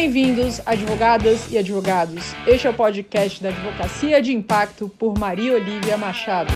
Bem-vindos, 0.00 0.66
advogadas 0.66 1.52
e 1.52 1.58
advogados. 1.58 2.32
Este 2.46 2.66
é 2.66 2.70
o 2.70 2.74
podcast 2.74 3.42
da 3.42 3.50
Advocacia 3.50 4.22
de 4.22 4.32
Impacto 4.32 4.88
por 4.88 5.18
Maria 5.18 5.52
Olivia 5.52 5.98
Machado. 5.98 6.54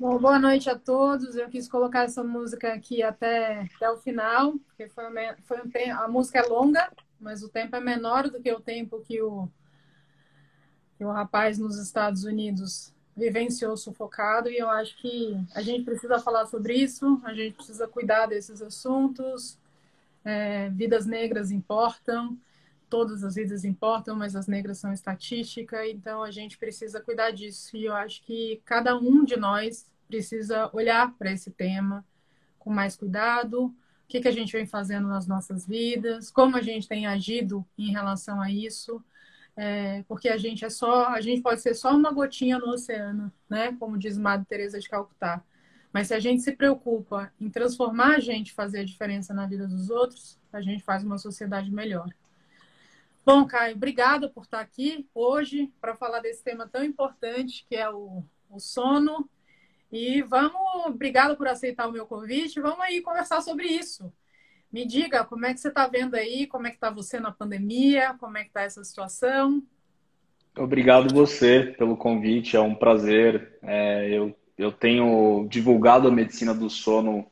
Bom, 0.00 0.18
boa 0.18 0.40
noite 0.40 0.68
a 0.68 0.76
todos. 0.76 1.36
Eu 1.36 1.48
quis 1.48 1.68
colocar 1.68 2.02
essa 2.02 2.24
música 2.24 2.72
aqui 2.72 3.04
até, 3.04 3.60
até 3.76 3.88
o 3.88 3.96
final, 3.96 4.58
porque 4.66 4.88
foi, 4.88 5.08
uma, 5.08 5.36
foi 5.44 5.60
um 5.60 5.70
tempo, 5.70 6.02
a 6.02 6.08
música 6.08 6.40
é 6.40 6.42
longa, 6.42 6.90
mas 7.20 7.44
o 7.44 7.48
tempo 7.48 7.76
é 7.76 7.80
menor 7.80 8.28
do 8.28 8.42
que 8.42 8.52
o 8.52 8.58
tempo 8.58 9.00
que 9.02 9.22
o, 9.22 9.48
que 10.98 11.04
o 11.04 11.12
rapaz 11.12 11.60
nos 11.60 11.78
Estados 11.78 12.24
Unidos 12.24 12.92
vivenciou 13.16 13.76
sufocado 13.76 14.50
e 14.50 14.58
eu 14.58 14.68
acho 14.68 14.96
que 14.98 15.34
a 15.54 15.62
gente 15.62 15.84
precisa 15.84 16.18
falar 16.18 16.46
sobre 16.46 16.74
isso, 16.74 17.20
a 17.24 17.32
gente 17.32 17.54
precisa 17.54 17.88
cuidar 17.88 18.26
desses 18.26 18.60
assuntos. 18.60 19.58
É, 20.22 20.68
vidas 20.70 21.06
negras 21.06 21.50
importam, 21.50 22.36
todas 22.90 23.24
as 23.24 23.36
vidas 23.36 23.64
importam, 23.64 24.16
mas 24.16 24.36
as 24.36 24.46
negras 24.46 24.78
são 24.78 24.92
estatística, 24.92 25.86
então 25.88 26.22
a 26.22 26.30
gente 26.30 26.58
precisa 26.58 27.00
cuidar 27.00 27.30
disso. 27.30 27.76
E 27.76 27.86
eu 27.86 27.94
acho 27.94 28.22
que 28.22 28.60
cada 28.64 28.98
um 28.98 29.24
de 29.24 29.36
nós 29.36 29.86
precisa 30.06 30.68
olhar 30.72 31.12
para 31.16 31.32
esse 31.32 31.50
tema 31.50 32.04
com 32.58 32.70
mais 32.70 32.96
cuidado, 32.96 33.66
o 33.66 33.74
que, 34.08 34.20
que 34.20 34.28
a 34.28 34.32
gente 34.32 34.52
vem 34.52 34.66
fazendo 34.66 35.08
nas 35.08 35.26
nossas 35.26 35.66
vidas, 35.66 36.30
como 36.30 36.56
a 36.56 36.62
gente 36.62 36.86
tem 36.86 37.06
agido 37.06 37.64
em 37.78 37.92
relação 37.92 38.40
a 38.40 38.50
isso 38.50 39.02
é, 39.56 40.04
porque 40.06 40.28
a 40.28 40.36
gente 40.36 40.64
é 40.64 40.70
só, 40.70 41.06
a 41.06 41.20
gente 41.20 41.40
pode 41.40 41.62
ser 41.62 41.74
só 41.74 41.94
uma 41.96 42.12
gotinha 42.12 42.58
no 42.58 42.68
oceano, 42.68 43.32
né? 43.48 43.74
Como 43.78 43.96
diz 43.96 44.18
Madre 44.18 44.46
Teresa 44.46 44.78
de 44.78 44.88
Calcutá. 44.88 45.42
Mas 45.92 46.08
se 46.08 46.14
a 46.14 46.20
gente 46.20 46.42
se 46.42 46.52
preocupa 46.52 47.32
em 47.40 47.48
transformar 47.48 48.16
a 48.16 48.20
gente, 48.20 48.52
fazer 48.52 48.80
a 48.80 48.84
diferença 48.84 49.32
na 49.32 49.46
vida 49.46 49.66
dos 49.66 49.88
outros, 49.88 50.38
a 50.52 50.60
gente 50.60 50.84
faz 50.84 51.02
uma 51.02 51.16
sociedade 51.16 51.70
melhor. 51.70 52.08
Bom, 53.24 53.46
Caio, 53.46 53.74
obrigada 53.74 54.28
por 54.28 54.44
estar 54.44 54.60
aqui 54.60 55.08
hoje 55.14 55.72
para 55.80 55.96
falar 55.96 56.20
desse 56.20 56.44
tema 56.44 56.68
tão 56.68 56.84
importante 56.84 57.64
que 57.66 57.74
é 57.74 57.88
o, 57.90 58.22
o 58.50 58.60
sono. 58.60 59.28
E 59.90 60.20
vamos, 60.22 60.86
obrigada 60.86 61.34
por 61.34 61.48
aceitar 61.48 61.88
o 61.88 61.92
meu 61.92 62.06
convite. 62.06 62.60
Vamos 62.60 62.80
aí 62.80 63.00
conversar 63.00 63.40
sobre 63.40 63.66
isso. 63.66 64.12
Me 64.76 64.84
diga 64.84 65.24
como 65.24 65.46
é 65.46 65.54
que 65.54 65.60
você 65.60 65.68
está 65.68 65.88
vendo 65.88 66.16
aí, 66.16 66.46
como 66.46 66.66
é 66.66 66.70
que 66.70 66.76
está 66.76 66.90
você 66.90 67.18
na 67.18 67.32
pandemia, 67.32 68.14
como 68.20 68.36
é 68.36 68.42
que 68.42 68.48
está 68.48 68.60
essa 68.60 68.84
situação? 68.84 69.62
Obrigado 70.54 71.14
você 71.14 71.74
pelo 71.78 71.96
convite, 71.96 72.58
é 72.58 72.60
um 72.60 72.74
prazer. 72.74 73.58
É, 73.62 74.06
eu, 74.10 74.36
eu 74.58 74.70
tenho 74.70 75.48
divulgado 75.48 76.06
a 76.06 76.10
medicina 76.10 76.52
do 76.52 76.68
sono 76.68 77.26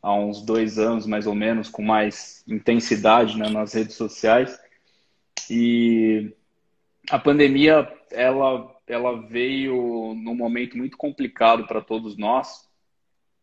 há 0.00 0.14
uns 0.14 0.40
dois 0.40 0.78
anos, 0.78 1.06
mais 1.06 1.26
ou 1.26 1.34
menos, 1.34 1.68
com 1.68 1.82
mais 1.82 2.42
intensidade 2.48 3.36
né, 3.36 3.50
nas 3.50 3.74
redes 3.74 3.94
sociais. 3.94 4.58
E 5.50 6.34
a 7.10 7.18
pandemia, 7.18 7.86
ela, 8.10 8.74
ela 8.86 9.20
veio 9.20 10.14
num 10.14 10.34
momento 10.34 10.78
muito 10.78 10.96
complicado 10.96 11.66
para 11.66 11.82
todos 11.82 12.16
nós, 12.16 12.66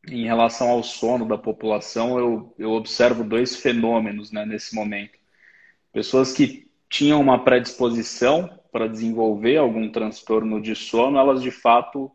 em 0.07 0.25
relação 0.25 0.69
ao 0.69 0.83
sono 0.83 1.27
da 1.27 1.37
população, 1.37 2.17
eu, 2.17 2.53
eu 2.57 2.71
observo 2.71 3.23
dois 3.23 3.55
fenômenos 3.55 4.31
né, 4.31 4.45
nesse 4.45 4.73
momento. 4.73 5.17
Pessoas 5.91 6.31
que 6.31 6.69
tinham 6.89 7.19
uma 7.19 7.43
predisposição 7.43 8.49
para 8.71 8.87
desenvolver 8.87 9.57
algum 9.57 9.91
transtorno 9.91 10.61
de 10.61 10.75
sono, 10.75 11.17
elas 11.17 11.41
de 11.41 11.51
fato 11.51 12.11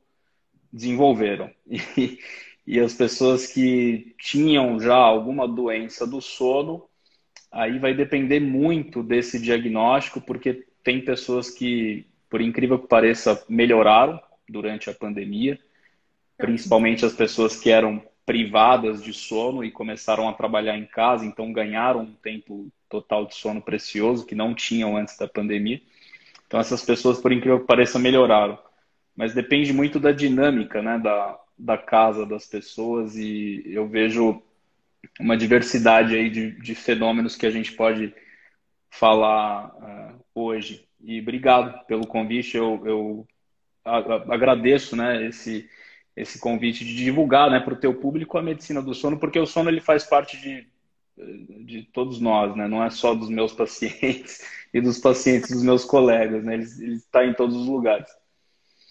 desenvolveram. 0.72 1.50
E, 1.96 2.18
e 2.66 2.80
as 2.80 2.94
pessoas 2.94 3.46
que 3.46 4.14
tinham 4.18 4.80
já 4.80 4.96
alguma 4.96 5.46
doença 5.46 6.06
do 6.06 6.18
sono, 6.22 6.88
aí 7.52 7.78
vai 7.78 7.92
depender 7.92 8.40
muito 8.40 9.02
desse 9.02 9.38
diagnóstico, 9.38 10.18
porque 10.18 10.66
tem 10.82 11.04
pessoas 11.04 11.50
que, 11.50 12.06
por 12.30 12.40
incrível 12.40 12.78
que 12.78 12.88
pareça, 12.88 13.44
melhoraram 13.50 14.18
durante 14.48 14.88
a 14.88 14.94
pandemia 14.94 15.58
principalmente 16.36 17.04
as 17.04 17.12
pessoas 17.12 17.58
que 17.60 17.70
eram 17.70 18.02
privadas 18.26 19.02
de 19.02 19.12
sono 19.12 19.62
e 19.62 19.70
começaram 19.70 20.28
a 20.28 20.32
trabalhar 20.32 20.76
em 20.76 20.86
casa, 20.86 21.26
então 21.26 21.52
ganharam 21.52 22.00
um 22.00 22.14
tempo 22.14 22.68
total 22.88 23.26
de 23.26 23.34
sono 23.34 23.60
precioso 23.60 24.24
que 24.24 24.34
não 24.34 24.54
tinham 24.54 24.96
antes 24.96 25.16
da 25.18 25.28
pandemia. 25.28 25.80
Então 26.46 26.58
essas 26.58 26.84
pessoas, 26.84 27.20
por 27.20 27.32
incrível 27.32 27.60
que 27.60 27.66
pareça, 27.66 27.98
melhoraram. 27.98 28.58
Mas 29.14 29.34
depende 29.34 29.72
muito 29.72 30.00
da 30.00 30.10
dinâmica 30.10 30.82
né, 30.82 30.98
da, 30.98 31.38
da 31.58 31.78
casa 31.78 32.24
das 32.24 32.46
pessoas 32.46 33.16
e 33.16 33.62
eu 33.66 33.86
vejo 33.86 34.42
uma 35.20 35.36
diversidade 35.36 36.16
aí 36.16 36.30
de, 36.30 36.52
de 36.52 36.74
fenômenos 36.74 37.36
que 37.36 37.46
a 37.46 37.50
gente 37.50 37.72
pode 37.72 38.14
falar 38.90 39.66
uh, 39.74 40.24
hoje. 40.34 40.88
E 41.00 41.20
obrigado 41.20 41.84
pelo 41.86 42.06
convite, 42.06 42.56
eu, 42.56 42.82
eu 42.86 43.28
agradeço 43.84 44.96
né, 44.96 45.26
esse, 45.26 45.68
esse 46.16 46.38
convite 46.38 46.84
de 46.84 46.94
divulgar 46.94 47.50
né, 47.50 47.60
para 47.60 47.74
o 47.74 47.78
teu 47.78 47.94
público 47.94 48.38
a 48.38 48.42
medicina 48.42 48.80
do 48.80 48.94
sono, 48.94 49.18
porque 49.18 49.38
o 49.38 49.46
sono 49.46 49.68
ele 49.68 49.80
faz 49.80 50.04
parte 50.04 50.36
de, 50.40 50.66
de 51.64 51.82
todos 51.92 52.20
nós, 52.20 52.54
né? 52.56 52.68
não 52.68 52.82
é 52.82 52.90
só 52.90 53.14
dos 53.14 53.28
meus 53.28 53.52
pacientes 53.54 54.40
e 54.72 54.80
dos 54.80 54.98
pacientes 54.98 55.50
dos 55.50 55.62
meus 55.62 55.84
colegas, 55.84 56.44
né? 56.44 56.54
ele, 56.54 56.94
está 56.94 57.24
em 57.24 57.34
todos 57.34 57.56
os 57.56 57.66
lugares. 57.66 58.08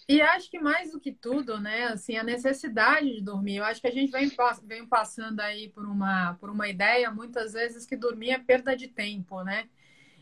E 0.08 0.22
acho 0.22 0.52
que 0.52 0.60
mais 0.60 0.92
do 0.92 1.00
que 1.00 1.14
tudo, 1.14 1.60
né, 1.62 1.86
assim, 1.86 2.18
a 2.18 2.24
necessidade 2.24 3.10
de 3.10 3.22
dormir. 3.22 3.58
Eu 3.58 3.64
acho 3.64 3.80
que 3.80 3.88
a 3.88 3.92
gente 3.92 4.12
vem, 4.12 4.30
vem 4.64 4.86
passando 4.86 5.40
aí 5.40 5.70
por 5.70 5.86
uma, 5.86 6.34
por 6.42 6.50
uma 6.50 6.68
ideia, 6.68 7.10
muitas 7.10 7.54
vezes, 7.54 7.86
que 7.86 7.96
dormir 7.96 8.32
é 8.32 8.38
perda 8.38 8.76
de 8.76 8.90
tempo, 8.90 9.42
né? 9.44 9.70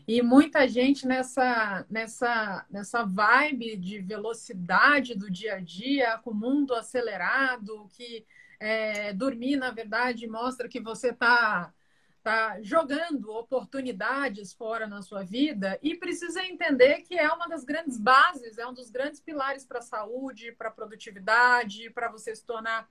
E 0.06 0.20
muita 0.20 0.66
gente 0.66 1.06
nessa, 1.06 1.86
nessa, 1.88 2.66
nessa 2.68 3.04
vibe 3.04 3.76
de 3.76 4.00
velocidade 4.00 5.14
do 5.14 5.30
dia 5.30 5.54
a 5.54 5.60
dia, 5.60 6.18
com 6.18 6.30
o 6.30 6.34
mundo 6.34 6.74
acelerado, 6.74 7.88
que 7.96 8.26
é, 8.58 9.12
dormir, 9.12 9.56
na 9.56 9.70
verdade, 9.70 10.26
mostra 10.26 10.68
que 10.68 10.80
você 10.80 11.10
está 11.10 11.72
tá 12.22 12.62
jogando 12.62 13.32
oportunidades 13.32 14.52
fora 14.52 14.86
na 14.86 15.02
sua 15.02 15.24
vida 15.24 15.78
e 15.82 15.96
precisa 15.96 16.44
entender 16.44 17.02
que 17.02 17.18
é 17.18 17.28
uma 17.32 17.48
das 17.48 17.64
grandes 17.64 17.98
bases, 17.98 18.58
é 18.58 18.66
um 18.66 18.72
dos 18.72 18.90
grandes 18.90 19.20
pilares 19.20 19.64
para 19.64 19.80
a 19.80 19.82
saúde, 19.82 20.52
para 20.52 20.68
a 20.68 20.72
produtividade, 20.72 21.90
para 21.90 22.08
você 22.08 22.34
se 22.34 22.44
tornar, 22.44 22.88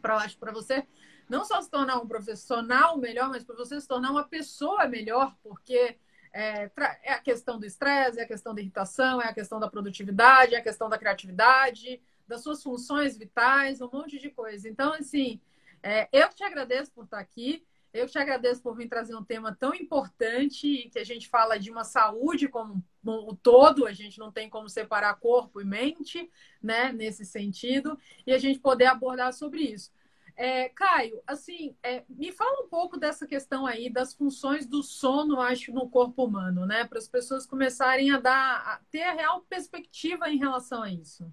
para 0.00 0.52
você 0.52 0.84
não 1.28 1.44
só 1.44 1.60
se 1.60 1.70
tornar 1.70 1.98
um 1.98 2.06
profissional 2.06 2.98
melhor, 2.98 3.28
mas 3.28 3.44
para 3.44 3.56
você 3.56 3.80
se 3.80 3.86
tornar 3.86 4.10
uma 4.10 4.24
pessoa 4.24 4.86
melhor, 4.86 5.36
porque 5.42 5.96
é, 6.36 6.70
é 7.02 7.12
a 7.12 7.18
questão 7.18 7.58
do 7.58 7.64
estresse, 7.64 8.20
é 8.20 8.22
a 8.22 8.26
questão 8.26 8.54
da 8.54 8.60
irritação, 8.60 9.22
é 9.22 9.28
a 9.28 9.32
questão 9.32 9.58
da 9.58 9.70
produtividade, 9.70 10.54
é 10.54 10.58
a 10.58 10.62
questão 10.62 10.88
da 10.88 10.98
criatividade, 10.98 12.00
das 12.28 12.42
suas 12.42 12.62
funções 12.62 13.16
vitais, 13.16 13.80
um 13.80 13.88
monte 13.90 14.18
de 14.18 14.28
coisa. 14.28 14.68
Então, 14.68 14.92
assim, 14.92 15.40
é, 15.82 16.08
eu 16.12 16.28
te 16.28 16.44
agradeço 16.44 16.92
por 16.92 17.04
estar 17.04 17.18
aqui. 17.18 17.64
Eu 17.90 18.06
te 18.06 18.18
agradeço 18.18 18.60
por 18.60 18.76
vir 18.76 18.88
trazer 18.88 19.16
um 19.16 19.24
tema 19.24 19.56
tão 19.58 19.74
importante 19.74 20.90
que 20.92 20.98
a 20.98 21.04
gente 21.04 21.26
fala 21.28 21.58
de 21.58 21.70
uma 21.70 21.82
saúde 21.82 22.46
como 22.46 22.84
o 23.02 23.34
todo, 23.34 23.86
a 23.86 23.92
gente 23.92 24.18
não 24.18 24.30
tem 24.30 24.50
como 24.50 24.68
separar 24.68 25.14
corpo 25.14 25.62
e 25.62 25.64
mente, 25.64 26.30
né, 26.62 26.92
nesse 26.92 27.24
sentido, 27.24 27.98
e 28.26 28.34
a 28.34 28.38
gente 28.38 28.58
poder 28.58 28.84
abordar 28.86 29.32
sobre 29.32 29.62
isso. 29.62 29.90
É, 30.36 30.68
Caio, 30.68 31.18
assim, 31.26 31.74
é, 31.82 32.02
me 32.08 32.30
fala 32.30 32.62
um 32.62 32.68
pouco 32.68 32.98
dessa 32.98 33.26
questão 33.26 33.64
aí 33.64 33.88
das 33.88 34.14
funções 34.14 34.66
do 34.66 34.82
sono, 34.82 35.40
acho, 35.40 35.72
no 35.72 35.88
corpo 35.88 36.24
humano, 36.24 36.66
né? 36.66 36.84
Para 36.84 36.98
as 36.98 37.08
pessoas 37.08 37.46
começarem 37.46 38.10
a 38.10 38.20
dar, 38.20 38.56
a 38.58 38.80
ter 38.90 39.02
a 39.02 39.14
real 39.14 39.40
perspectiva 39.48 40.28
em 40.28 40.36
relação 40.36 40.82
a 40.82 40.92
isso. 40.92 41.26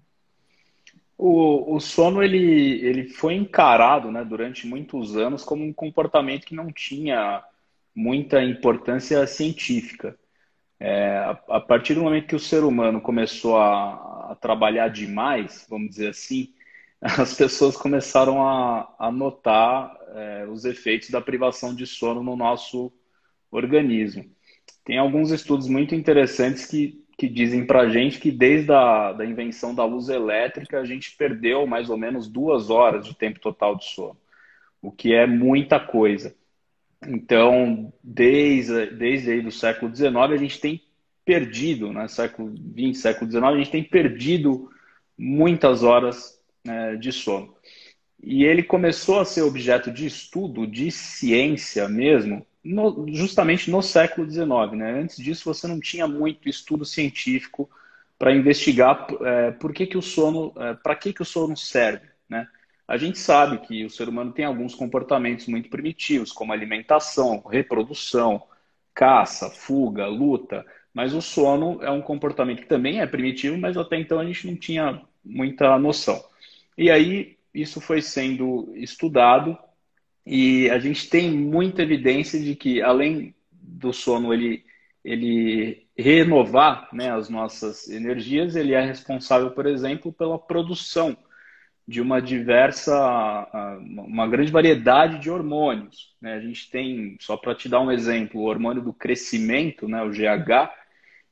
O, 1.18 1.76
o 1.76 1.80
sono 1.80 2.22
ele, 2.22 2.80
ele 2.80 3.08
foi 3.08 3.34
encarado, 3.34 4.10
né, 4.10 4.24
durante 4.24 4.66
muitos 4.66 5.16
anos 5.16 5.44
como 5.44 5.62
um 5.62 5.72
comportamento 5.72 6.46
que 6.46 6.56
não 6.56 6.72
tinha 6.72 7.44
muita 7.94 8.42
importância 8.42 9.24
científica. 9.26 10.18
É, 10.80 11.18
a, 11.18 11.30
a, 11.48 11.60
partir 11.60 11.94
do 11.94 12.02
momento 12.02 12.26
que 12.26 12.34
o 12.34 12.40
ser 12.40 12.64
humano 12.64 13.00
começou 13.00 13.56
a, 13.56 14.32
a 14.32 14.34
trabalhar 14.40 14.88
demais, 14.88 15.66
vamos 15.68 15.90
dizer 15.90 16.08
assim, 16.08 16.52
as 17.18 17.34
pessoas 17.34 17.76
começaram 17.76 18.42
a, 18.42 18.94
a 18.98 19.12
notar 19.12 19.94
é, 20.14 20.46
os 20.48 20.64
efeitos 20.64 21.10
da 21.10 21.20
privação 21.20 21.74
de 21.74 21.86
sono 21.86 22.22
no 22.22 22.34
nosso 22.34 22.90
organismo. 23.50 24.24
Tem 24.82 24.96
alguns 24.96 25.30
estudos 25.30 25.68
muito 25.68 25.94
interessantes 25.94 26.64
que, 26.64 27.04
que 27.18 27.28
dizem 27.28 27.66
para 27.66 27.82
a 27.82 27.90
gente 27.90 28.18
que 28.18 28.30
desde 28.30 28.72
a 28.72 29.12
da 29.12 29.24
invenção 29.24 29.74
da 29.74 29.84
luz 29.84 30.08
elétrica 30.08 30.80
a 30.80 30.84
gente 30.86 31.14
perdeu 31.14 31.66
mais 31.66 31.90
ou 31.90 31.98
menos 31.98 32.26
duas 32.26 32.70
horas 32.70 33.06
de 33.06 33.14
tempo 33.14 33.38
total 33.38 33.76
de 33.76 33.84
sono, 33.84 34.16
o 34.80 34.90
que 34.90 35.12
é 35.12 35.26
muita 35.26 35.78
coisa. 35.78 36.34
Então, 37.06 37.92
desde, 38.02 38.86
desde 38.86 39.30
aí 39.30 39.42
do 39.42 39.50
século 39.50 39.94
XIX, 39.94 40.16
a 40.16 40.36
gente 40.38 40.58
tem 40.58 40.82
perdido, 41.22 41.92
né, 41.92 42.08
século 42.08 42.54
XX, 42.56 42.98
século 42.98 43.30
XIX, 43.30 43.44
a 43.44 43.56
gente 43.58 43.70
tem 43.70 43.84
perdido 43.84 44.70
muitas 45.18 45.82
horas 45.82 46.42
né, 46.64 46.96
de 46.96 47.12
sono. 47.12 47.54
E 48.22 48.44
ele 48.44 48.62
começou 48.62 49.20
a 49.20 49.24
ser 49.24 49.42
objeto 49.42 49.90
de 49.90 50.06
estudo, 50.06 50.66
de 50.66 50.90
ciência 50.90 51.88
mesmo, 51.88 52.46
no, 52.64 53.06
justamente 53.12 53.70
no 53.70 53.82
século 53.82 54.28
XIX. 54.28 54.48
Né? 54.72 55.00
Antes 55.00 55.16
disso, 55.16 55.44
você 55.44 55.66
não 55.66 55.78
tinha 55.78 56.08
muito 56.08 56.48
estudo 56.48 56.84
científico 56.84 57.68
para 58.18 58.34
investigar 58.34 59.06
é, 59.20 59.50
por 59.50 59.72
que, 59.72 59.86
que 59.86 59.98
o 59.98 60.02
sono, 60.02 60.52
é, 60.56 60.74
para 60.74 60.96
que, 60.96 61.12
que 61.12 61.20
o 61.20 61.24
sono 61.24 61.56
serve. 61.56 62.06
Né? 62.28 62.48
A 62.88 62.96
gente 62.96 63.18
sabe 63.18 63.58
que 63.58 63.84
o 63.84 63.90
ser 63.90 64.08
humano 64.08 64.32
tem 64.32 64.44
alguns 64.44 64.74
comportamentos 64.74 65.46
muito 65.46 65.68
primitivos, 65.68 66.32
como 66.32 66.52
alimentação, 66.52 67.42
reprodução, 67.46 68.42
caça, 68.94 69.50
fuga, 69.50 70.06
luta, 70.06 70.64
mas 70.94 71.12
o 71.12 71.20
sono 71.20 71.82
é 71.82 71.90
um 71.90 72.00
comportamento 72.00 72.62
que 72.62 72.68
também 72.68 73.00
é 73.00 73.06
primitivo, 73.06 73.58
mas 73.58 73.76
até 73.76 73.98
então 73.98 74.18
a 74.18 74.24
gente 74.24 74.46
não 74.46 74.56
tinha 74.56 75.02
muita 75.24 75.78
noção. 75.78 76.22
E 76.76 76.90
aí 76.90 77.36
isso 77.52 77.80
foi 77.80 78.02
sendo 78.02 78.72
estudado 78.76 79.56
e 80.26 80.68
a 80.70 80.78
gente 80.78 81.08
tem 81.08 81.30
muita 81.30 81.82
evidência 81.82 82.40
de 82.40 82.56
que 82.56 82.82
além 82.82 83.34
do 83.52 83.92
sono 83.92 84.32
ele 84.32 84.64
ele 85.04 85.86
renovar 85.96 86.88
né, 86.92 87.12
as 87.12 87.28
nossas 87.28 87.88
energias, 87.88 88.56
ele 88.56 88.72
é 88.72 88.80
responsável, 88.80 89.50
por 89.50 89.66
exemplo, 89.66 90.12
pela 90.12 90.38
produção 90.38 91.16
de 91.86 92.00
uma 92.00 92.20
diversa, 92.20 93.78
uma 93.82 94.26
grande 94.26 94.50
variedade 94.50 95.18
de 95.18 95.30
hormônios. 95.30 96.14
Né? 96.20 96.32
A 96.32 96.40
gente 96.40 96.70
tem, 96.70 97.18
só 97.20 97.36
para 97.36 97.54
te 97.54 97.68
dar 97.68 97.80
um 97.80 97.92
exemplo, 97.92 98.40
o 98.40 98.46
hormônio 98.46 98.82
do 98.82 98.94
crescimento, 98.94 99.86
né, 99.86 100.02
o 100.02 100.08
GH, 100.08 100.70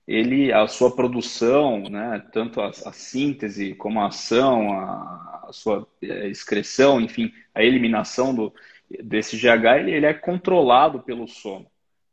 ele, 0.06 0.52
a 0.52 0.66
sua 0.66 0.94
produção, 0.94 1.88
né, 1.88 2.22
tanto 2.32 2.60
a, 2.60 2.68
a 2.68 2.92
síntese 2.92 3.74
como 3.74 4.00
a 4.00 4.08
ação, 4.08 4.72
a, 4.72 5.46
a, 5.48 5.52
sua 5.52 5.86
é, 6.02 6.28
excreção, 6.28 7.00
enfim, 7.00 7.32
a 7.54 7.62
eliminação 7.62 8.34
do, 8.34 8.52
desse 9.02 9.36
GH, 9.36 9.78
ele, 9.78 9.92
ele 9.92 10.06
é 10.06 10.14
controlado 10.14 11.00
pelo 11.00 11.28
sono. 11.28 11.66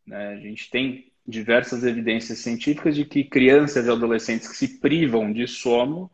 Né? 0.06 0.30
A 0.30 0.38
gente 0.38 0.69
tem 0.69 1.12
diversas 1.27 1.83
evidências 1.83 2.39
científicas 2.39 2.95
de 2.95 3.06
que 3.06 3.24
crianças 3.24 3.86
e 3.86 3.91
adolescentes 3.91 4.47
que 4.47 4.57
se 4.57 4.80
privam 4.80 5.31
de 5.31 5.47
sono 5.47 6.09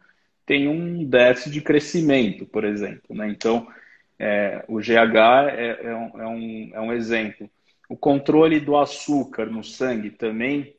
têm 0.45 0.67
um 0.67 1.03
déficit 1.03 1.51
de 1.51 1.61
crescimento, 1.61 2.45
por 2.45 2.63
exemplo. 2.63 3.15
Né? 3.15 3.29
Então, 3.29 3.67
é, 4.19 4.63
o 4.67 4.79
GH 4.79 5.49
é, 5.51 5.79
é, 5.83 5.95
um, 5.95 6.21
é, 6.21 6.27
um, 6.27 6.71
é 6.73 6.81
um 6.81 6.93
exemplo. 6.93 7.49
O 7.89 7.97
controle 7.97 8.59
do 8.59 8.77
açúcar 8.77 9.45
no 9.45 9.63
sangue 9.63 10.09
também 10.09 10.75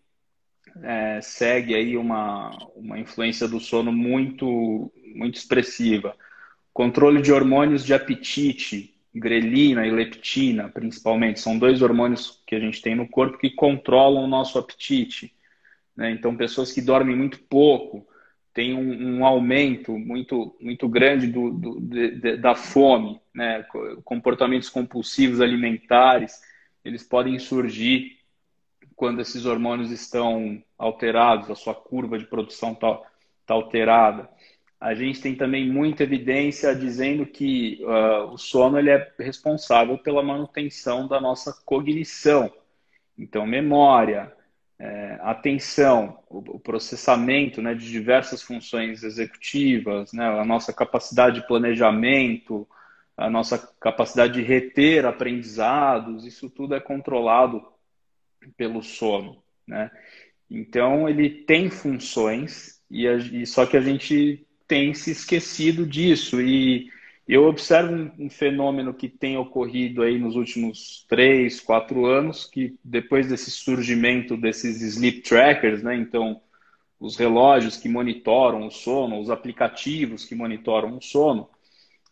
é, 0.82 1.20
segue 1.20 1.74
aí 1.74 1.96
uma, 1.96 2.50
uma 2.74 2.98
influência 2.98 3.48
do 3.48 3.60
sono 3.60 3.92
muito, 3.92 4.92
muito 5.14 5.36
expressiva. 5.36 6.16
Controle 6.72 7.22
de 7.22 7.32
hormônios 7.32 7.84
de 7.84 7.94
apetite, 7.94 8.94
grelina 9.14 9.86
e 9.86 9.90
leptina, 9.90 10.68
principalmente, 10.68 11.40
são 11.40 11.58
dois 11.58 11.80
hormônios 11.80 12.42
que 12.46 12.54
a 12.54 12.60
gente 12.60 12.82
tem 12.82 12.94
no 12.94 13.08
corpo 13.08 13.38
que 13.38 13.50
controlam 13.50 14.24
o 14.24 14.28
nosso 14.28 14.58
apetite. 14.58 15.34
Né? 15.96 16.10
Então, 16.10 16.36
pessoas 16.36 16.72
que 16.72 16.82
dormem 16.82 17.16
muito 17.16 17.38
pouco 17.40 18.06
têm 18.52 18.74
um, 18.74 19.18
um 19.18 19.26
aumento 19.26 19.98
muito, 19.98 20.56
muito 20.60 20.88
grande 20.88 21.26
do, 21.26 21.50
do 21.50 21.80
de, 21.80 22.36
da 22.36 22.54
fome, 22.54 23.20
né? 23.34 23.64
comportamentos 24.04 24.68
compulsivos 24.68 25.40
alimentares, 25.40 26.40
eles 26.84 27.02
podem 27.02 27.38
surgir 27.38 28.15
quando 28.96 29.20
esses 29.20 29.44
hormônios 29.44 29.90
estão 29.90 30.62
alterados, 30.78 31.50
a 31.50 31.54
sua 31.54 31.74
curva 31.74 32.18
de 32.18 32.24
produção 32.24 32.72
está 32.72 32.98
tá 33.46 33.54
alterada. 33.54 34.28
A 34.80 34.94
gente 34.94 35.20
tem 35.20 35.34
também 35.34 35.70
muita 35.70 36.02
evidência 36.02 36.74
dizendo 36.74 37.26
que 37.26 37.78
uh, 37.82 38.32
o 38.32 38.38
sono 38.38 38.78
ele 38.78 38.90
é 38.90 39.12
responsável 39.18 39.98
pela 39.98 40.22
manutenção 40.22 41.06
da 41.06 41.20
nossa 41.20 41.52
cognição. 41.64 42.50
Então, 43.18 43.46
memória, 43.46 44.32
é, 44.78 45.18
atenção, 45.22 46.18
o, 46.28 46.38
o 46.56 46.60
processamento 46.60 47.62
né, 47.62 47.74
de 47.74 47.90
diversas 47.90 48.42
funções 48.42 49.02
executivas, 49.02 50.12
né, 50.12 50.26
a 50.26 50.44
nossa 50.44 50.72
capacidade 50.72 51.40
de 51.40 51.46
planejamento, 51.46 52.68
a 53.16 53.30
nossa 53.30 53.58
capacidade 53.80 54.34
de 54.34 54.42
reter 54.42 55.06
aprendizados, 55.06 56.26
isso 56.26 56.50
tudo 56.50 56.74
é 56.74 56.80
controlado 56.80 57.66
pelo 58.56 58.82
sono, 58.82 59.42
né? 59.66 59.90
Então 60.50 61.08
ele 61.08 61.28
tem 61.28 61.70
funções 61.70 62.80
e, 62.90 63.06
a, 63.06 63.16
e 63.16 63.46
só 63.46 63.66
que 63.66 63.76
a 63.76 63.80
gente 63.80 64.46
tem 64.66 64.94
se 64.94 65.10
esquecido 65.10 65.86
disso 65.86 66.40
e 66.40 66.90
eu 67.26 67.44
observo 67.44 67.92
um, 67.92 68.26
um, 68.26 68.30
fenômeno 68.30 68.94
que 68.94 69.08
tem 69.08 69.36
ocorrido 69.36 70.02
aí 70.02 70.16
nos 70.16 70.36
últimos 70.36 71.04
três, 71.08 71.60
quatro 71.60 72.06
anos, 72.06 72.44
que 72.44 72.78
depois 72.84 73.28
desse 73.28 73.50
surgimento 73.50 74.36
desses 74.36 74.80
sleep 74.80 75.22
trackers, 75.22 75.82
né? 75.82 75.96
Então, 75.96 76.40
os 77.00 77.16
relógios 77.16 77.76
que 77.76 77.88
monitoram 77.88 78.66
o 78.66 78.70
sono, 78.70 79.18
os 79.18 79.28
aplicativos 79.28 80.24
que 80.24 80.36
monitoram 80.36 80.96
o 80.96 81.02
sono, 81.02 81.50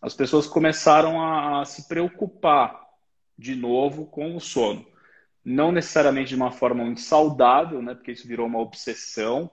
as 0.03 0.15
pessoas 0.15 0.49
começaram 0.49 1.21
a, 1.21 1.61
a 1.61 1.65
se 1.65 1.87
preocupar 1.89 2.83
de 3.39 3.55
novo 3.55 4.07
com 4.07 4.37
o 4.37 4.41
sono 4.41 4.85
não 5.45 5.71
necessariamente 5.71 6.31
de 6.31 6.37
uma 6.37 6.51
forma 6.51 6.83
muito 6.83 7.01
saudável, 7.01 7.83
né? 7.83 7.95
Porque 7.95 8.13
isso 8.13 8.27
virou 8.27 8.47
uma 8.47 8.61
obsessão, 8.61 9.51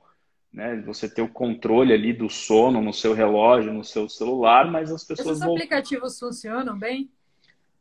né? 0.51 0.81
Você 0.85 1.09
ter 1.09 1.21
o 1.21 1.27
controle 1.27 1.93
ali 1.93 2.13
do 2.13 2.29
sono 2.29 2.81
no 2.81 2.93
seu 2.93 3.13
relógio, 3.13 3.73
no 3.73 3.83
seu 3.83 4.07
celular, 4.07 4.71
mas 4.71 4.91
as 4.91 5.03
pessoas. 5.03 5.39
Esses 5.39 5.49
aplicativos 5.49 6.17
funcionam 6.17 6.77
bem? 6.77 7.09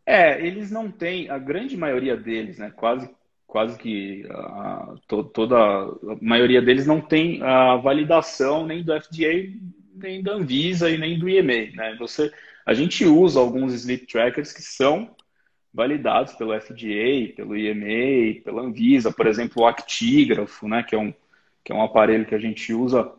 É, 0.05 0.45
eles 0.45 0.71
não 0.71 0.91
têm, 0.91 1.31
a 1.31 1.39
grande 1.39 1.77
maioria 1.77 2.17
deles, 2.17 2.59
né? 2.59 2.73
Quase, 2.75 3.09
quase 3.47 3.79
que 3.79 4.27
a, 4.29 4.95
to, 5.07 5.23
toda 5.25 5.57
a 5.57 6.17
maioria 6.21 6.61
deles 6.61 6.87
não 6.87 7.01
tem 7.01 7.41
a 7.43 7.77
validação 7.77 8.67
nem 8.67 8.83
do 8.83 8.93
FDA, 9.01 9.53
nem 9.95 10.21
da 10.21 10.33
Anvisa 10.33 10.91
e 10.91 10.99
nem 10.99 11.17
do 11.17 11.29
EMA, 11.29 11.77
né? 11.77 11.97
Você, 12.01 12.33
a 12.67 12.75
gente 12.75 13.05
usa 13.05 13.39
alguns 13.39 13.73
sleep 13.73 14.07
trackers 14.07 14.53
que 14.53 14.63
são 14.63 15.15
validados 15.73 16.35
pelo 16.35 16.59
FDA, 16.59 17.33
pelo 17.37 17.57
EMA, 17.57 18.41
pela 18.45 18.63
Anvisa, 18.63 19.13
por 19.13 19.27
exemplo, 19.27 19.63
o 19.63 19.67
actígrafo, 19.67 20.69
né, 20.69 20.83
que 20.83 20.95
é 20.95 20.99
um, 20.99 21.15
que 21.65 21.73
é 21.73 21.75
um 21.75 21.83
aparelho 21.83 22.27
que 22.27 22.35
a 22.35 22.41
gente 22.41 22.73
usa 22.73 23.13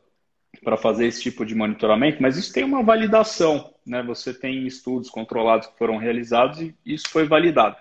para 0.63 0.77
fazer 0.77 1.07
esse 1.07 1.21
tipo 1.21 1.45
de 1.45 1.55
monitoramento, 1.55 2.21
mas 2.21 2.37
isso 2.37 2.53
tem 2.53 2.63
uma 2.63 2.83
validação, 2.83 3.73
né? 3.85 4.03
Você 4.03 4.33
tem 4.33 4.67
estudos 4.67 5.09
controlados 5.09 5.67
que 5.67 5.77
foram 5.77 5.97
realizados 5.97 6.59
e 6.59 6.75
isso 6.85 7.09
foi 7.09 7.25
validado. 7.25 7.75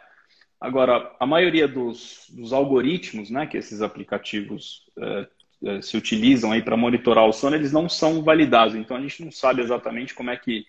Agora, 0.61 1.15
a 1.19 1.27
maioria 1.27 1.67
dos, 1.67 2.27
dos 2.31 2.53
algoritmos, 2.53 3.31
né, 3.31 3.47
que 3.47 3.57
esses 3.57 3.83
aplicativos 3.83 4.85
é, 4.99 5.29
é, 5.65 5.83
se 5.83 5.97
utilizam 5.97 6.53
aí 6.53 6.63
para 6.63 6.77
monitorar 6.77 7.27
o 7.27 7.33
sono, 7.33 7.57
eles 7.57 7.73
não 7.73 7.89
são 7.89 8.23
validados. 8.23 8.75
Então 8.75 8.97
a 8.97 9.01
gente 9.01 9.25
não 9.25 9.33
sabe 9.33 9.63
exatamente 9.63 10.15
como 10.15 10.31
é 10.31 10.37
que, 10.37 10.67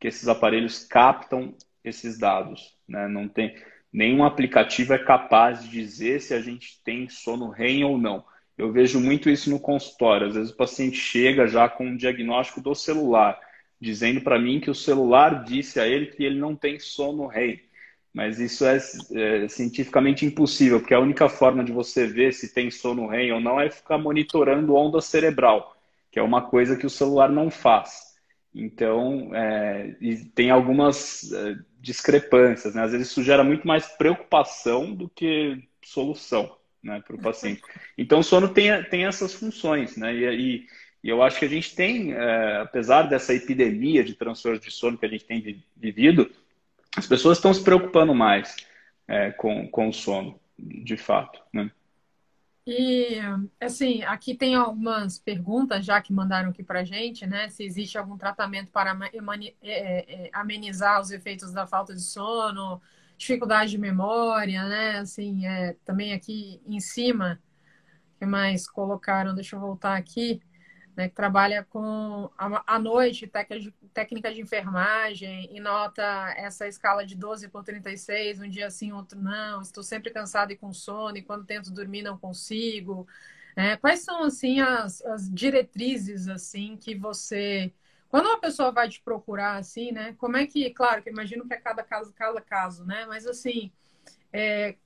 que 0.00 0.08
esses 0.08 0.28
aparelhos 0.28 0.84
captam 0.84 1.54
esses 1.88 2.18
dados. 2.18 2.74
Né? 2.88 3.08
Não 3.08 3.28
tem 3.28 3.54
nenhum 3.92 4.24
aplicativo 4.24 4.92
é 4.92 4.98
capaz 4.98 5.62
de 5.62 5.70
dizer 5.70 6.20
se 6.20 6.34
a 6.34 6.40
gente 6.40 6.82
tem 6.84 7.08
sono 7.08 7.50
REM 7.50 7.84
ou 7.84 7.96
não. 7.96 8.24
Eu 8.56 8.72
vejo 8.72 9.00
muito 9.00 9.28
isso 9.28 9.50
no 9.50 9.60
consultório. 9.60 10.28
Às 10.28 10.34
vezes 10.34 10.52
o 10.52 10.56
paciente 10.56 10.96
chega 10.96 11.46
já 11.46 11.68
com 11.68 11.86
um 11.86 11.96
diagnóstico 11.96 12.60
do 12.60 12.74
celular, 12.74 13.38
dizendo 13.80 14.20
para 14.20 14.38
mim 14.38 14.60
que 14.60 14.70
o 14.70 14.74
celular 14.74 15.44
disse 15.44 15.78
a 15.78 15.86
ele 15.86 16.06
que 16.06 16.24
ele 16.24 16.38
não 16.38 16.54
tem 16.56 16.78
sono 16.78 17.26
REM. 17.26 17.60
Mas 18.12 18.40
isso 18.40 18.64
é, 18.64 18.78
é, 19.14 19.48
cientificamente 19.48 20.24
impossível, 20.24 20.80
porque 20.80 20.94
a 20.94 21.00
única 21.00 21.28
forma 21.28 21.62
de 21.62 21.70
você 21.70 22.06
ver 22.06 22.32
se 22.32 22.54
tem 22.54 22.70
sono 22.70 23.06
REM 23.08 23.32
ou 23.32 23.40
não 23.40 23.60
é 23.60 23.68
ficar 23.68 23.98
monitorando 23.98 24.74
onda 24.74 25.02
cerebral, 25.02 25.76
que 26.10 26.18
é 26.18 26.22
uma 26.22 26.40
coisa 26.40 26.76
que 26.76 26.86
o 26.86 26.90
celular 26.90 27.30
não 27.30 27.50
faz. 27.50 28.06
Então, 28.54 29.34
é, 29.34 29.94
tem 30.34 30.50
algumas 30.50 31.30
é, 31.30 31.56
discrepâncias, 31.86 32.74
né? 32.74 32.82
Às 32.82 32.90
vezes 32.90 33.08
isso 33.08 33.22
gera 33.22 33.44
muito 33.44 33.66
mais 33.66 33.86
preocupação 33.86 34.92
do 34.92 35.08
que 35.08 35.62
solução, 35.84 36.56
né, 36.82 37.00
para 37.06 37.14
o 37.14 37.20
paciente. 37.20 37.62
Então, 37.96 38.18
o 38.18 38.24
sono 38.24 38.48
tem, 38.48 38.82
tem 38.84 39.06
essas 39.06 39.32
funções, 39.32 39.96
né? 39.96 40.12
E, 40.12 40.24
e, 40.24 40.66
e 41.04 41.08
eu 41.08 41.22
acho 41.22 41.38
que 41.38 41.44
a 41.44 41.48
gente 41.48 41.76
tem, 41.76 42.12
é, 42.12 42.56
apesar 42.56 43.02
dessa 43.02 43.32
epidemia 43.32 44.02
de 44.02 44.14
transtornos 44.14 44.60
de 44.60 44.70
sono 44.70 44.98
que 44.98 45.06
a 45.06 45.08
gente 45.08 45.24
tem 45.24 45.62
vivido, 45.76 46.28
as 46.96 47.06
pessoas 47.06 47.38
estão 47.38 47.54
se 47.54 47.62
preocupando 47.62 48.12
mais 48.12 48.56
é, 49.06 49.30
com, 49.30 49.68
com 49.68 49.88
o 49.88 49.92
sono, 49.92 50.40
de 50.58 50.96
fato, 50.96 51.40
né? 51.52 51.70
E, 52.68 53.16
assim, 53.60 54.02
aqui 54.02 54.34
tem 54.36 54.56
algumas 54.56 55.18
perguntas 55.20 55.84
já 55.86 56.02
que 56.02 56.12
mandaram 56.12 56.50
aqui 56.50 56.64
para 56.64 56.82
gente, 56.84 57.24
né? 57.26 57.48
Se 57.48 57.62
existe 57.64 57.96
algum 57.96 58.18
tratamento 58.18 58.70
para 58.72 58.92
é, 59.62 60.26
é, 60.26 60.30
amenizar 60.32 61.00
os 61.00 61.10
efeitos 61.12 61.52
da 61.52 61.64
falta 61.66 61.94
de 61.94 62.02
sono, 62.02 62.80
dificuldade 63.16 63.70
de 63.70 63.78
memória, 63.78 64.64
né? 64.68 64.98
Assim, 64.98 65.46
é, 65.46 65.74
também 65.84 66.12
aqui 66.12 66.60
em 66.66 66.80
cima, 66.80 67.40
que 68.18 68.26
mais 68.26 68.68
colocaram? 68.68 69.34
Deixa 69.34 69.56
eu 69.56 69.60
voltar 69.60 69.96
aqui. 69.96 70.40
Né, 70.96 71.08
que 71.08 71.14
trabalha 71.14 71.62
com 71.64 72.30
à 72.38 72.78
noite 72.78 73.30
técnica 73.92 74.32
de 74.32 74.40
enfermagem 74.40 75.54
e 75.54 75.60
nota 75.60 76.02
essa 76.36 76.66
escala 76.66 77.04
de 77.04 77.14
12 77.14 77.48
por 77.48 77.62
36, 77.62 78.40
um 78.40 78.48
dia 78.48 78.70
sim, 78.70 78.92
outro 78.92 79.20
não, 79.20 79.60
estou 79.60 79.82
sempre 79.82 80.10
cansado 80.10 80.52
e 80.52 80.56
com 80.56 80.72
sono, 80.72 81.18
e 81.18 81.22
quando 81.22 81.44
tento 81.44 81.70
dormir 81.70 82.02
não 82.02 82.16
consigo. 82.16 83.06
É, 83.54 83.76
quais 83.76 84.00
são 84.00 84.24
assim 84.24 84.60
as, 84.60 85.02
as, 85.02 85.32
diretrizes 85.32 86.28
assim 86.28 86.76
que 86.76 86.94
você 86.94 87.72
quando 88.08 88.26
uma 88.26 88.40
pessoa 88.40 88.70
vai 88.70 88.88
te 88.88 89.00
procurar 89.00 89.56
assim, 89.56 89.92
né? 89.92 90.14
Como 90.18 90.36
é 90.36 90.46
que, 90.46 90.70
claro, 90.70 91.02
que 91.02 91.10
imagino 91.10 91.46
que 91.46 91.54
é 91.54 91.58
cada 91.58 91.82
caso, 91.82 92.12
cada 92.14 92.40
caso, 92.40 92.84
né? 92.84 93.04
Mas 93.06 93.26
assim, 93.26 93.72
é, 94.32 94.76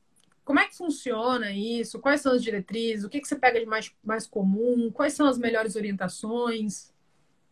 como 0.44 0.60
é 0.60 0.66
que 0.66 0.76
funciona 0.76 1.52
isso? 1.52 2.00
Quais 2.00 2.20
são 2.20 2.32
as 2.32 2.42
diretrizes? 2.42 3.04
O 3.04 3.08
que, 3.08 3.20
que 3.20 3.28
você 3.28 3.36
pega 3.36 3.60
de 3.60 3.66
mais, 3.66 3.92
mais 4.04 4.26
comum? 4.26 4.90
Quais 4.92 5.12
são 5.12 5.26
as 5.26 5.38
melhores 5.38 5.76
orientações? 5.76 6.92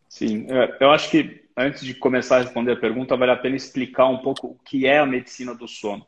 Sim, 0.09 0.47
é, 0.49 0.79
eu 0.81 0.91
acho 0.91 1.11
que 1.11 1.45
antes 1.57 1.85
de 1.85 1.95
começar 1.95 2.37
a 2.37 2.43
responder 2.43 2.73
a 2.73 2.81
pergunta, 2.81 3.17
vale 3.17 3.33
a 3.33 3.37
pena 3.37 3.57
explicar 3.57 4.07
um 4.07 4.19
pouco 4.19 4.49
o 4.49 4.59
que 4.65 4.87
é 4.87 4.99
a 4.99 5.07
medicina 5.07 5.55
do 5.55 5.69
sono. 5.69 6.07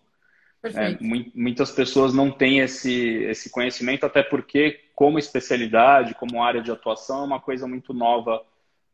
É, 0.62 0.98
muitas 1.34 1.70
pessoas 1.70 2.12
não 2.12 2.30
têm 2.30 2.60
esse, 2.60 2.92
esse 3.24 3.50
conhecimento, 3.50 4.04
até 4.04 4.22
porque, 4.22 4.80
como 4.94 5.18
especialidade, 5.18 6.14
como 6.14 6.42
área 6.42 6.62
de 6.62 6.70
atuação, 6.70 7.22
é 7.22 7.24
uma 7.26 7.40
coisa 7.40 7.66
muito 7.66 7.94
nova 7.94 8.44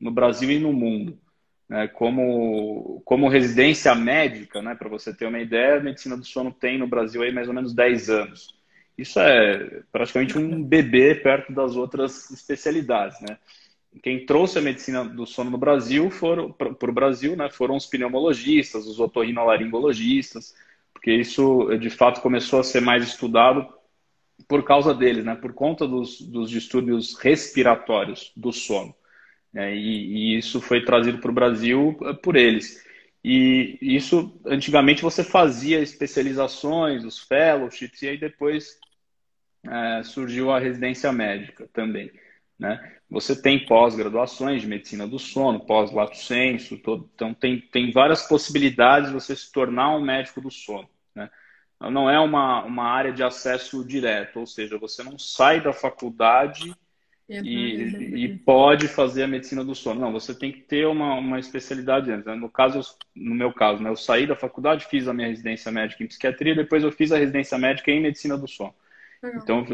no 0.01 0.11
Brasil 0.11 0.51
e 0.51 0.59
no 0.61 0.73
mundo. 0.73 1.19
Né? 1.69 1.89
Como, 1.89 3.03
como 3.05 3.29
residência 3.29 3.95
médica, 3.95 4.63
né? 4.63 4.75
para 4.75 4.89
você 4.89 5.15
ter 5.15 5.27
uma 5.27 5.41
ideia, 5.41 5.77
a 5.77 5.83
medicina 5.83 6.17
do 6.17 6.25
sono 6.25 6.53
tem 6.53 6.79
no 6.79 6.87
Brasil 6.87 7.23
aí 7.23 7.33
mais 7.33 7.49
ou 7.49 7.55
menos 7.55 7.75
10 7.75 8.11
anos. 8.11 8.57
Isso 8.97 9.21
é 9.21 9.83
praticamente 9.93 10.39
um 10.39 10.63
bebê 10.63 11.15
perto 11.15 11.53
das 11.53 11.77
outras 11.77 12.31
especialidades. 12.31 13.21
Né? 13.21 13.37
Quem 14.03 14.25
trouxe 14.25 14.59
a 14.59 14.63
medicina 14.63 15.05
do 15.05 15.27
sono 15.27 15.51
no 15.51 15.59
Brasil 15.59 16.11
foram 16.11 16.51
para 16.53 16.91
o 16.91 16.95
Brasil, 16.95 17.37
né? 17.37 17.51
foram 17.51 17.77
os 17.77 17.87
pneumologistas, 17.87 18.87
os 18.87 18.99
otorrinolaringologistas, 19.01 20.55
porque 20.95 21.13
isso 21.13 21.69
de 21.79 21.91
fato 21.91 22.23
começou 22.23 22.61
a 22.61 22.65
ser 22.65 22.81
mais 22.81 23.05
estudado 23.05 23.67
por 24.49 24.65
causa 24.65 24.95
deles, 24.95 25.25
né? 25.25 25.35
por 25.35 25.53
conta 25.53 25.87
dos, 25.87 26.21
dos 26.21 26.49
distúrbios 26.49 27.19
respiratórios 27.19 28.33
do 28.37 28.53
sono. 28.53 28.95
É, 29.57 29.75
e, 29.75 30.35
e, 30.35 30.39
isso 30.39 30.61
foi 30.61 30.85
trazido 30.85 31.19
para 31.19 31.31
o 31.31 31.35
Brasil 31.35 31.99
é, 32.03 32.13
por 32.13 32.37
eles. 32.37 32.85
E 33.25 33.79
isso, 33.81 34.39
antigamente, 34.45 35.03
você 35.03 35.25
fazia 35.25 35.81
especializações, 35.81 37.05
os 37.05 37.19
fellowships, 37.21 38.03
e 38.03 38.09
aí 38.09 38.19
depois 38.19 38.79
é, 39.65 40.03
surgiu 40.05 40.51
a 40.51 40.59
residência 40.59 41.11
médica 41.11 41.67
também. 41.73 42.13
Né? 42.59 42.99
Você 43.09 43.41
tem 43.41 43.65
pós-graduações 43.65 44.61
de 44.61 44.69
medicina 44.69 45.09
do 45.09 45.19
sono, 45.19 45.65
pós-lato 45.65 46.19
senso, 46.19 46.77
todo, 46.79 47.11
então 47.15 47.33
tem, 47.33 47.59
tem 47.59 47.91
várias 47.91 48.29
possibilidades 48.29 49.09
de 49.09 49.15
você 49.15 49.35
se 49.35 49.51
tornar 49.51 49.97
um 49.97 50.03
médico 50.03 50.41
do 50.41 50.51
sono. 50.51 50.89
Né? 51.15 51.31
Não 51.81 52.11
é 52.11 52.21
uma, 52.21 52.63
uma 52.65 52.85
área 52.85 53.13
de 53.13 53.23
acesso 53.23 53.83
direto, 53.87 54.39
ou 54.39 54.47
seja, 54.47 54.77
você 54.77 55.03
não 55.03 55.19
sai 55.19 55.63
da 55.63 55.73
faculdade 55.73 56.75
e, 57.29 58.25
e, 58.25 58.39
pode 58.39 58.87
fazer 58.87 59.25
a 59.25 59.29
medicina 59.29 59.65
do 59.65 59.75
sono. 59.75 60.01
Não, 60.01 60.13
você 60.13 60.33
tem 60.33 60.53
que 60.53 60.61
ter 60.61 60.87
uma, 60.87 61.15
uma 61.15 61.41
especialidade 61.41 62.11
antes. 62.11 62.25
Né? 62.25 62.37
No 62.37 62.49
caso, 62.49 62.81
no 63.15 63.35
meu 63.35 63.53
caso, 63.53 63.83
né? 63.83 63.91
eu 63.91 63.97
saí 63.97 64.27
da 64.27 64.37
faculdade, 64.37 64.87
fiz 64.87 65.09
a 65.09 65.13
minha 65.13 65.29
residência 65.29 65.73
médica 65.73 66.05
em 66.05 66.07
psiquiatria, 66.07 66.55
depois 66.55 66.85
eu 66.85 66.93
fiz 66.93 67.11
a 67.11 67.19
residência 67.19 67.59
médica 67.59 67.91
em 67.91 68.01
medicina 68.01 68.39
do 68.39 68.47
sono. 68.47 68.75
Legal. 69.21 69.43
Então, 69.43 69.67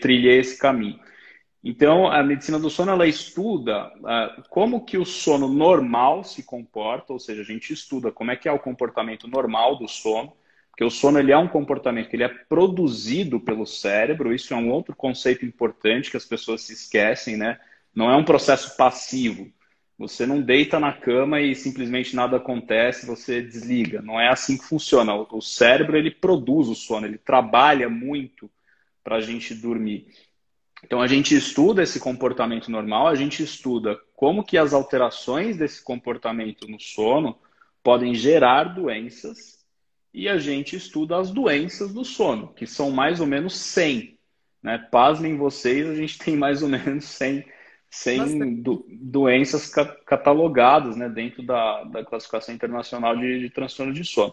trilhei 0.00 0.40
esse 0.40 0.58
caminho. 0.58 0.98
Então, 1.62 2.06
a 2.06 2.22
medicina 2.22 2.58
do 2.58 2.70
sono, 2.70 2.92
ela 2.92 3.06
estuda 3.06 3.92
uh, 3.98 4.42
como 4.48 4.84
que 4.84 4.98
o 4.98 5.04
sono 5.04 5.48
normal 5.48 6.24
se 6.24 6.44
comporta, 6.44 7.12
ou 7.12 7.18
seja, 7.18 7.42
a 7.42 7.44
gente 7.44 7.72
estuda 7.72 8.12
como 8.12 8.30
é 8.30 8.36
que 8.36 8.48
é 8.48 8.52
o 8.52 8.58
comportamento 8.58 9.28
normal 9.28 9.76
do 9.76 9.88
sono, 9.88 10.32
porque 10.76 10.84
o 10.84 10.90
sono 10.90 11.18
ele 11.18 11.32
é 11.32 11.38
um 11.38 11.48
comportamento 11.48 12.10
que 12.10 12.16
ele 12.16 12.22
é 12.22 12.28
produzido 12.28 13.40
pelo 13.40 13.64
cérebro, 13.64 14.34
isso 14.34 14.52
é 14.52 14.56
um 14.58 14.70
outro 14.70 14.94
conceito 14.94 15.46
importante 15.46 16.10
que 16.10 16.18
as 16.18 16.26
pessoas 16.26 16.60
se 16.60 16.74
esquecem, 16.74 17.34
né? 17.34 17.58
Não 17.94 18.10
é 18.10 18.14
um 18.14 18.22
processo 18.22 18.76
passivo. 18.76 19.50
Você 19.98 20.26
não 20.26 20.42
deita 20.42 20.78
na 20.78 20.92
cama 20.92 21.40
e 21.40 21.54
simplesmente 21.54 22.14
nada 22.14 22.36
acontece, 22.36 23.06
você 23.06 23.40
desliga. 23.40 24.02
Não 24.02 24.20
é 24.20 24.28
assim 24.28 24.58
que 24.58 24.66
funciona. 24.66 25.14
O 25.14 25.40
cérebro 25.40 25.96
ele 25.96 26.10
produz 26.10 26.68
o 26.68 26.74
sono, 26.74 27.06
ele 27.06 27.16
trabalha 27.16 27.88
muito 27.88 28.50
para 29.02 29.16
a 29.16 29.20
gente 29.22 29.54
dormir. 29.54 30.08
Então 30.84 31.00
a 31.00 31.06
gente 31.06 31.34
estuda 31.34 31.82
esse 31.82 31.98
comportamento 31.98 32.70
normal, 32.70 33.06
a 33.06 33.14
gente 33.14 33.42
estuda 33.42 33.98
como 34.14 34.44
que 34.44 34.58
as 34.58 34.74
alterações 34.74 35.56
desse 35.56 35.82
comportamento 35.82 36.68
no 36.68 36.78
sono 36.78 37.38
podem 37.82 38.14
gerar 38.14 38.64
doenças 38.64 39.55
e 40.16 40.30
a 40.30 40.38
gente 40.38 40.74
estuda 40.74 41.18
as 41.18 41.30
doenças 41.30 41.92
do 41.92 42.02
sono, 42.02 42.48
que 42.54 42.66
são 42.66 42.90
mais 42.90 43.20
ou 43.20 43.26
menos 43.26 43.54
100. 43.54 44.18
Né? 44.62 44.78
Pasmem 44.90 45.36
vocês, 45.36 45.86
a 45.86 45.94
gente 45.94 46.16
tem 46.24 46.34
mais 46.34 46.62
ou 46.62 46.70
menos 46.70 47.04
100, 47.04 47.44
100 47.90 48.62
do, 48.62 48.86
doenças 48.88 49.68
ca 49.68 49.84
catalogadas 49.84 50.96
né, 50.96 51.06
dentro 51.10 51.42
da, 51.42 51.84
da 51.84 52.02
classificação 52.02 52.54
internacional 52.54 53.14
de, 53.14 53.40
de 53.40 53.50
transtorno 53.50 53.92
de 53.92 54.06
sono. 54.06 54.32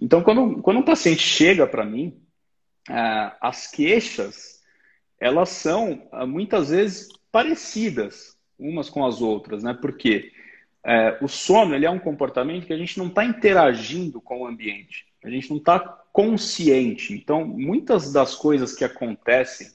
Então, 0.00 0.22
quando, 0.22 0.62
quando 0.62 0.78
um 0.78 0.84
paciente 0.84 1.22
chega 1.22 1.66
para 1.66 1.84
mim, 1.84 2.16
uh, 2.88 3.34
as 3.40 3.68
queixas, 3.68 4.62
elas 5.20 5.48
são 5.48 6.08
uh, 6.12 6.28
muitas 6.28 6.70
vezes 6.70 7.08
parecidas 7.32 8.38
umas 8.56 8.88
com 8.88 9.04
as 9.04 9.20
outras, 9.20 9.64
né? 9.64 9.76
Porque 9.80 10.30
uh, 10.86 11.24
o 11.24 11.28
sono 11.28 11.74
ele 11.74 11.86
é 11.86 11.90
um 11.90 11.98
comportamento 11.98 12.68
que 12.68 12.72
a 12.72 12.78
gente 12.78 12.96
não 12.98 13.08
está 13.08 13.24
interagindo 13.24 14.20
com 14.20 14.42
o 14.42 14.46
ambiente 14.46 15.07
a 15.24 15.30
gente 15.30 15.50
não 15.50 15.58
está 15.58 15.78
consciente. 16.12 17.12
Então, 17.12 17.44
muitas 17.44 18.12
das 18.12 18.34
coisas 18.34 18.74
que 18.74 18.84
acontecem 18.84 19.70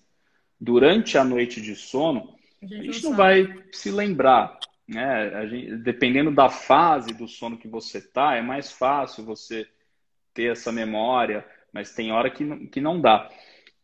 durante 0.59 1.17
a 1.17 1.23
noite 1.23 1.62
de 1.62 1.75
sono, 1.75 2.35
a 2.62 2.65
gente, 2.65 2.79
a 2.79 2.83
gente 2.83 3.03
não, 3.03 3.12
não 3.12 3.17
vai 3.17 3.63
se 3.71 3.91
lembrar. 3.91 4.57
Né? 4.88 5.47
Gente, 5.47 5.77
dependendo 5.77 6.31
da 6.31 6.50
fase 6.50 7.13
do 7.13 7.27
sono 7.27 7.57
que 7.57 7.67
você 7.67 7.97
está, 8.00 8.35
é 8.35 8.41
mais 8.41 8.71
fácil 8.71 9.25
você 9.25 9.67
ter 10.33 10.51
essa 10.51 10.71
memória, 10.71 11.45
mas 11.71 11.93
tem 11.93 12.12
hora 12.12 12.29
que 12.29 12.43
não, 12.43 12.65
que 12.65 12.81
não 12.81 13.00
dá. 13.00 13.29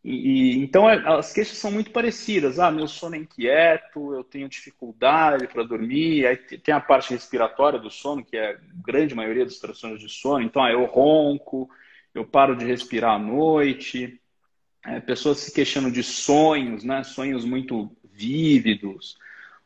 E, 0.03 0.57
então 0.59 0.89
é, 0.89 0.95
as 1.17 1.33
queixas 1.33 1.57
são 1.57 1.71
muito 1.71 1.91
parecidas. 1.91 2.59
Ah, 2.59 2.71
meu 2.71 2.87
sono 2.87 3.15
é 3.15 3.19
inquieto, 3.19 4.13
eu 4.13 4.23
tenho 4.23 4.47
dificuldade 4.49 5.47
para 5.47 5.63
dormir. 5.63 6.25
Aí 6.25 6.37
tem 6.37 6.73
a 6.73 6.79
parte 6.79 7.11
respiratória 7.11 7.79
do 7.79 7.89
sono, 7.89 8.23
que 8.23 8.37
é 8.37 8.51
a 8.51 8.59
grande 8.85 9.13
maioria 9.13 9.45
dos 9.45 9.59
transtornos 9.59 9.99
de 9.99 10.09
sono. 10.09 10.43
Então, 10.43 10.63
ah, 10.63 10.71
eu 10.71 10.85
ronco, 10.85 11.69
eu 12.13 12.25
paro 12.25 12.55
de 12.55 12.65
respirar 12.65 13.15
à 13.15 13.19
noite. 13.19 14.19
É, 14.85 14.99
pessoas 14.99 15.39
se 15.39 15.53
queixando 15.53 15.91
de 15.91 16.03
sonhos, 16.03 16.83
né? 16.83 17.03
Sonhos 17.03 17.43
muito 17.43 17.91
vívidos. 18.13 19.17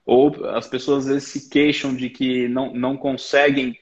Ou 0.05 0.45
as 0.49 0.67
pessoas 0.67 1.05
às 1.05 1.13
vezes 1.13 1.29
se 1.29 1.49
queixam 1.49 1.95
de 1.95 2.09
que 2.09 2.47
não, 2.47 2.73
não 2.73 2.97
conseguem 2.97 3.79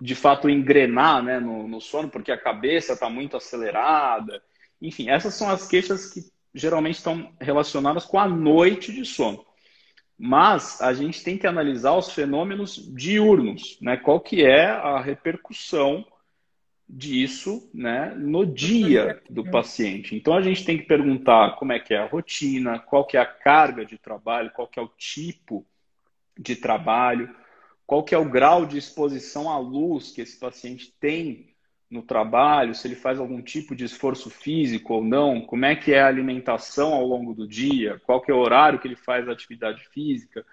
de 0.00 0.14
fato 0.14 0.48
engrenar 0.48 1.22
né, 1.22 1.40
no, 1.40 1.66
no 1.66 1.80
sono 1.80 2.10
porque 2.10 2.30
a 2.30 2.38
cabeça 2.38 2.92
está 2.92 3.08
muito 3.08 3.36
acelerada. 3.36 4.42
Enfim, 4.80 5.08
essas 5.08 5.34
são 5.34 5.48
as 5.48 5.66
queixas 5.66 6.12
que 6.12 6.20
geralmente 6.54 6.96
estão 6.96 7.32
relacionadas 7.40 8.04
com 8.04 8.18
a 8.18 8.28
noite 8.28 8.92
de 8.92 9.04
sono. 9.04 9.44
Mas 10.18 10.80
a 10.80 10.94
gente 10.94 11.22
tem 11.22 11.36
que 11.36 11.46
analisar 11.46 11.94
os 11.94 12.10
fenômenos 12.10 12.76
diurnos, 12.94 13.78
né? 13.80 13.96
Qual 13.96 14.20
que 14.20 14.44
é 14.44 14.66
a 14.66 15.00
repercussão 15.00 16.06
disso, 16.88 17.68
né, 17.74 18.14
no 18.16 18.46
dia 18.46 19.20
do 19.28 19.44
paciente. 19.50 20.14
Então 20.14 20.34
a 20.34 20.40
gente 20.40 20.64
tem 20.64 20.78
que 20.78 20.84
perguntar 20.84 21.56
como 21.56 21.72
é 21.72 21.80
que 21.80 21.92
é 21.92 21.98
a 21.98 22.06
rotina, 22.06 22.78
qual 22.78 23.04
que 23.04 23.16
é 23.16 23.20
a 23.20 23.26
carga 23.26 23.84
de 23.84 23.98
trabalho, 23.98 24.52
qual 24.54 24.68
que 24.68 24.78
é 24.78 24.82
o 24.82 24.90
tipo 24.96 25.66
de 26.38 26.54
trabalho, 26.54 27.34
qual 27.86 28.04
que 28.04 28.14
é 28.14 28.18
o 28.18 28.28
grau 28.28 28.64
de 28.64 28.78
exposição 28.78 29.50
à 29.50 29.58
luz 29.58 30.12
que 30.12 30.20
esse 30.20 30.38
paciente 30.38 30.94
tem 31.00 31.55
no 31.90 32.02
trabalho, 32.02 32.74
se 32.74 32.88
ele 32.88 32.96
faz 32.96 33.18
algum 33.18 33.40
tipo 33.40 33.74
de 33.74 33.84
esforço 33.84 34.28
físico 34.28 34.94
ou 34.94 35.04
não, 35.04 35.40
como 35.40 35.64
é 35.64 35.76
que 35.76 35.92
é 35.92 36.00
a 36.00 36.08
alimentação 36.08 36.92
ao 36.92 37.06
longo 37.06 37.32
do 37.32 37.46
dia, 37.46 38.00
qual 38.04 38.20
que 38.20 38.30
é 38.30 38.34
o 38.34 38.38
horário 38.38 38.78
que 38.78 38.88
ele 38.88 38.96
faz 38.96 39.28
a 39.28 39.32
atividade 39.32 39.86
física. 39.92 40.44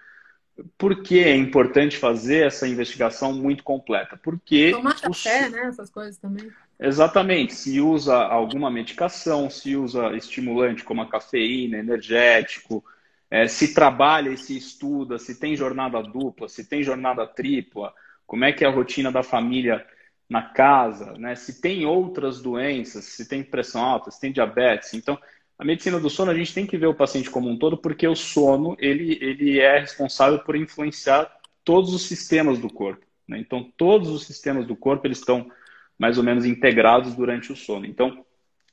Por 0.78 1.02
que 1.02 1.18
é 1.18 1.34
importante 1.34 1.96
fazer 1.96 2.46
essa 2.46 2.68
investigação 2.68 3.32
muito 3.32 3.64
completa? 3.64 4.16
Porque 4.16 4.70
tomar 4.70 5.00
café, 5.00 5.48
né, 5.48 5.66
essas 5.66 5.90
coisas 5.90 6.16
também. 6.16 6.48
Exatamente, 6.78 7.54
se 7.54 7.80
usa 7.80 8.16
alguma 8.16 8.70
medicação, 8.70 9.50
se 9.50 9.74
usa 9.74 10.14
estimulante 10.16 10.84
como 10.84 11.02
a 11.02 11.08
cafeína, 11.08 11.78
energético, 11.78 12.84
é, 13.28 13.48
se 13.48 13.74
trabalha 13.74 14.30
e 14.30 14.36
se 14.36 14.56
estuda, 14.56 15.18
se 15.18 15.40
tem 15.40 15.56
jornada 15.56 16.00
dupla, 16.00 16.48
se 16.48 16.68
tem 16.68 16.84
jornada 16.84 17.26
tripla, 17.26 17.92
como 18.24 18.44
é 18.44 18.52
que 18.52 18.64
é 18.64 18.68
a 18.68 18.70
rotina 18.70 19.10
da 19.10 19.24
família 19.24 19.84
na 20.28 20.42
casa, 20.42 21.12
né? 21.18 21.34
se 21.34 21.60
tem 21.60 21.84
outras 21.86 22.40
doenças, 22.40 23.04
se 23.04 23.28
tem 23.28 23.42
pressão 23.42 23.82
alta, 23.82 24.10
se 24.10 24.20
tem 24.20 24.32
diabetes. 24.32 24.94
Então, 24.94 25.18
A 25.58 25.64
medicina 25.64 26.00
do 26.00 26.10
sono, 26.10 26.30
a 26.32 26.34
gente 26.34 26.52
tem 26.52 26.66
que 26.66 26.76
ver 26.76 26.88
o 26.88 26.94
paciente 26.94 27.30
como 27.30 27.48
um 27.48 27.56
todo, 27.56 27.78
porque 27.78 28.08
o 28.08 28.16
sono, 28.16 28.76
ele, 28.78 29.18
ele 29.20 29.60
é 29.60 29.78
responsável 29.78 30.40
por 30.40 30.56
influenciar 30.56 31.30
todos 31.64 31.94
os 31.94 32.02
sistemas 32.02 32.58
do 32.58 32.68
corpo. 32.68 33.06
Né? 33.28 33.38
Então, 33.38 33.72
todos 33.76 34.08
os 34.08 34.26
sistemas 34.26 34.66
do 34.66 34.74
corpo, 34.74 35.06
eles 35.06 35.18
estão 35.18 35.50
mais 35.98 36.18
ou 36.18 36.24
menos 36.24 36.44
integrados 36.44 37.14
durante 37.14 37.52
o 37.52 37.56
sono. 37.56 37.86
Então, 37.86 38.24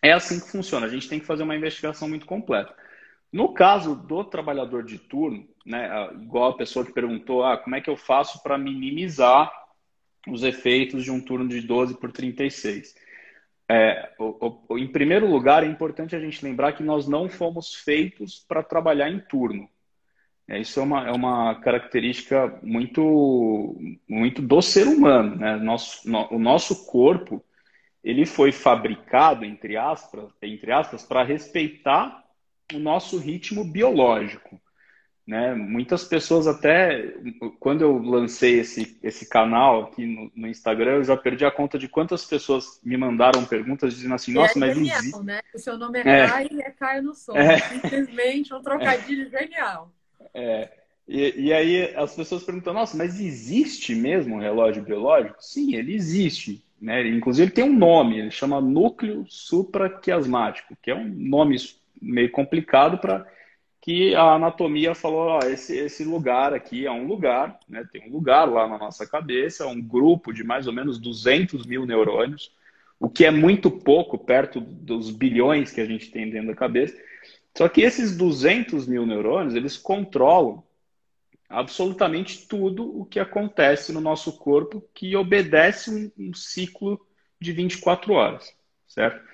é 0.01 0.11
assim 0.11 0.39
que 0.39 0.49
funciona. 0.49 0.87
A 0.87 0.89
gente 0.89 1.07
tem 1.07 1.19
que 1.19 1.25
fazer 1.25 1.43
uma 1.43 1.55
investigação 1.55 2.09
muito 2.09 2.25
completa. 2.25 2.73
No 3.31 3.53
caso 3.53 3.95
do 3.95 4.23
trabalhador 4.23 4.83
de 4.83 4.97
turno, 4.97 5.47
né, 5.65 6.09
igual 6.15 6.51
a 6.51 6.57
pessoa 6.57 6.83
que 6.85 6.91
perguntou, 6.91 7.43
ah, 7.45 7.57
como 7.57 7.75
é 7.75 7.81
que 7.81 7.89
eu 7.89 7.95
faço 7.95 8.41
para 8.41 8.57
minimizar 8.57 9.51
os 10.27 10.43
efeitos 10.43 11.03
de 11.03 11.11
um 11.11 11.19
turno 11.19 11.47
de 11.47 11.61
12 11.61 11.99
por 11.99 12.11
36? 12.11 12.95
É, 13.69 14.11
o, 14.19 14.57
o, 14.69 14.77
em 14.77 14.87
primeiro 14.87 15.25
lugar, 15.29 15.63
é 15.63 15.67
importante 15.67 16.15
a 16.15 16.19
gente 16.19 16.43
lembrar 16.43 16.73
que 16.73 16.83
nós 16.83 17.07
não 17.07 17.29
fomos 17.29 17.73
feitos 17.73 18.39
para 18.47 18.61
trabalhar 18.61 19.09
em 19.09 19.19
turno. 19.19 19.69
É, 20.47 20.59
isso 20.59 20.79
é 20.79 20.83
uma, 20.83 21.07
é 21.07 21.11
uma 21.11 21.55
característica 21.61 22.59
muito, 22.61 23.79
muito 24.07 24.41
do 24.41 24.61
ser 24.61 24.87
humano. 24.87 25.37
Né? 25.37 25.55
Nosso, 25.55 26.09
no, 26.09 26.33
o 26.33 26.37
nosso 26.37 26.85
corpo 26.85 27.43
ele 28.03 28.25
foi 28.25 28.51
fabricado, 28.51 29.45
entre 29.45 29.77
aspas, 29.77 30.29
entre 30.41 30.71
aspas 30.71 31.03
para 31.03 31.23
respeitar 31.23 32.23
o 32.73 32.79
nosso 32.79 33.17
ritmo 33.17 33.63
biológico. 33.63 34.60
Né? 35.31 35.55
Muitas 35.55 36.03
pessoas 36.03 36.45
até, 36.45 37.15
quando 37.57 37.83
eu 37.83 37.97
lancei 37.99 38.59
esse, 38.59 38.99
esse 39.01 39.29
canal 39.29 39.83
aqui 39.83 40.05
no, 40.05 40.29
no, 40.35 40.45
Instagram, 40.45 40.95
eu 40.95 41.03
já 41.05 41.15
perdi 41.15 41.45
a 41.45 41.49
conta 41.49 41.79
de 41.79 41.87
quantas 41.87 42.25
pessoas 42.25 42.81
me 42.83 42.97
mandaram 42.97 43.45
perguntas 43.45 43.93
dizendo 43.95 44.13
assim, 44.13 44.33
nossa, 44.33 44.57
é 44.57 44.59
mas 44.59 44.75
genial, 44.75 44.99
existe... 44.99 45.23
né? 45.23 45.39
O 45.55 45.57
seu 45.57 45.77
nome 45.77 45.99
é, 45.99 46.01
é. 46.01 46.27
Caio 46.27 46.49
e 46.51 46.61
é 46.61 46.69
Caio 46.71 47.03
no 47.03 47.13
Som. 47.15 47.37
É. 47.37 47.59
Simplesmente 47.59 48.53
um 48.53 48.61
trocadilho 48.61 49.33
é. 49.33 49.39
genial. 49.39 49.89
É. 50.33 50.69
E, 51.07 51.45
e 51.45 51.53
aí 51.53 51.95
as 51.95 52.13
pessoas 52.13 52.43
perguntam, 52.43 52.73
nossa, 52.73 52.97
mas 52.97 53.17
existe 53.17 53.95
mesmo 53.95 54.35
um 54.35 54.39
relógio 54.39 54.83
biológico? 54.83 55.37
Sim, 55.39 55.75
ele 55.75 55.95
existe. 55.95 56.61
Né? 56.81 57.07
Inclusive 57.07 57.45
ele 57.45 57.55
tem 57.55 57.63
um 57.63 57.73
nome, 57.73 58.19
ele 58.19 58.31
chama 58.31 58.59
núcleo 58.59 59.25
supraquiasmático, 59.29 60.75
que 60.83 60.91
é 60.91 60.95
um 60.95 61.07
nome 61.07 61.55
meio 62.01 62.29
complicado 62.29 62.97
para 62.97 63.25
que 63.81 64.13
a 64.13 64.35
anatomia 64.35 64.93
falou, 64.93 65.27
ó, 65.27 65.39
esse, 65.39 65.75
esse 65.75 66.03
lugar 66.03 66.53
aqui 66.53 66.85
é 66.85 66.91
um 66.91 67.07
lugar, 67.07 67.59
né? 67.67 67.83
tem 67.91 68.07
um 68.07 68.11
lugar 68.11 68.45
lá 68.45 68.67
na 68.67 68.77
nossa 68.77 69.07
cabeça, 69.07 69.65
um 69.65 69.81
grupo 69.81 70.31
de 70.31 70.43
mais 70.43 70.67
ou 70.67 70.73
menos 70.73 70.99
200 70.99 71.65
mil 71.65 71.83
neurônios, 71.83 72.55
o 72.99 73.09
que 73.09 73.25
é 73.25 73.31
muito 73.31 73.71
pouco 73.71 74.19
perto 74.19 74.61
dos 74.61 75.09
bilhões 75.09 75.71
que 75.71 75.81
a 75.81 75.85
gente 75.85 76.11
tem 76.11 76.29
dentro 76.29 76.49
da 76.49 76.55
cabeça. 76.55 76.95
Só 77.57 77.67
que 77.67 77.81
esses 77.81 78.15
200 78.15 78.87
mil 78.87 79.03
neurônios, 79.03 79.55
eles 79.55 79.75
controlam 79.77 80.63
absolutamente 81.49 82.47
tudo 82.47 83.01
o 83.01 83.03
que 83.03 83.19
acontece 83.19 83.91
no 83.91 83.99
nosso 83.99 84.37
corpo 84.37 84.87
que 84.93 85.15
obedece 85.15 85.89
um, 85.89 86.27
um 86.29 86.33
ciclo 86.35 87.03
de 87.39 87.51
24 87.51 88.13
horas, 88.13 88.55
certo? 88.87 89.30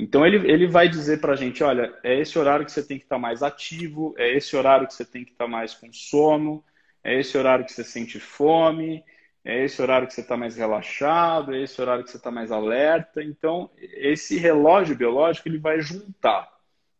Então 0.00 0.26
ele, 0.26 0.50
ele 0.50 0.66
vai 0.66 0.88
dizer 0.88 1.20
para 1.20 1.32
a 1.32 1.36
gente, 1.36 1.62
olha, 1.62 1.92
é 2.02 2.18
esse 2.18 2.38
horário 2.38 2.64
que 2.64 2.72
você 2.72 2.82
tem 2.82 2.98
que 2.98 3.04
estar 3.04 3.16
tá 3.16 3.20
mais 3.20 3.42
ativo, 3.42 4.14
é 4.16 4.36
esse 4.36 4.56
horário 4.56 4.86
que 4.86 4.94
você 4.94 5.04
tem 5.04 5.24
que 5.24 5.32
estar 5.32 5.44
tá 5.44 5.50
mais 5.50 5.74
com 5.74 5.92
sono, 5.92 6.64
é 7.04 7.18
esse 7.18 7.36
horário 7.36 7.64
que 7.64 7.72
você 7.72 7.84
sente 7.84 8.18
fome, 8.18 9.04
é 9.44 9.64
esse 9.64 9.80
horário 9.80 10.06
que 10.06 10.14
você 10.14 10.20
está 10.20 10.36
mais 10.36 10.56
relaxado, 10.56 11.54
é 11.54 11.62
esse 11.62 11.80
horário 11.80 12.04
que 12.04 12.10
você 12.10 12.16
está 12.16 12.30
mais 12.30 12.50
alerta. 12.50 13.22
Então 13.22 13.70
esse 13.76 14.36
relógio 14.38 14.96
biológico 14.96 15.48
ele 15.48 15.58
vai 15.58 15.80
juntar 15.80 16.48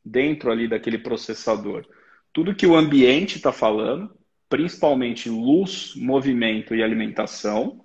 dentro 0.04 0.50
ali 0.50 0.68
daquele 0.68 0.98
processador 0.98 1.86
tudo 2.32 2.54
que 2.54 2.66
o 2.66 2.76
ambiente 2.76 3.36
está 3.36 3.52
falando, 3.52 4.14
principalmente 4.48 5.28
luz, 5.28 5.94
movimento 5.96 6.74
e 6.74 6.82
alimentação, 6.82 7.84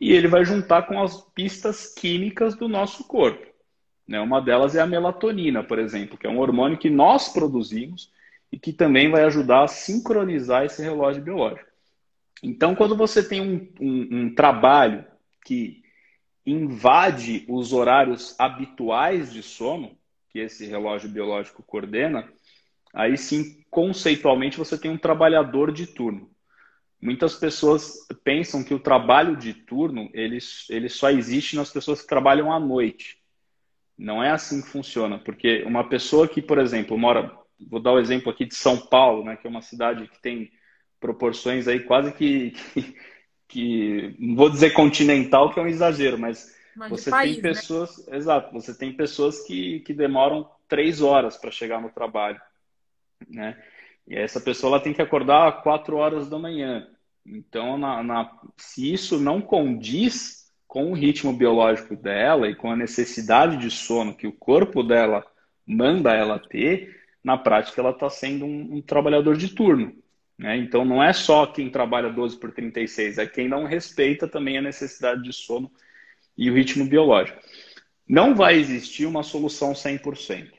e 0.00 0.12
ele 0.12 0.28
vai 0.28 0.44
juntar 0.44 0.82
com 0.82 1.00
as 1.02 1.20
pistas 1.32 1.92
químicas 1.94 2.56
do 2.56 2.68
nosso 2.68 3.06
corpo. 3.06 3.46
Né? 4.06 4.20
Uma 4.20 4.40
delas 4.40 4.74
é 4.74 4.80
a 4.80 4.86
melatonina, 4.86 5.62
por 5.62 5.78
exemplo, 5.78 6.18
que 6.18 6.26
é 6.26 6.30
um 6.30 6.38
hormônio 6.38 6.78
que 6.78 6.90
nós 6.90 7.28
produzimos 7.28 8.12
e 8.52 8.58
que 8.58 8.72
também 8.72 9.10
vai 9.10 9.24
ajudar 9.24 9.64
a 9.64 9.68
sincronizar 9.68 10.64
esse 10.64 10.82
relógio 10.82 11.22
biológico. 11.22 11.68
Então, 12.42 12.74
quando 12.74 12.96
você 12.96 13.26
tem 13.26 13.40
um, 13.40 13.68
um, 13.80 14.08
um 14.10 14.34
trabalho 14.34 15.04
que 15.44 15.82
invade 16.46 17.44
os 17.48 17.72
horários 17.72 18.38
habituais 18.38 19.32
de 19.32 19.42
sono, 19.42 19.96
que 20.28 20.38
esse 20.40 20.66
relógio 20.66 21.08
biológico 21.08 21.62
coordena, 21.62 22.28
aí 22.92 23.16
sim, 23.16 23.64
conceitualmente, 23.70 24.58
você 24.58 24.76
tem 24.76 24.90
um 24.90 24.98
trabalhador 24.98 25.72
de 25.72 25.86
turno. 25.86 26.30
Muitas 27.00 27.34
pessoas 27.34 28.06
pensam 28.22 28.62
que 28.62 28.74
o 28.74 28.78
trabalho 28.78 29.36
de 29.36 29.52
turno 29.52 30.08
ele, 30.12 30.38
ele 30.70 30.88
só 30.88 31.10
existe 31.10 31.56
nas 31.56 31.70
pessoas 31.70 32.02
que 32.02 32.08
trabalham 32.08 32.52
à 32.52 32.58
noite. 32.58 33.18
Não 33.96 34.22
é 34.22 34.30
assim 34.30 34.60
que 34.60 34.68
funciona, 34.68 35.18
porque 35.18 35.62
uma 35.62 35.88
pessoa 35.88 36.26
que, 36.26 36.42
por 36.42 36.58
exemplo, 36.58 36.98
mora, 36.98 37.32
vou 37.68 37.80
dar 37.80 37.92
o 37.92 37.96
um 37.96 38.00
exemplo 38.00 38.30
aqui 38.30 38.44
de 38.44 38.54
São 38.54 38.76
Paulo, 38.76 39.24
né, 39.24 39.36
que 39.36 39.46
é 39.46 39.50
uma 39.50 39.62
cidade 39.62 40.08
que 40.08 40.20
tem 40.20 40.50
proporções 40.98 41.68
aí 41.68 41.80
quase 41.80 42.12
que, 42.12 42.50
que, 42.72 42.96
que 43.48 44.16
não 44.18 44.34
vou 44.34 44.50
dizer 44.50 44.72
continental, 44.72 45.52
que 45.52 45.60
é 45.60 45.62
um 45.62 45.68
exagero, 45.68 46.18
mas, 46.18 46.56
mas 46.74 46.90
você 46.90 47.10
país, 47.10 47.34
tem 47.34 47.42
né? 47.42 47.48
pessoas, 47.50 48.06
né? 48.06 48.16
exato, 48.16 48.52
você 48.52 48.76
tem 48.76 48.92
pessoas 48.92 49.40
que, 49.46 49.80
que 49.80 49.94
demoram 49.94 50.50
três 50.68 51.00
horas 51.00 51.36
para 51.36 51.50
chegar 51.50 51.80
no 51.80 51.90
trabalho, 51.90 52.40
né? 53.28 53.62
E 54.06 54.16
essa 54.16 54.40
pessoa 54.40 54.74
ela 54.74 54.82
tem 54.82 54.92
que 54.92 55.00
acordar 55.00 55.62
quatro 55.62 55.96
horas 55.96 56.28
da 56.28 56.38
manhã. 56.38 56.86
Então, 57.24 57.78
na, 57.78 58.02
na, 58.02 58.38
se 58.56 58.92
isso 58.92 59.18
não 59.18 59.40
condiz 59.40 60.43
com 60.74 60.90
o 60.90 60.92
ritmo 60.92 61.32
biológico 61.32 61.94
dela 61.94 62.48
e 62.50 62.54
com 62.56 62.68
a 62.68 62.74
necessidade 62.74 63.58
de 63.58 63.70
sono 63.70 64.12
que 64.12 64.26
o 64.26 64.32
corpo 64.32 64.82
dela 64.82 65.24
manda 65.64 66.12
ela 66.12 66.36
ter, 66.36 67.00
na 67.22 67.38
prática 67.38 67.80
ela 67.80 67.92
está 67.92 68.10
sendo 68.10 68.44
um, 68.44 68.78
um, 68.78 68.82
trabalhador 68.82 69.36
de 69.36 69.54
turno. 69.54 69.94
Né? 70.36 70.56
Então 70.56 70.84
não 70.84 71.00
é 71.00 71.12
só 71.12 71.46
quem 71.46 71.70
trabalha 71.70 72.10
12 72.10 72.40
por 72.40 72.50
36, 72.50 73.18
é 73.18 73.24
quem 73.24 73.46
não 73.46 73.66
respeita 73.66 74.26
também 74.26 74.58
a 74.58 74.62
necessidade 74.62 75.22
de 75.22 75.32
sono 75.32 75.70
e 76.36 76.50
o 76.50 76.54
ritmo 76.54 76.84
biológico. 76.84 77.38
Não 78.08 78.34
vai 78.34 78.56
existir 78.56 79.06
uma 79.06 79.22
solução 79.22 79.74
100%. 79.74 80.54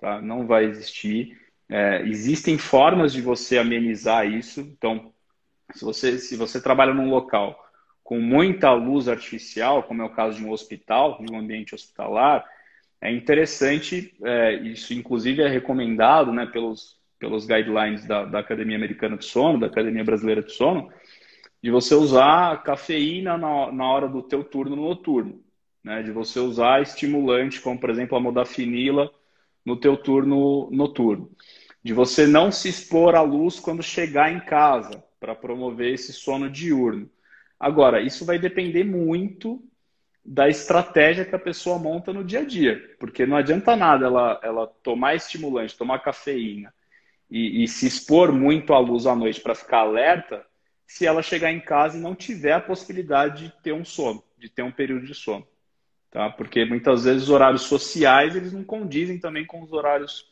Tá? 0.00 0.18
Não 0.22 0.46
vai 0.46 0.64
existir. 0.64 1.38
É, 1.68 2.00
existem 2.06 2.56
formas 2.56 3.12
de 3.12 3.20
você 3.20 3.58
amenizar 3.58 4.26
isso. 4.26 4.60
Então, 4.60 5.12
se 5.74 5.84
você, 5.84 6.18
se 6.18 6.36
você 6.36 6.58
trabalha 6.58 6.94
num 6.94 7.10
local 7.10 7.67
com 8.08 8.18
muita 8.18 8.72
luz 8.72 9.06
artificial, 9.06 9.82
como 9.82 10.00
é 10.00 10.04
o 10.06 10.14
caso 10.14 10.38
de 10.38 10.42
um 10.46 10.50
hospital, 10.50 11.22
de 11.22 11.30
um 11.30 11.38
ambiente 11.38 11.74
hospitalar, 11.74 12.42
é 13.02 13.12
interessante, 13.12 14.16
é, 14.24 14.54
isso 14.62 14.94
inclusive 14.94 15.42
é 15.42 15.46
recomendado 15.46 16.32
né, 16.32 16.46
pelos, 16.46 16.96
pelos 17.18 17.44
guidelines 17.44 18.06
da, 18.06 18.24
da 18.24 18.38
Academia 18.38 18.78
Americana 18.78 19.18
de 19.18 19.26
Sono, 19.26 19.60
da 19.60 19.66
Academia 19.66 20.02
Brasileira 20.02 20.42
de 20.42 20.50
Sono, 20.52 20.90
de 21.62 21.70
você 21.70 21.94
usar 21.94 22.62
cafeína 22.62 23.36
na, 23.36 23.70
na 23.70 23.92
hora 23.92 24.08
do 24.08 24.22
teu 24.22 24.42
turno 24.42 24.74
noturno, 24.74 25.42
né, 25.84 26.02
de 26.02 26.10
você 26.10 26.40
usar 26.40 26.80
estimulante, 26.80 27.60
como 27.60 27.78
por 27.78 27.90
exemplo 27.90 28.16
a 28.16 28.20
modafinila, 28.20 29.10
no 29.66 29.76
teu 29.76 29.98
turno 29.98 30.70
noturno, 30.70 31.30
de 31.84 31.92
você 31.92 32.26
não 32.26 32.50
se 32.50 32.70
expor 32.70 33.14
à 33.14 33.20
luz 33.20 33.60
quando 33.60 33.82
chegar 33.82 34.32
em 34.32 34.40
casa, 34.40 35.04
para 35.20 35.34
promover 35.34 35.92
esse 35.92 36.10
sono 36.10 36.48
diurno. 36.48 37.10
Agora, 37.58 38.00
isso 38.00 38.24
vai 38.24 38.38
depender 38.38 38.84
muito 38.84 39.62
da 40.24 40.48
estratégia 40.48 41.24
que 41.24 41.34
a 41.34 41.38
pessoa 41.38 41.78
monta 41.78 42.12
no 42.12 42.22
dia 42.22 42.40
a 42.40 42.44
dia, 42.44 42.96
porque 43.00 43.24
não 43.24 43.36
adianta 43.36 43.74
nada 43.74 44.06
ela, 44.06 44.40
ela 44.42 44.66
tomar 44.82 45.14
estimulante, 45.14 45.76
tomar 45.76 46.00
cafeína 46.00 46.72
e, 47.30 47.64
e 47.64 47.68
se 47.68 47.86
expor 47.86 48.30
muito 48.30 48.72
à 48.74 48.78
luz 48.78 49.06
à 49.06 49.16
noite 49.16 49.40
para 49.40 49.54
ficar 49.54 49.78
alerta, 49.78 50.44
se 50.86 51.06
ela 51.06 51.22
chegar 51.22 51.52
em 51.52 51.60
casa 51.60 51.96
e 51.96 52.00
não 52.00 52.14
tiver 52.14 52.52
a 52.52 52.60
possibilidade 52.60 53.44
de 53.44 53.62
ter 53.62 53.72
um 53.72 53.84
sono, 53.84 54.22
de 54.36 54.48
ter 54.48 54.62
um 54.62 54.72
período 54.72 55.06
de 55.06 55.14
sono. 55.14 55.46
Tá? 56.10 56.30
Porque 56.30 56.64
muitas 56.64 57.04
vezes 57.04 57.24
os 57.24 57.30
horários 57.30 57.62
sociais 57.62 58.36
eles 58.36 58.52
não 58.52 58.64
condizem 58.64 59.18
também 59.18 59.46
com 59.46 59.62
os 59.62 59.72
horários 59.72 60.26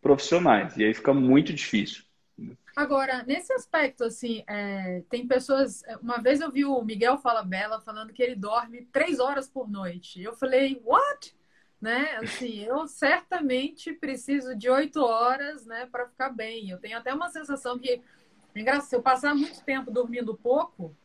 profissionais, 0.00 0.76
e 0.76 0.84
aí 0.84 0.94
fica 0.94 1.12
muito 1.12 1.52
difícil. 1.52 2.04
Agora, 2.80 3.22
nesse 3.24 3.52
aspecto, 3.52 4.04
assim, 4.04 4.42
é, 4.46 5.02
tem 5.10 5.28
pessoas. 5.28 5.82
Uma 6.00 6.16
vez 6.16 6.40
eu 6.40 6.50
vi 6.50 6.64
o 6.64 6.82
Miguel 6.82 7.18
Fala 7.18 7.42
Bela 7.42 7.78
falando 7.82 8.10
que 8.10 8.22
ele 8.22 8.34
dorme 8.34 8.86
três 8.86 9.20
horas 9.20 9.46
por 9.46 9.70
noite. 9.70 10.22
Eu 10.22 10.32
falei, 10.32 10.80
what? 10.82 11.36
Né? 11.78 12.16
Assim, 12.16 12.60
eu 12.60 12.86
certamente 12.88 13.92
preciso 13.92 14.56
de 14.56 14.70
oito 14.70 15.02
horas, 15.02 15.66
né, 15.66 15.90
para 15.92 16.08
ficar 16.08 16.30
bem. 16.30 16.70
Eu 16.70 16.78
tenho 16.78 16.96
até 16.96 17.12
uma 17.12 17.28
sensação 17.28 17.78
que, 17.78 18.00
engraçado, 18.56 18.88
se 18.88 18.96
eu 18.96 19.02
passar 19.02 19.34
muito 19.34 19.62
tempo 19.62 19.90
dormindo 19.90 20.34
pouco, 20.34 20.96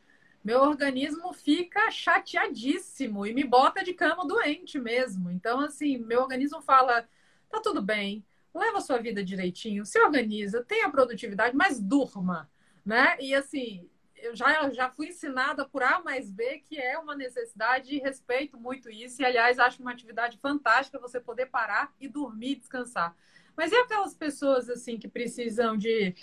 meu 0.41 0.61
organismo 0.61 1.33
fica 1.33 1.91
chateadíssimo 1.91 3.25
e 3.25 3.33
me 3.33 3.43
bota 3.43 3.83
de 3.83 3.93
cama 3.93 4.25
doente 4.25 4.79
mesmo. 4.79 5.29
Então, 5.29 5.59
assim, 5.59 5.97
meu 5.97 6.21
organismo 6.21 6.61
fala, 6.61 7.05
tá 7.49 7.59
tudo 7.59 7.81
bem, 7.81 8.23
leva 8.55 8.77
a 8.77 8.81
sua 8.81 8.97
vida 8.97 9.23
direitinho, 9.23 9.85
se 9.85 9.99
organiza, 9.99 10.63
tenha 10.63 10.89
produtividade, 10.89 11.55
mas 11.55 11.79
durma, 11.79 12.49
né? 12.85 13.17
E 13.19 13.35
assim, 13.35 13.87
eu 14.15 14.35
já, 14.35 14.69
já 14.71 14.89
fui 14.89 15.09
ensinada 15.09 15.67
por 15.67 15.83
A 15.83 16.01
mais 16.01 16.31
B 16.31 16.63
que 16.65 16.77
é 16.77 16.97
uma 16.97 17.15
necessidade 17.15 17.93
e 17.93 17.99
respeito 17.99 18.57
muito 18.57 18.89
isso. 18.89 19.21
E, 19.21 19.25
aliás, 19.25 19.59
acho 19.59 19.81
uma 19.81 19.91
atividade 19.91 20.37
fantástica 20.41 20.99
você 20.99 21.19
poder 21.19 21.47
parar 21.47 21.93
e 21.99 22.07
dormir, 22.07 22.55
descansar. 22.55 23.15
Mas 23.55 23.71
e 23.71 23.75
aquelas 23.75 24.13
pessoas 24.15 24.69
assim 24.69 24.97
que 24.97 25.07
precisam 25.07 25.77
de. 25.77 26.15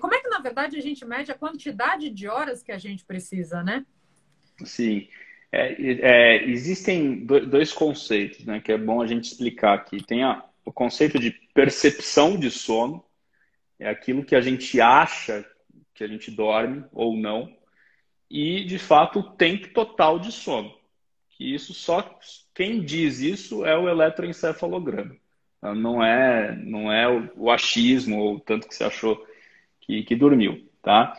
Como 0.00 0.14
é 0.14 0.20
que, 0.20 0.28
na 0.28 0.38
verdade, 0.38 0.78
a 0.78 0.80
gente 0.80 1.04
mede 1.04 1.30
a 1.30 1.34
quantidade 1.34 2.08
de 2.08 2.26
horas 2.26 2.62
que 2.62 2.72
a 2.72 2.78
gente 2.78 3.04
precisa, 3.04 3.62
né? 3.62 3.84
Sim. 4.64 5.08
É, 5.52 5.74
é, 5.78 6.44
existem 6.48 7.24
dois 7.24 7.72
conceitos 7.72 8.44
né, 8.44 8.60
que 8.60 8.72
é 8.72 8.78
bom 8.78 9.00
a 9.00 9.06
gente 9.06 9.26
explicar 9.26 9.74
aqui. 9.74 10.02
Tem 10.02 10.24
a, 10.24 10.44
o 10.64 10.72
conceito 10.72 11.18
de 11.18 11.30
percepção 11.52 12.38
de 12.38 12.50
sono, 12.50 13.04
é 13.78 13.88
aquilo 13.88 14.24
que 14.24 14.34
a 14.34 14.40
gente 14.40 14.80
acha 14.80 15.44
que 15.94 16.02
a 16.02 16.08
gente 16.08 16.30
dorme 16.30 16.84
ou 16.92 17.16
não, 17.16 17.54
e 18.30 18.64
de 18.64 18.78
fato 18.78 19.20
o 19.20 19.30
tempo 19.30 19.68
total 19.68 20.18
de 20.18 20.32
sono. 20.32 20.74
Que 21.30 21.54
isso 21.54 21.74
só 21.74 22.18
quem 22.54 22.84
diz 22.84 23.20
isso 23.20 23.64
é 23.64 23.76
o 23.76 23.88
eletroencefalograma. 23.88 25.16
Não 25.62 26.04
é, 26.04 26.54
não 26.56 26.92
é 26.92 27.08
o, 27.08 27.30
o 27.36 27.50
achismo 27.50 28.18
ou 28.18 28.38
tanto 28.38 28.68
que 28.68 28.74
você 28.74 28.84
achou 28.84 29.24
que, 29.80 30.02
que 30.02 30.14
dormiu, 30.14 30.68
tá? 30.82 31.16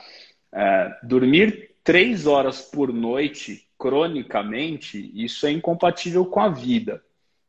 É, 0.52 1.00
dormir 1.04 1.76
três 1.84 2.28
horas 2.28 2.62
por 2.62 2.94
noite 2.94 3.68
cronicamente, 3.78 5.12
isso 5.14 5.46
é 5.46 5.52
incompatível 5.52 6.26
com 6.26 6.40
a 6.40 6.50
vida. 6.50 7.04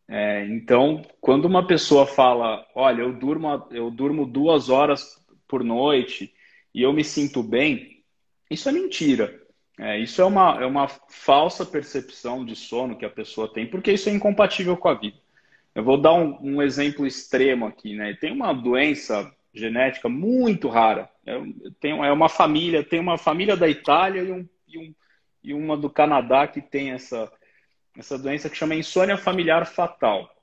É, 0.09 0.47
então, 0.47 1.03
quando 1.21 1.47
uma 1.47 1.67
pessoa 1.67 2.07
fala, 2.07 2.65
olha, 2.75 3.03
eu 3.03 3.13
durmo, 3.13 3.67
eu 3.71 3.91
durmo 3.91 4.25
duas 4.25 4.69
horas 4.69 5.21
por 5.49 5.65
noite 5.65 6.33
e 6.75 6.83
eu 6.83 6.93
me 6.93 7.03
sinto 7.03 7.43
bem, 7.43 8.05
isso 8.51 8.69
é 8.69 8.73
mentira. 8.73 9.43
É, 9.79 9.99
isso 9.99 10.23
é 10.23 10.25
uma, 10.25 10.63
é 10.63 10.67
uma 10.67 10.89
falsa 10.89 11.67
percepção 11.67 12.45
de 12.45 12.57
sono 12.57 12.97
que 12.97 13.05
a 13.05 13.11
pessoa 13.11 13.53
tem, 13.53 13.67
porque 13.67 13.93
isso 13.93 14.09
é 14.09 14.13
incompatível 14.13 14.77
com 14.77 14.89
a 14.89 14.95
vida. 14.95 15.19
Eu 15.75 15.85
vou 15.85 16.01
dar 16.01 16.15
um, 16.15 16.39
um 16.41 16.63
exemplo 16.63 17.07
extremo 17.07 17.67
aqui. 17.67 17.95
Né? 17.95 18.15
Tem 18.15 18.33
uma 18.33 18.55
doença 18.55 19.31
genética 19.53 20.09
muito 20.09 20.69
rara. 20.69 21.11
É, 21.27 21.35
tem, 21.81 21.93
é 21.93 22.13
uma 22.13 22.29
família, 22.29 22.83
tem 22.83 23.01
uma 23.01 23.19
família 23.19 23.57
da 23.57 23.69
Itália 23.69 24.23
e, 24.23 24.33
um, 24.33 24.49
e, 24.67 24.79
um, 24.79 24.95
e 25.45 25.53
uma 25.53 25.77
do 25.77 25.91
Canadá 25.91 26.47
que 26.47 26.63
tem 26.63 26.93
essa, 26.93 27.31
essa 27.97 28.19
doença 28.19 28.51
que 28.51 28.57
chama 28.57 28.75
insônia 28.75 29.17
familiar 29.17 29.67
fatal 29.67 30.37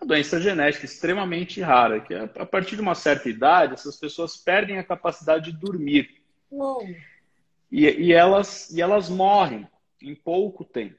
uma 0.00 0.06
doença 0.06 0.40
genética 0.40 0.86
extremamente 0.86 1.60
rara, 1.60 2.00
que 2.00 2.14
é, 2.14 2.22
a 2.22 2.46
partir 2.46 2.74
de 2.74 2.82
uma 2.82 2.94
certa 2.94 3.28
idade, 3.28 3.74
essas 3.74 3.96
pessoas 3.96 4.36
perdem 4.36 4.78
a 4.78 4.84
capacidade 4.84 5.52
de 5.52 5.58
dormir. 5.58 6.22
E, 7.70 7.86
e, 7.86 8.12
elas, 8.12 8.70
e 8.70 8.80
elas 8.80 9.10
morrem 9.10 9.68
em 10.00 10.14
pouco 10.14 10.64
tempo. 10.64 10.96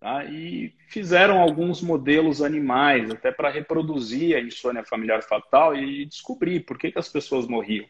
Tá? 0.00 0.24
E 0.24 0.74
fizeram 0.88 1.40
alguns 1.40 1.80
modelos 1.80 2.42
animais, 2.42 3.10
até 3.10 3.30
para 3.30 3.50
reproduzir 3.50 4.36
a 4.36 4.40
insônia 4.40 4.82
familiar 4.82 5.22
fatal 5.22 5.76
e 5.76 6.04
descobrir 6.04 6.60
por 6.60 6.76
que, 6.76 6.90
que 6.90 6.98
as 6.98 7.08
pessoas 7.08 7.46
morriam. 7.46 7.86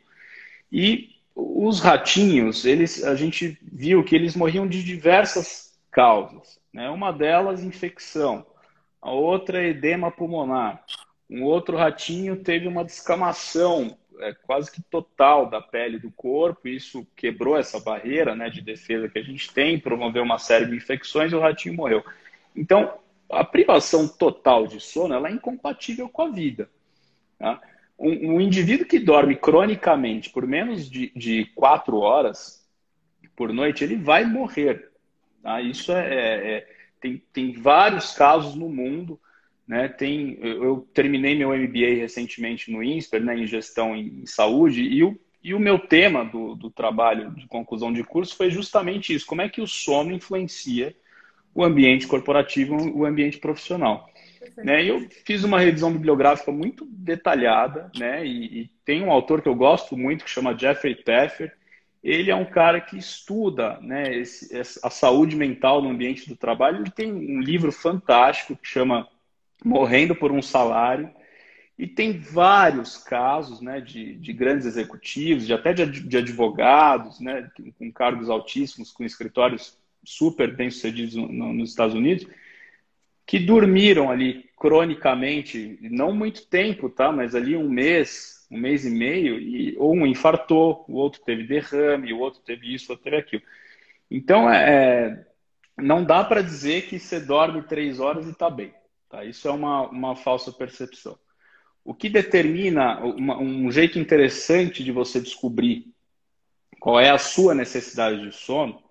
E 0.70 1.16
os 1.34 1.80
ratinhos, 1.80 2.66
eles, 2.66 3.02
a 3.02 3.14
gente 3.14 3.58
viu 3.62 4.04
que 4.04 4.14
eles 4.14 4.36
morriam 4.36 4.68
de 4.68 4.84
diversas 4.84 5.69
causas. 5.90 6.60
Né? 6.72 6.88
Uma 6.88 7.12
delas, 7.12 7.62
infecção 7.62 8.46
a 9.00 9.12
outra 9.12 9.62
é 9.62 9.68
edema 9.68 10.10
pulmonar. 10.10 10.84
Um 11.28 11.44
outro 11.44 11.76
ratinho 11.76 12.36
teve 12.36 12.68
uma 12.68 12.84
descamação 12.84 13.96
é, 14.18 14.34
quase 14.34 14.70
que 14.70 14.82
total 14.82 15.48
da 15.48 15.60
pele 15.60 15.98
do 15.98 16.10
corpo, 16.10 16.68
isso 16.68 17.06
quebrou 17.16 17.56
essa 17.56 17.80
barreira 17.80 18.34
né, 18.34 18.50
de 18.50 18.60
defesa 18.60 19.08
que 19.08 19.18
a 19.18 19.22
gente 19.22 19.52
tem, 19.52 19.78
promoveu 19.78 20.22
uma 20.22 20.38
série 20.38 20.66
de 20.66 20.76
infecções 20.76 21.32
e 21.32 21.34
o 21.34 21.40
ratinho 21.40 21.74
morreu. 21.74 22.04
Então, 22.54 22.98
a 23.30 23.44
privação 23.44 24.06
total 24.06 24.66
de 24.66 24.80
sono 24.80 25.14
ela 25.14 25.28
é 25.28 25.32
incompatível 25.32 26.08
com 26.08 26.22
a 26.22 26.28
vida. 26.28 26.68
Tá? 27.38 27.60
Um, 27.98 28.34
um, 28.34 28.40
indivíduo 28.40 28.86
que 28.86 28.98
dorme 28.98 29.36
cronicamente 29.36 30.28
por 30.28 30.46
menos 30.46 30.90
de, 30.90 31.10
de 31.14 31.46
quatro 31.54 31.98
horas 31.98 32.60
por 33.36 33.52
noite, 33.52 33.82
ele 33.82 33.96
vai 33.96 34.26
morrer. 34.26 34.89
Tá? 35.42 35.60
Isso 35.60 35.92
é, 35.92 36.14
é, 36.14 36.52
é 36.52 36.68
tem, 37.00 37.22
tem 37.32 37.52
vários 37.52 38.12
casos 38.12 38.54
no 38.54 38.68
mundo. 38.68 39.18
Né? 39.66 39.88
Tem, 39.88 40.38
eu 40.40 40.88
terminei 40.92 41.34
meu 41.36 41.50
MBA 41.50 41.96
recentemente 42.00 42.70
no 42.72 42.82
INSPER, 42.82 43.22
né, 43.22 43.38
em 43.38 43.46
gestão 43.46 43.94
em, 43.94 44.26
saúde, 44.26 44.82
e 44.82 45.04
o, 45.04 45.18
e 45.42 45.54
o 45.54 45.60
meu 45.60 45.78
tema 45.78 46.24
do, 46.24 46.56
do 46.56 46.70
trabalho 46.70 47.30
de 47.30 47.46
conclusão 47.46 47.92
de 47.92 48.02
curso 48.02 48.36
foi 48.36 48.50
justamente 48.50 49.14
isso: 49.14 49.26
como 49.26 49.42
é 49.42 49.48
que 49.48 49.60
o 49.60 49.66
sono 49.68 50.12
influencia 50.12 50.94
o 51.54 51.64
ambiente 51.64 52.06
corporativo, 52.06 52.76
o 52.96 53.04
ambiente 53.04 53.38
profissional. 53.38 54.08
Né? 54.56 54.84
E 54.84 54.88
eu 54.88 55.08
fiz 55.24 55.44
uma 55.44 55.58
revisão 55.58 55.92
bibliográfica 55.92 56.52
muito 56.52 56.86
detalhada, 56.86 57.90
né? 57.96 58.24
E, 58.24 58.62
e, 58.62 58.70
tem 58.84 59.02
um 59.02 59.10
autor 59.10 59.42
que 59.42 59.48
eu 59.48 59.54
gosto 59.54 59.96
muito 59.96 60.24
que 60.24 60.30
chama 60.30 60.56
Jeffrey 60.56 60.94
Pfeffer, 60.94 61.52
ele 62.02 62.30
é 62.30 62.34
um 62.34 62.46
cara 62.46 62.80
que 62.80 62.96
estuda 62.96 63.78
né, 63.80 64.16
esse, 64.16 64.50
a 64.82 64.90
saúde 64.90 65.36
mental 65.36 65.82
no 65.82 65.90
ambiente 65.90 66.28
do 66.28 66.36
trabalho. 66.36 66.78
Ele 66.78 66.90
tem 66.90 67.12
um 67.12 67.40
livro 67.40 67.70
fantástico 67.70 68.56
que 68.56 68.66
chama 68.66 69.06
Morrendo 69.64 70.14
por 70.14 70.32
um 70.32 70.40
Salário. 70.40 71.10
E 71.78 71.86
tem 71.86 72.18
vários 72.18 72.98
casos 72.98 73.60
né, 73.60 73.80
de, 73.80 74.14
de 74.16 74.32
grandes 74.32 74.66
executivos, 74.66 75.46
de, 75.46 75.54
até 75.54 75.72
de, 75.72 75.86
de 75.86 76.16
advogados, 76.16 77.20
né, 77.20 77.50
com 77.78 77.90
cargos 77.90 78.28
altíssimos, 78.28 78.90
com 78.90 79.04
escritórios 79.04 79.78
super 80.04 80.54
bem-sucedidos 80.54 81.14
no, 81.14 81.52
nos 81.52 81.70
Estados 81.70 81.94
Unidos, 81.94 82.26
que 83.26 83.38
dormiram 83.38 84.10
ali 84.10 84.50
cronicamente, 84.56 85.78
não 85.82 86.12
muito 86.12 86.46
tempo, 86.46 86.88
tá? 86.88 87.10
mas 87.10 87.34
ali 87.34 87.56
um 87.56 87.68
mês, 87.68 88.39
um 88.50 88.58
mês 88.58 88.84
e 88.84 88.90
meio, 88.90 89.38
e, 89.38 89.76
ou 89.78 89.94
um 89.94 90.06
infartou, 90.06 90.84
o 90.88 90.94
outro 90.94 91.20
teve 91.24 91.44
derrame, 91.44 92.12
o 92.12 92.18
outro 92.18 92.40
teve 92.40 92.74
isso, 92.74 92.90
o 92.90 92.92
outro 92.92 93.04
teve 93.04 93.16
aquilo. 93.16 93.42
Então, 94.10 94.50
é, 94.50 94.64
é 94.64 95.26
não 95.80 96.04
dá 96.04 96.22
para 96.22 96.42
dizer 96.42 96.86
que 96.88 96.98
você 96.98 97.20
dorme 97.20 97.62
três 97.62 98.00
horas 98.00 98.26
e 98.26 98.30
está 98.30 98.50
bem. 98.50 98.74
Tá? 99.08 99.24
Isso 99.24 99.48
é 99.48 99.50
uma, 99.50 99.88
uma 99.88 100.16
falsa 100.16 100.52
percepção. 100.52 101.18
O 101.84 101.94
que 101.94 102.08
determina 102.08 103.00
uma, 103.00 103.38
um 103.38 103.70
jeito 103.70 103.98
interessante 103.98 104.84
de 104.84 104.92
você 104.92 105.20
descobrir 105.20 105.86
qual 106.78 107.00
é 107.00 107.10
a 107.10 107.18
sua 107.18 107.54
necessidade 107.54 108.20
de 108.20 108.32
sono 108.32 108.82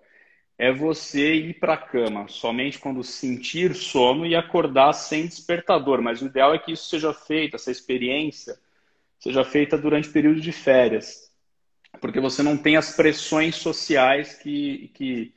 é 0.58 0.72
você 0.72 1.34
ir 1.34 1.54
para 1.58 1.74
a 1.74 1.78
cama 1.78 2.28
somente 2.28 2.78
quando 2.78 3.02
sentir 3.02 3.74
sono 3.74 4.26
e 4.26 4.34
acordar 4.34 4.92
sem 4.92 5.26
despertador. 5.26 6.02
Mas 6.02 6.20
o 6.20 6.26
ideal 6.26 6.52
é 6.52 6.58
que 6.58 6.72
isso 6.72 6.88
seja 6.88 7.14
feito, 7.14 7.56
essa 7.56 7.70
experiência 7.70 8.58
seja 9.20 9.44
feita 9.44 9.76
durante 9.76 10.08
período 10.08 10.40
de 10.40 10.50
férias, 10.50 11.30
porque 12.00 12.18
você 12.18 12.42
não 12.42 12.56
tem 12.56 12.76
as 12.76 12.96
pressões 12.96 13.56
sociais 13.56 14.34
que, 14.34 14.90
que, 14.94 15.34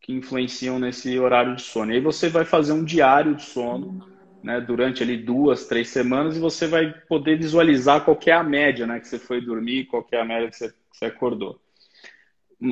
que 0.00 0.12
influenciam 0.12 0.78
nesse 0.78 1.18
horário 1.18 1.56
de 1.56 1.62
sono. 1.62 1.92
E 1.92 1.96
aí 1.96 2.00
você 2.00 2.28
vai 2.28 2.44
fazer 2.44 2.72
um 2.72 2.84
diário 2.84 3.34
de 3.34 3.42
sono 3.42 3.98
né, 4.42 4.60
durante 4.60 5.02
ali 5.02 5.16
duas, 5.16 5.66
três 5.66 5.88
semanas 5.88 6.36
e 6.36 6.40
você 6.40 6.68
vai 6.68 6.92
poder 7.08 7.36
visualizar 7.36 8.04
qual 8.04 8.18
é 8.26 8.32
a 8.32 8.44
média 8.44 8.86
né, 8.86 9.00
que 9.00 9.08
você 9.08 9.18
foi 9.18 9.40
dormir, 9.40 9.86
qual 9.86 10.06
é 10.12 10.20
a 10.20 10.24
média 10.24 10.48
que 10.48 10.56
você, 10.56 10.68
que 10.68 10.76
você 10.92 11.04
acordou. 11.06 11.60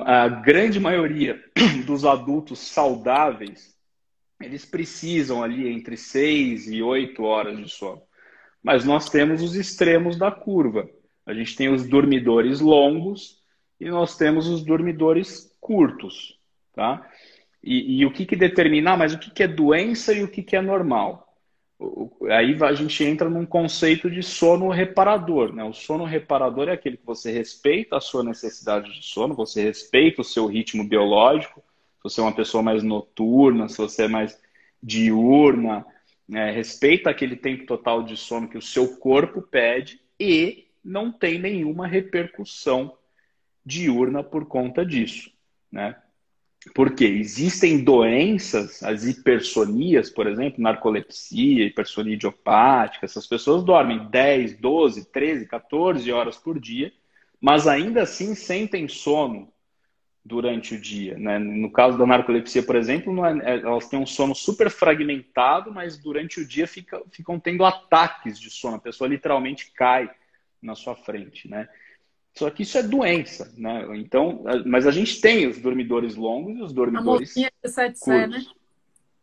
A 0.04 0.28
grande 0.28 0.78
maioria 0.78 1.42
dos 1.84 2.04
adultos 2.04 2.60
saudáveis, 2.60 3.74
eles 4.40 4.64
precisam 4.64 5.42
ali 5.42 5.68
entre 5.68 5.96
seis 5.96 6.68
e 6.68 6.80
oito 6.80 7.24
horas 7.24 7.58
de 7.58 7.68
sono. 7.68 8.00
Mas 8.64 8.82
nós 8.82 9.10
temos 9.10 9.42
os 9.42 9.54
extremos 9.54 10.16
da 10.16 10.30
curva. 10.30 10.88
A 11.26 11.34
gente 11.34 11.54
tem 11.54 11.68
os 11.68 11.86
dormidores 11.86 12.60
longos 12.60 13.42
e 13.78 13.90
nós 13.90 14.16
temos 14.16 14.48
os 14.48 14.64
dormidores 14.64 15.54
curtos, 15.60 16.38
tá? 16.72 17.06
E, 17.62 18.00
e 18.00 18.06
o 18.06 18.10
que, 18.10 18.24
que 18.24 18.34
determina, 18.34 18.92
ah, 18.92 18.96
mas 18.96 19.12
o 19.12 19.18
que, 19.18 19.30
que 19.30 19.42
é 19.42 19.48
doença 19.48 20.14
e 20.14 20.22
o 20.22 20.28
que, 20.28 20.42
que 20.42 20.56
é 20.56 20.62
normal? 20.62 21.24
Aí 22.30 22.56
a 22.62 22.72
gente 22.72 23.04
entra 23.04 23.28
num 23.28 23.44
conceito 23.44 24.10
de 24.10 24.22
sono 24.22 24.68
reparador. 24.68 25.52
Né? 25.52 25.62
O 25.64 25.74
sono 25.74 26.04
reparador 26.04 26.68
é 26.68 26.72
aquele 26.72 26.96
que 26.96 27.04
você 27.04 27.32
respeita 27.32 27.96
a 27.96 28.00
sua 28.00 28.22
necessidade 28.22 28.92
de 28.92 29.04
sono, 29.04 29.34
você 29.34 29.62
respeita 29.62 30.22
o 30.22 30.24
seu 30.24 30.46
ritmo 30.46 30.84
biológico, 30.84 31.62
se 31.98 32.04
você 32.04 32.20
é 32.20 32.24
uma 32.24 32.34
pessoa 32.34 32.62
mais 32.62 32.82
noturna, 32.82 33.68
se 33.68 33.76
você 33.76 34.04
é 34.04 34.08
mais 34.08 34.38
diurna, 34.82 35.84
né, 36.28 36.50
respeita 36.50 37.10
aquele 37.10 37.36
tempo 37.36 37.66
total 37.66 38.02
de 38.02 38.16
sono 38.16 38.48
que 38.48 38.58
o 38.58 38.62
seu 38.62 38.96
corpo 38.96 39.42
pede 39.42 40.00
e 40.18 40.66
não 40.84 41.12
tem 41.12 41.38
nenhuma 41.38 41.86
repercussão 41.86 42.96
diurna 43.64 44.22
por 44.22 44.46
conta 44.46 44.84
disso. 44.84 45.30
Né? 45.70 45.96
Porque 46.74 47.04
existem 47.04 47.84
doenças, 47.84 48.82
as 48.82 49.04
hipersonias, 49.04 50.08
por 50.08 50.26
exemplo, 50.26 50.62
narcolepsia, 50.62 51.66
hipersonia 51.66 52.14
idiopática, 52.14 53.04
essas 53.04 53.26
pessoas 53.26 53.62
dormem 53.62 54.08
10, 54.08 54.58
12, 54.58 55.10
13, 55.10 55.46
14 55.46 56.10
horas 56.10 56.36
por 56.36 56.58
dia, 56.58 56.92
mas 57.40 57.66
ainda 57.66 58.02
assim 58.02 58.34
sentem 58.34 58.88
sono 58.88 59.52
durante 60.24 60.74
o 60.74 60.80
dia. 60.80 61.18
Né? 61.18 61.38
No 61.38 61.70
caso 61.70 61.98
da 61.98 62.06
narcolepsia, 62.06 62.62
por 62.62 62.76
exemplo, 62.76 63.24
é, 63.26 63.56
é, 63.56 63.60
elas 63.60 63.88
têm 63.88 63.98
um 63.98 64.06
sono 64.06 64.34
super 64.34 64.70
fragmentado, 64.70 65.72
mas 65.72 65.98
durante 65.98 66.40
o 66.40 66.48
dia 66.48 66.66
fica, 66.66 67.02
ficam 67.10 67.38
tendo 67.38 67.64
ataques 67.64 68.40
de 68.40 68.48
sono. 68.48 68.76
A 68.76 68.80
pessoa 68.80 69.08
literalmente 69.08 69.70
cai 69.72 70.10
na 70.62 70.74
sua 70.74 70.96
frente. 70.96 71.48
Né? 71.48 71.68
Só 72.32 72.48
que 72.48 72.62
isso 72.62 72.78
é 72.78 72.82
doença, 72.82 73.52
né? 73.56 73.86
Então, 73.96 74.44
mas 74.66 74.86
a 74.86 74.90
gente 74.90 75.20
tem 75.20 75.46
os 75.46 75.60
dormidores 75.60 76.16
longos 76.16 76.56
e 76.58 76.62
os 76.62 76.72
dormidores 76.72 77.34
a 77.62 77.68
7 77.68 78.00
curtos. 78.00 78.46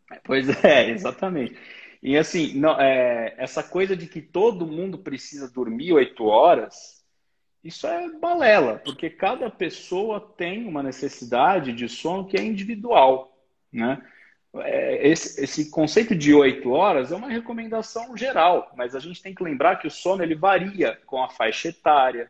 né? 0.10 0.20
Pois 0.24 0.64
é, 0.64 0.92
exatamente. 0.92 1.58
E 2.02 2.18
assim, 2.18 2.54
não, 2.56 2.80
é, 2.80 3.36
essa 3.38 3.62
coisa 3.62 3.96
de 3.96 4.08
que 4.08 4.22
todo 4.22 4.66
mundo 4.66 4.98
precisa 4.98 5.50
dormir 5.50 5.94
oito 5.94 6.26
horas, 6.26 7.01
isso 7.64 7.86
é 7.88 8.10
balela, 8.20 8.82
porque 8.84 9.10
cada 9.10 9.50
pessoa 9.50 10.20
tem 10.20 10.68
uma 10.68 10.82
necessidade 10.82 11.74
de 11.74 11.88
sono 11.88 12.28
que 12.28 12.38
é 12.38 12.44
individual, 12.44 13.38
né? 13.72 14.02
É, 14.54 15.08
esse, 15.08 15.42
esse, 15.42 15.72
conceito 15.72 16.14
de 16.14 16.34
oito 16.34 16.72
horas 16.72 17.10
é 17.12 17.16
uma 17.16 17.30
recomendação 17.30 18.18
geral, 18.18 18.70
mas 18.76 18.94
a 18.94 19.00
gente 19.00 19.22
tem 19.22 19.34
que 19.34 19.44
lembrar 19.44 19.78
que 19.78 19.88
o 19.88 19.92
sono 19.92 20.24
ele 20.24 20.36
varia 20.36 21.00
com 21.06 21.24
a 21.24 21.30
faixa 21.30 21.70
etária, 21.70 22.30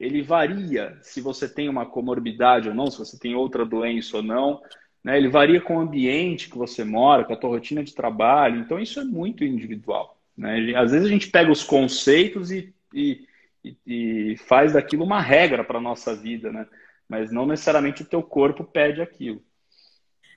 ele 0.00 0.22
varia 0.22 0.96
se 1.02 1.20
você 1.20 1.46
tem 1.46 1.68
uma 1.68 1.84
comorbidade 1.84 2.68
ou 2.68 2.74
não, 2.74 2.90
se 2.90 2.98
você 2.98 3.18
tem 3.18 3.34
outra 3.34 3.66
doença 3.66 4.16
ou 4.16 4.22
não. 4.22 4.62
Né? 5.02 5.16
Ele 5.16 5.28
varia 5.28 5.60
com 5.60 5.76
o 5.76 5.80
ambiente 5.80 6.48
que 6.48 6.56
você 6.56 6.84
mora, 6.84 7.24
com 7.24 7.32
a 7.32 7.36
tua 7.36 7.50
rotina 7.50 7.82
de 7.82 7.94
trabalho. 7.94 8.60
Então, 8.60 8.78
isso 8.78 9.00
é 9.00 9.04
muito 9.04 9.44
individual. 9.44 10.16
Né? 10.36 10.72
Às 10.76 10.92
vezes 10.92 11.06
a 11.06 11.10
gente 11.10 11.30
pega 11.30 11.50
os 11.50 11.64
conceitos 11.64 12.50
e, 12.50 12.72
e, 12.94 13.26
e 13.64 14.36
faz 14.46 14.72
daquilo 14.72 15.04
uma 15.04 15.20
regra 15.20 15.64
para 15.64 15.78
a 15.78 15.82
nossa 15.82 16.14
vida, 16.14 16.52
né? 16.52 16.66
mas 17.08 17.32
não 17.32 17.46
necessariamente 17.46 18.02
o 18.02 18.06
teu 18.06 18.22
corpo 18.22 18.62
pede 18.62 19.00
aquilo. 19.00 19.42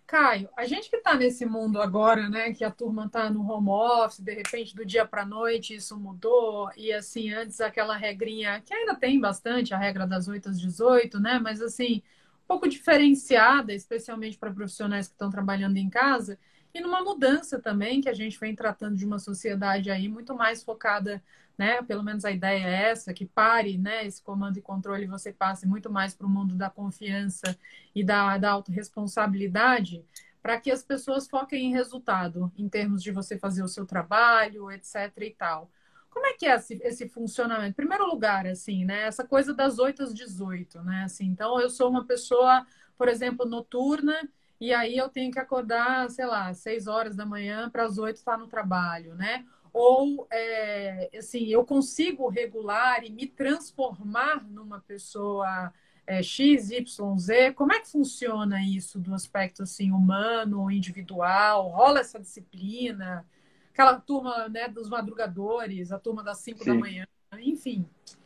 Caio, 0.08 0.50
a 0.58 0.66
gente 0.66 0.90
que 0.90 0.98
está 0.98 1.16
nesse 1.16 1.46
mundo 1.46 1.82
agora, 1.82 2.28
né, 2.28 2.54
que 2.54 2.66
a 2.66 2.72
turma 2.72 3.06
está 3.06 3.30
no 3.30 3.50
home 3.50 3.70
office, 3.70 4.20
de 4.20 4.34
repente 4.34 4.76
do 4.76 4.86
dia 4.86 5.06
para 5.06 5.22
a 5.22 5.26
noite 5.26 5.76
isso 5.76 5.98
mudou, 5.98 6.70
e 6.76 6.92
assim, 6.92 7.32
antes 7.32 7.62
aquela 7.62 7.96
regrinha, 7.96 8.62
que 8.62 8.74
ainda 8.74 8.94
tem 8.94 9.20
bastante, 9.20 9.74
a 9.74 9.78
regra 9.78 10.06
das 10.06 10.28
8 10.28 10.50
às 10.50 10.60
18, 10.60 11.18
né, 11.20 11.40
mas 11.40 11.62
assim, 11.62 12.02
um 12.44 12.48
pouco 12.48 12.68
diferenciada, 12.68 13.74
especialmente 13.74 14.38
para 14.38 14.52
profissionais 14.52 15.08
que 15.08 15.14
estão 15.14 15.30
trabalhando 15.30 15.78
em 15.78 15.90
casa, 15.90 16.38
e 16.74 16.82
numa 16.82 17.02
mudança 17.02 17.60
também 17.60 18.02
que 18.02 18.10
a 18.10 18.14
gente 18.14 18.38
vem 18.38 18.54
tratando 18.54 18.98
de 18.98 19.06
uma 19.06 19.20
sociedade 19.20 19.90
aí 19.90 20.10
muito 20.10 20.36
mais 20.36 20.62
focada 20.62 21.24
né? 21.62 21.80
Pelo 21.84 22.02
menos 22.02 22.26
a 22.26 22.32
ideia 22.32 22.66
é 22.66 22.90
essa, 22.90 23.14
que 23.14 23.24
pare, 23.24 23.78
né? 23.78 24.04
Esse 24.04 24.20
comando 24.20 24.58
e 24.58 24.62
controle 24.64 25.06
você 25.06 25.32
passe 25.32 25.68
muito 25.68 25.92
mais 25.92 26.16
para 26.16 26.26
o 26.26 26.30
mundo 26.30 26.56
da 26.56 26.72
confiança 26.72 27.56
e 27.94 28.04
da, 28.04 28.36
da 28.40 28.50
autorresponsabilidade, 28.50 30.04
para 30.42 30.60
que 30.60 30.72
as 30.72 30.82
pessoas 30.82 31.28
foquem 31.28 31.68
em 31.68 31.72
resultado, 31.72 32.52
em 32.58 32.68
termos 32.68 33.04
de 33.04 33.12
você 33.12 33.38
fazer 33.38 33.62
o 33.62 33.68
seu 33.68 33.86
trabalho, 33.86 34.72
etc. 34.72 35.16
e 35.22 35.30
tal. 35.30 35.70
Como 36.10 36.26
é 36.26 36.34
que 36.34 36.48
é 36.48 36.56
esse, 36.56 36.82
esse 36.82 37.08
funcionamento? 37.08 37.70
Em 37.70 37.74
primeiro 37.74 38.08
lugar, 38.08 38.48
assim, 38.48 38.84
né? 38.84 39.04
Essa 39.04 39.24
coisa 39.24 39.54
das 39.54 39.78
8 39.78 40.02
às 40.02 40.16
18, 40.16 40.82
né? 40.82 41.04
Assim, 41.04 41.28
então, 41.28 41.62
eu 41.62 41.70
sou 41.70 41.92
uma 41.92 42.06
pessoa, 42.08 42.66
por 42.98 43.08
exemplo, 43.08 43.46
noturna, 43.46 44.20
e 44.60 44.74
aí 44.74 44.98
eu 44.98 45.10
tenho 45.10 45.32
que 45.32 45.38
acordar, 45.38 46.10
sei 46.10 46.26
lá, 46.26 46.52
6 46.56 46.88
horas 46.88 47.16
da 47.16 47.26
manhã 47.26 47.70
para 47.70 47.84
as 47.84 48.00
8 48.00 48.16
estar 48.16 48.36
no 48.36 48.48
trabalho, 48.48 49.14
né? 49.14 49.46
Ou 49.74 50.28
é, 50.32 51.10
assim 51.18 51.46
eu 51.48 51.66
consigo 51.66 52.28
regular 52.30 53.04
e 53.04 53.10
me 53.10 53.26
transformar 53.26 54.44
numa 54.44 54.80
pessoa 54.82 55.74
é, 56.06 56.22
X, 56.22 56.72
Y, 56.72 57.18
Z? 57.18 57.54
Como 57.54 57.74
é 57.74 57.80
que 57.80 57.92
funciona 57.92 58.62
isso 58.62 59.00
do 59.00 59.14
aspecto 59.14 59.64
assim 59.64 59.92
humano, 59.92 60.70
individual? 60.70 61.70
Rola 61.70 62.00
essa 62.00 62.20
disciplina? 62.20 63.26
Aquela 63.72 64.00
turma 64.00 64.50
né, 64.50 64.68
dos 64.68 64.90
madrugadores, 64.90 65.92
a 65.92 66.00
turma 66.00 66.24
das 66.24 66.40
5 66.40 66.66
da 66.66 66.74
manhã, 66.74 67.08
enfim, 67.40 67.86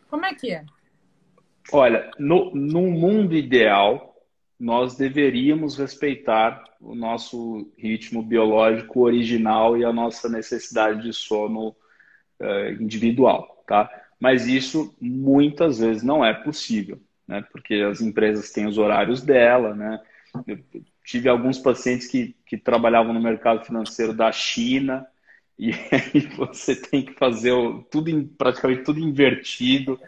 como 0.09 0.25
é 0.25 0.33
que 0.33 0.51
é? 0.51 0.65
Olha, 1.71 2.09
no, 2.17 2.53
no 2.55 2.81
mundo 2.81 3.35
ideal, 3.35 4.15
nós 4.59 4.97
deveríamos 4.97 5.77
respeitar 5.77 6.63
o 6.85 6.95
nosso 6.95 7.71
ritmo 7.77 8.21
biológico 8.21 9.01
original 9.01 9.77
e 9.77 9.83
a 9.83 9.91
nossa 9.91 10.29
necessidade 10.29 11.01
de 11.01 11.11
sono 11.11 11.75
uh, 12.39 12.69
individual, 12.79 13.63
tá? 13.67 13.89
Mas 14.19 14.47
isso 14.47 14.95
muitas 15.01 15.79
vezes 15.79 16.03
não 16.03 16.23
é 16.23 16.33
possível, 16.33 17.01
né? 17.27 17.43
Porque 17.51 17.75
as 17.75 18.01
empresas 18.01 18.51
têm 18.51 18.67
os 18.67 18.77
horários 18.77 19.21
dela, 19.21 19.73
né? 19.73 19.99
Eu 20.47 20.59
tive 21.03 21.27
alguns 21.27 21.57
pacientes 21.57 22.07
que, 22.07 22.35
que 22.45 22.57
trabalhavam 22.57 23.13
no 23.13 23.21
mercado 23.21 23.65
financeiro 23.65 24.13
da 24.13 24.31
China 24.31 25.05
e 25.57 25.71
aí 25.71 26.19
você 26.37 26.75
tem 26.75 27.03
que 27.03 27.13
fazer 27.13 27.53
tudo 27.89 28.29
praticamente 28.37 28.83
tudo 28.83 28.99
invertido. 28.99 29.99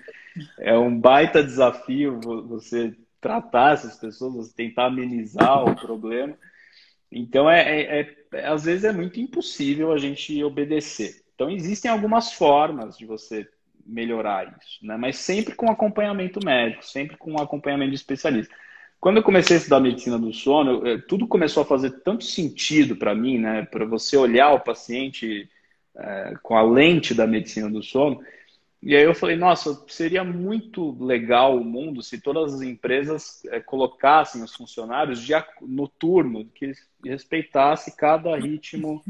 É 0.60 0.78
um 0.78 1.00
baita 1.00 1.44
desafio 1.44 2.20
você 2.20 2.94
tratar 3.20 3.74
essas 3.74 3.96
pessoas, 3.96 4.54
tentar 4.54 4.88
amenizar 4.88 5.64
o 5.64 5.76
problema. 5.76 6.38
Então, 7.12 7.50
é, 7.50 7.82
é, 7.82 8.16
é, 8.34 8.48
às 8.48 8.66
vezes 8.66 8.84
é 8.84 8.92
muito 8.92 9.20
impossível 9.20 9.92
a 9.92 9.98
gente 9.98 10.44
obedecer. 10.44 11.22
Então, 11.34 11.50
existem 11.50 11.90
algumas 11.90 12.34
formas 12.34 12.98
de 12.98 13.06
você 13.06 13.48
melhorar 13.86 14.58
isso, 14.62 14.86
né? 14.86 14.98
mas 14.98 15.16
sempre 15.18 15.56
com 15.56 15.72
acompanhamento 15.72 16.44
médico, 16.44 16.84
sempre 16.84 17.16
com 17.16 17.40
acompanhamento 17.40 17.92
de 17.92 17.96
especialista. 17.96 18.54
Quando 19.00 19.18
eu 19.18 19.24
comecei 19.24 19.56
a 19.56 19.60
estudar 19.60 19.80
medicina 19.80 20.18
do 20.18 20.34
sono, 20.34 20.86
eu, 20.86 21.02
tudo 21.08 21.28
começou 21.28 21.64
a 21.64 21.66
fazer 21.66 21.92
tanto 22.02 22.24
sentido 22.24 22.96
para 22.96 23.16
mim, 23.16 23.38
né? 23.38 23.66
Para 23.66 23.86
você 23.86 24.18
olhar 24.18 24.52
o 24.54 24.60
paciente 24.60 25.48
é, 25.96 26.34
com 26.42 26.58
a 26.58 26.64
lente 26.64 27.14
da 27.14 27.28
medicina 27.28 27.70
do 27.70 27.84
sono, 27.84 28.20
e 28.82 28.96
aí 28.96 29.04
eu 29.04 29.16
falei, 29.16 29.36
nossa, 29.36 29.84
seria 29.88 30.24
muito 30.24 30.96
legal 31.04 31.58
o 31.58 31.64
mundo 31.64 32.04
se 32.04 32.22
todas 32.22 32.54
as 32.54 32.62
empresas 32.62 33.44
é, 33.48 33.60
colocassem 33.60 34.44
os 34.44 34.56
funcionários 34.56 35.22
dia, 35.22 35.46
noturno, 35.62 36.46
que 36.54 36.72
respeitasse 37.04 37.96
cada 37.96 38.36
ritmo 38.38 39.04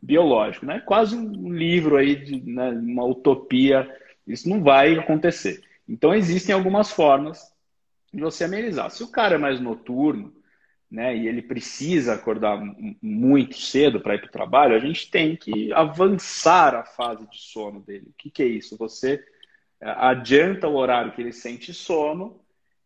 biológico, 0.00 0.66
né? 0.66 0.80
Quase 0.80 1.16
um 1.16 1.52
livro 1.52 1.96
aí 1.96 2.14
de 2.14 2.42
né, 2.42 2.70
uma 2.70 3.04
utopia. 3.04 3.90
Isso 4.26 4.48
não 4.48 4.62
vai 4.62 4.98
acontecer. 4.98 5.62
Então 5.88 6.14
existem 6.14 6.54
algumas 6.54 6.90
formas 6.90 7.50
de 8.12 8.20
você 8.20 8.44
amenizar. 8.44 8.90
Se 8.90 9.02
o 9.02 9.08
cara 9.08 9.36
é 9.36 9.38
mais 9.38 9.58
noturno, 9.58 10.34
né, 10.94 11.16
e 11.16 11.26
ele 11.26 11.42
precisa 11.42 12.14
acordar 12.14 12.56
muito 13.02 13.58
cedo 13.58 14.00
para 14.00 14.14
ir 14.14 14.20
para 14.20 14.28
o 14.28 14.32
trabalho, 14.32 14.76
a 14.76 14.78
gente 14.78 15.10
tem 15.10 15.34
que 15.34 15.72
avançar 15.72 16.72
a 16.72 16.84
fase 16.84 17.28
de 17.28 17.36
sono 17.36 17.80
dele. 17.80 18.06
O 18.10 18.14
que, 18.16 18.30
que 18.30 18.44
é 18.44 18.46
isso? 18.46 18.76
Você 18.78 19.20
é, 19.80 19.90
adianta 19.90 20.68
o 20.68 20.76
horário 20.76 21.10
que 21.10 21.20
ele 21.20 21.32
sente 21.32 21.74
sono 21.74 22.40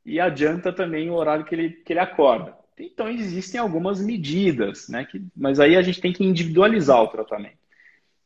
e 0.07 0.18
adianta 0.18 0.73
também 0.73 1.11
o 1.11 1.14
horário 1.14 1.44
que 1.44 1.55
ele, 1.55 1.68
que 1.68 1.92
ele 1.92 2.01
acorda. 2.01 2.57
Então, 2.79 3.11
existem 3.11 3.61
algumas 3.61 4.01
medidas, 4.01 4.88
né, 4.88 5.05
que, 5.05 5.23
mas 5.37 5.61
aí 5.61 5.77
a 5.77 5.83
gente 5.83 6.01
tem 6.01 6.12
que 6.12 6.25
individualizar 6.25 7.03
o 7.03 7.09
tratamento. 7.09 7.59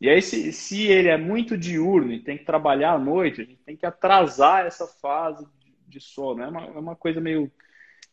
E 0.00 0.08
aí, 0.08 0.22
se, 0.22 0.52
se 0.52 0.86
ele 0.86 1.08
é 1.08 1.16
muito 1.16 1.58
diurno 1.58 2.12
e 2.12 2.20
tem 2.20 2.38
que 2.38 2.44
trabalhar 2.44 2.92
à 2.92 2.98
noite, 3.00 3.40
a 3.40 3.44
gente 3.44 3.64
tem 3.64 3.76
que 3.76 3.86
atrasar 3.86 4.64
essa 4.64 4.86
fase 4.86 5.44
de, 5.88 6.00
sono. 6.00 6.40
É 6.40 6.46
uma, 6.46 6.64
é 6.66 6.78
uma 6.78 6.94
coisa 6.94 7.20
meio 7.20 7.50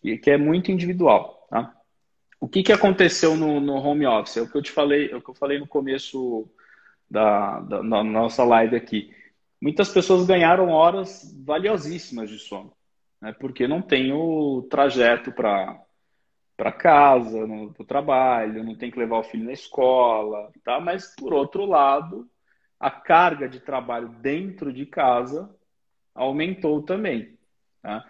que 0.02 0.32
é 0.32 0.38
muito 0.38 0.72
individual. 0.72 1.39
Tá? 1.50 1.76
O 2.40 2.48
que, 2.48 2.64
que 2.64 2.72
aconteceu 2.72 3.36
no, 3.36 3.60
no 3.60 3.76
home 3.76 4.06
office? 4.06 4.38
É 4.38 4.42
o 4.42 4.50
que 4.50 4.58
eu 4.58 4.62
te 4.62 4.72
falei, 4.72 5.12
é 5.12 5.16
o 5.16 5.22
que 5.22 5.30
eu 5.30 5.36
falei 5.36 5.60
no 5.60 5.68
começo 5.68 6.50
da, 7.10 7.60
da, 7.62 7.82
da 7.82 8.04
nossa 8.04 8.44
live 8.44 8.76
aqui. 8.76 9.14
Muitas 9.62 9.90
pessoas 9.90 10.26
ganharam 10.26 10.70
horas 10.70 11.36
valiosíssimas 11.46 12.30
de 12.30 12.40
sono, 12.40 12.72
né? 13.22 13.36
porque 13.38 13.68
não 13.68 13.82
tem 13.82 14.14
o 14.14 14.62
trajeto 14.70 15.32
para 15.32 15.82
para 16.56 16.74
casa, 16.74 17.48
para 17.74 17.84
o 17.84 17.86
trabalho, 17.86 18.66
não 18.66 18.76
tem 18.76 18.92
que 18.92 19.00
levar 19.00 19.20
o 19.20 19.24
filho 19.24 19.46
na 19.46 19.54
escola, 19.54 20.52
tá? 20.62 20.78
Mas 20.78 21.16
por 21.16 21.34
outro 21.34 21.64
lado, 21.64 22.30
a 22.78 22.92
carga 22.92 23.48
de 23.48 23.62
trabalho 23.62 24.10
dentro 24.20 24.74
de 24.74 24.86
casa 24.86 25.50
aumentou 26.14 26.84
também, 26.84 27.38
tá? 27.82 28.06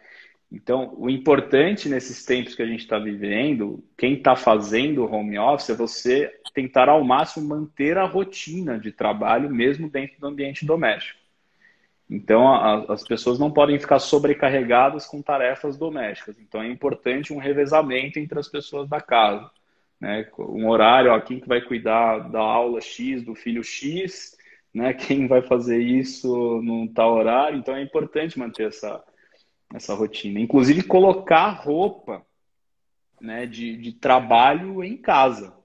Então, 0.52 0.96
o 0.98 1.10
importante 1.10 1.88
nesses 1.88 2.26
tempos 2.26 2.56
que 2.56 2.64
a 2.64 2.66
gente 2.66 2.80
está 2.80 2.98
vivendo, 2.98 3.84
quem 3.96 4.16
está 4.16 4.36
fazendo 4.36 5.06
home 5.06 5.38
office, 5.38 5.70
é 5.70 5.76
você 5.76 6.34
tentar 6.54 6.90
ao 6.90 7.04
máximo 7.04 7.48
manter 7.48 7.98
a 7.98 8.06
rotina 8.06 8.80
de 8.80 8.92
trabalho, 8.92 9.50
mesmo 9.50 9.88
dentro 9.90 10.20
do 10.20 10.28
ambiente 10.28 10.66
doméstico. 10.66 11.20
Então, 12.10 12.48
a, 12.48 12.92
as 12.92 13.04
pessoas 13.04 13.38
não 13.38 13.52
podem 13.52 13.78
ficar 13.78 14.00
sobrecarregadas 14.00 15.06
com 15.06 15.22
tarefas 15.22 15.78
domésticas. 15.78 16.40
Então, 16.40 16.62
é 16.62 16.68
importante 16.68 17.32
um 17.32 17.38
revezamento 17.38 18.18
entre 18.18 18.40
as 18.40 18.48
pessoas 18.48 18.90
da 18.90 19.00
casa. 19.00 19.52
Né? 20.02 20.28
Um 20.40 20.68
horário, 20.68 21.12
ó, 21.12 21.20
quem 21.20 21.40
que 21.40 21.48
vai 21.48 21.62
cuidar 21.62 22.30
da 22.30 22.40
aula 22.40 22.82
X 22.82 23.24
do 23.24 23.36
filho 23.36 23.64
X, 23.64 24.36
né? 24.74 24.94
quem 24.94 25.28
vai 25.28 25.44
fazer 25.44 25.80
isso 25.80 26.60
num 26.64 26.88
tal 26.88 27.14
horário. 27.14 27.60
Então, 27.60 27.76
é 27.76 27.84
importante 27.84 28.40
manter 28.40 28.70
essa, 28.70 29.04
essa 29.74 29.94
rotina. 29.94 30.40
Inclusive, 30.40 30.84
colocar 30.84 31.50
roupa 31.50 32.26
né, 33.22 33.46
de, 33.46 33.78
de 33.78 33.94
trabalho 33.94 34.84
em 34.84 34.98
casa. 34.98 35.56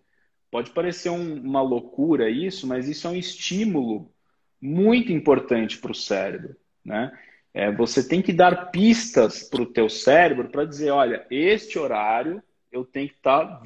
Pode 0.51 0.71
parecer 0.71 1.11
um, 1.11 1.41
uma 1.41 1.63
loucura 1.63 2.31
isso, 2.31 2.67
mas 2.67 2.89
isso 2.89 3.07
é 3.07 3.11
um 3.11 3.17
estímulo 3.17 4.13
muito 4.61 5.13
importante 5.13 5.79
para 5.79 5.93
o 5.93 5.95
cérebro, 5.95 6.57
né? 6.85 7.13
É, 7.53 7.71
você 7.71 8.07
tem 8.07 8.21
que 8.21 8.33
dar 8.33 8.73
pistas 8.73 9.45
para 9.45 9.63
o 9.63 9.67
teu 9.67 9.89
cérebro 9.89 10.49
para 10.49 10.65
dizer, 10.65 10.91
olha, 10.91 11.25
este 11.31 11.79
horário 11.79 12.43
eu 12.73 12.85
tenho 12.85 13.09
que 13.09 13.15
estar 13.15 13.47
tá 13.47 13.63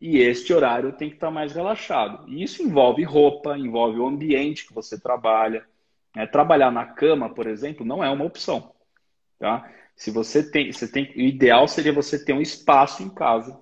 e 0.00 0.18
este 0.18 0.52
horário 0.52 0.90
eu 0.90 0.92
tenho 0.92 1.10
que 1.10 1.16
estar 1.16 1.28
tá 1.28 1.32
mais 1.32 1.52
relaxado. 1.52 2.28
E 2.28 2.42
isso 2.42 2.62
envolve 2.62 3.02
roupa, 3.04 3.56
envolve 3.56 3.98
o 3.98 4.06
ambiente 4.06 4.66
que 4.66 4.74
você 4.74 5.00
trabalha. 5.00 5.64
É, 6.14 6.26
trabalhar 6.26 6.70
na 6.70 6.84
cama, 6.84 7.32
por 7.32 7.46
exemplo, 7.46 7.86
não 7.86 8.02
é 8.02 8.10
uma 8.10 8.24
opção, 8.24 8.72
tá? 9.38 9.70
Se 9.96 10.10
você 10.10 10.48
tem, 10.48 10.70
você 10.72 10.90
tem, 10.90 11.12
o 11.16 11.20
ideal 11.20 11.66
seria 11.66 11.92
você 11.92 12.22
ter 12.22 12.32
um 12.32 12.40
espaço 12.40 13.02
em 13.02 13.08
casa 13.08 13.58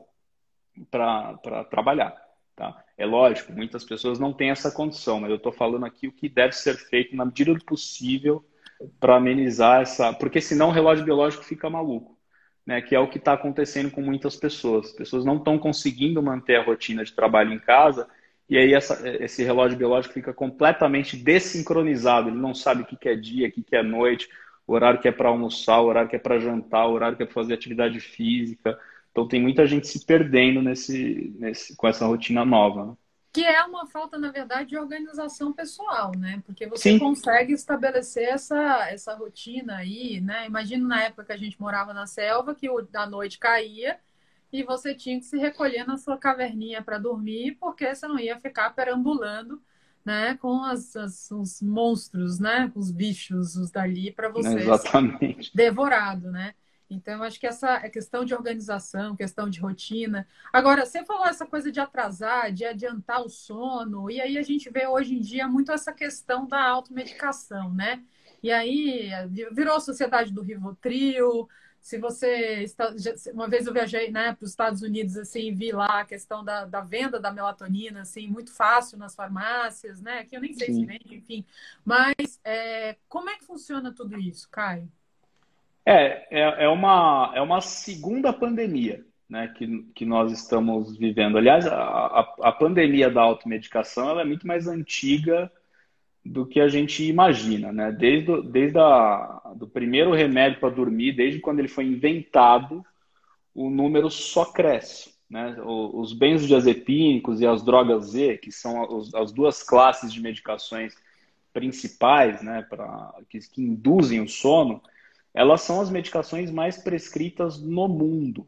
para 0.91 1.65
trabalhar. 1.71 2.15
Tá? 2.55 2.85
É 2.97 3.05
lógico, 3.05 3.53
muitas 3.53 3.85
pessoas 3.85 4.19
não 4.19 4.33
têm 4.33 4.51
essa 4.51 4.71
condição, 4.71 5.21
mas 5.21 5.31
eu 5.31 5.37
estou 5.37 5.53
falando 5.53 5.85
aqui 5.85 6.09
o 6.09 6.12
que 6.12 6.29
deve 6.29 6.53
ser 6.53 6.77
feito 6.77 7.15
na 7.15 7.25
medida 7.25 7.55
do 7.55 7.65
possível 7.65 8.45
para 9.01 9.17
amenizar 9.17 9.83
essa. 9.83 10.12
Porque 10.12 10.41
senão 10.41 10.69
o 10.69 10.73
relógio 10.73 11.05
biológico 11.05 11.45
fica 11.45 11.71
maluco, 11.71 12.19
né? 12.65 12.81
que 12.81 12.95
é 12.95 13.01
o 13.01 13.09
que 13.09 13.19
está 13.19 13.33
acontecendo 13.33 13.91
com 13.91 14.01
muitas 14.01 14.37
pessoas. 14.37 14.87
As 14.87 14.93
pessoas 14.93 15.25
não 15.25 15.37
estão 15.37 15.59
conseguindo 15.59 16.23
manter 16.23 16.57
a 16.57 16.62
rotina 16.62 17.05
de 17.05 17.12
trabalho 17.12 17.53
em 17.53 17.59
casa 17.59 18.09
e 18.49 18.57
aí 18.57 18.75
essa, 18.75 19.09
esse 19.23 19.43
relógio 19.43 19.77
biológico 19.77 20.15
fica 20.15 20.33
completamente 20.33 21.17
desincronizado. 21.17 22.29
Ele 22.29 22.39
não 22.39 22.55
sabe 22.55 22.83
o 22.83 22.87
que 22.87 23.09
é 23.09 23.15
dia, 23.15 23.49
o 23.49 23.51
que 23.51 23.75
é 23.75 23.83
noite, 23.83 24.29
o 24.67 24.73
horário 24.73 25.01
que 25.01 25.09
é 25.09 25.13
para 25.13 25.29
almoçar, 25.29 25.81
o 25.81 25.87
horário 25.87 26.09
que 26.09 26.17
é 26.17 26.19
para 26.19 26.39
jantar, 26.39 26.87
o 26.89 26.93
horário 26.93 27.17
que 27.17 27.23
é 27.23 27.27
para 27.27 27.35
fazer 27.35 27.55
atividade 27.55 28.01
física. 28.01 28.79
Então 29.11 29.27
tem 29.27 29.41
muita 29.41 29.67
gente 29.67 29.87
se 29.87 30.05
perdendo 30.05 30.61
nesse, 30.61 31.35
nesse 31.39 31.77
com 31.77 31.87
essa 31.87 32.07
rotina 32.07 32.45
nova. 32.45 32.87
Né? 32.87 32.95
Que 33.33 33.45
é 33.45 33.63
uma 33.65 33.87
falta, 33.87 34.19
na 34.19 34.31
verdade, 34.31 34.71
de 34.71 34.79
organização 34.79 35.53
pessoal, 35.53 36.13
né? 36.17 36.43
Porque 36.45 36.67
você 36.67 36.93
Sim. 36.93 36.99
consegue 36.99 37.53
estabelecer 37.53 38.31
essa, 38.31 38.89
essa 38.89 39.15
rotina 39.15 39.77
aí, 39.77 40.21
né? 40.21 40.47
Imagina 40.47 40.89
na 40.89 41.05
época 41.05 41.25
que 41.25 41.33
a 41.33 41.37
gente 41.37 41.61
morava 41.61 41.93
na 41.93 42.07
selva, 42.07 42.55
que 42.55 42.67
a 42.95 43.07
noite 43.07 43.39
caía 43.39 43.99
e 44.53 44.63
você 44.63 44.95
tinha 44.95 45.19
que 45.19 45.27
se 45.27 45.37
recolher 45.39 45.87
na 45.87 45.99
sua 45.99 46.17
caverninha 46.17 46.83
para 46.83 46.99
dormir, 46.99 47.57
porque 47.61 47.95
você 47.95 48.07
não 48.09 48.19
ia 48.19 48.39
ficar 48.41 48.71
perambulando 48.71 49.61
né, 50.07 50.38
com 50.40 50.62
as, 50.62 50.95
as, 50.95 51.29
os 51.33 51.61
monstros, 51.61 52.38
né, 52.38 52.71
os 52.77 52.92
bichos, 52.92 53.57
os 53.57 53.73
dali 53.73 54.12
para 54.12 54.29
você 54.29 54.61
Exatamente. 54.61 55.51
devorado, 55.53 56.31
né? 56.31 56.55
Então, 56.88 57.25
acho 57.25 57.40
que 57.40 57.49
essa 57.49 57.85
é 57.85 57.90
questão 57.90 58.25
de 58.25 58.33
organização, 58.33 59.16
questão 59.16 59.51
de 59.51 59.59
rotina. 59.59 60.25
Agora, 60.53 60.87
você 60.87 61.05
falou 61.05 61.27
essa 61.27 61.45
coisa 61.45 61.73
de 61.73 61.81
atrasar, 61.81 62.53
de 62.53 62.64
adiantar 62.64 63.21
o 63.23 63.29
sono, 63.29 64.09
e 64.09 64.21
aí 64.21 64.38
a 64.38 64.42
gente 64.42 64.71
vê 64.71 64.87
hoje 64.87 65.16
em 65.16 65.21
dia 65.21 65.49
muito 65.49 65.73
essa 65.73 65.92
questão 65.92 66.47
da 66.47 66.62
automedicação, 66.62 67.75
né? 67.75 68.05
E 68.40 68.53
aí 68.53 69.11
virou 69.51 69.75
a 69.75 69.81
sociedade 69.81 70.33
do 70.33 70.42
Rivotril. 70.42 71.49
Se 71.87 71.99
você 71.99 72.64
está, 72.64 72.92
uma 73.33 73.46
vez 73.46 73.64
eu 73.64 73.72
viajei 73.72 74.11
né, 74.11 74.33
para 74.33 74.44
os 74.44 74.51
Estados 74.51 74.83
Unidos 74.83 75.16
assim, 75.16 75.55
vi 75.55 75.70
lá 75.70 76.01
a 76.01 76.05
questão 76.05 76.44
da, 76.44 76.64
da, 76.64 76.81
venda 76.81 77.20
da 77.20 77.31
melatonina 77.31 78.01
assim 78.01 78.27
muito 78.27 78.53
fácil 78.53 78.99
nas 78.99 79.14
farmácias, 79.14 80.03
né? 80.03 80.25
Que 80.25 80.37
eu 80.37 80.40
nem 80.40 80.53
sei 80.53 80.66
Sim. 80.66 80.81
se 80.81 80.85
vende, 80.85 81.14
enfim. 81.14 81.46
Mas 81.85 82.40
é, 82.42 82.96
como 83.09 83.31
é 83.31 83.37
que 83.37 83.44
funciona 83.44 83.92
tudo 83.92 84.18
isso, 84.18 84.51
Caio? 84.51 84.90
É, 85.87 86.27
é, 86.40 86.64
é, 86.64 86.68
uma, 86.68 87.31
é 87.37 87.40
uma 87.40 87.61
segunda 87.61 88.33
pandemia 88.33 89.07
né, 89.31 89.55
que, 89.57 89.85
que 89.94 90.05
nós 90.05 90.33
estamos 90.33 90.99
vivendo. 90.99 91.38
Aliás, 91.38 91.68
a, 91.68 91.77
a, 91.77 92.35
a 92.49 92.51
pandemia 92.51 93.09
da 93.09 93.22
automedicação 93.22 94.11
ela 94.11 94.22
é 94.22 94.25
muito 94.25 94.44
mais 94.44 94.66
antiga 94.66 95.49
do 96.27 96.47
que 96.47 96.61
a 96.61 96.69
gente 96.69 97.05
imagina. 97.05 97.73
Né? 97.73 97.93
Desde, 97.93 98.43
desde 98.43 98.79
a, 98.79 99.53
do 99.57 99.67
primeiro 99.67 100.12
remédio 100.12 100.61
para 100.61 100.75
dormir, 100.75 101.12
desde 101.12 101.41
quando 101.41 101.59
ele 101.59 101.69
foi 101.69 101.85
inventado, 101.85 102.85
o 103.55 103.71
número 103.71 104.11
só 104.11 104.45
cresce. 104.45 105.15
Né? 105.29 105.57
Os 105.65 106.12
benzodiazepínicos 106.12 107.41
e 107.41 107.47
as 107.47 107.65
drogas 107.65 108.11
Z, 108.11 108.39
que 108.39 108.53
são 108.53 109.03
as 109.15 109.33
duas 109.33 109.62
classes 109.62 110.12
de 110.12 110.21
medicações 110.21 110.95
principais 111.53 112.43
né, 112.43 112.67
pra, 112.69 113.15
que, 113.31 113.39
que 113.39 113.62
induzem 113.62 114.21
o 114.21 114.29
sono, 114.29 114.83
elas 115.33 115.62
são 115.62 115.81
as 115.81 115.91
medicações 115.91 116.51
mais 116.51 116.77
prescritas 116.77 117.61
no 117.61 117.89
mundo. 117.89 118.47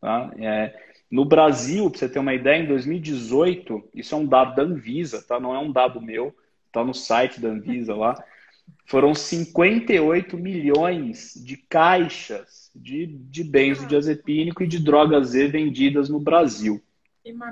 Tá? 0.00 0.32
É, 0.38 0.74
no 1.10 1.24
Brasil, 1.24 1.90
para 1.90 1.98
você 1.98 2.08
ter 2.08 2.18
uma 2.18 2.34
ideia, 2.34 2.62
em 2.62 2.66
2018, 2.66 3.90
isso 3.94 4.14
é 4.14 4.18
um 4.18 4.26
dado 4.26 4.54
da 4.54 4.62
Anvisa, 4.62 5.22
tá? 5.22 5.38
não 5.38 5.54
é 5.54 5.58
um 5.58 5.70
dado 5.70 6.00
meu, 6.00 6.34
está 6.76 6.84
no 6.84 6.92
site 6.92 7.40
da 7.40 7.48
Anvisa 7.48 7.94
lá, 7.94 8.22
foram 8.84 9.14
58 9.14 10.36
milhões 10.36 11.32
de 11.34 11.56
caixas 11.56 12.70
de, 12.74 13.06
de 13.06 13.42
benzodiazepínico 13.42 14.62
e 14.62 14.66
de 14.66 14.78
droga 14.78 15.22
Z 15.22 15.48
vendidas 15.48 16.08
no 16.08 16.20
Brasil. 16.20 16.82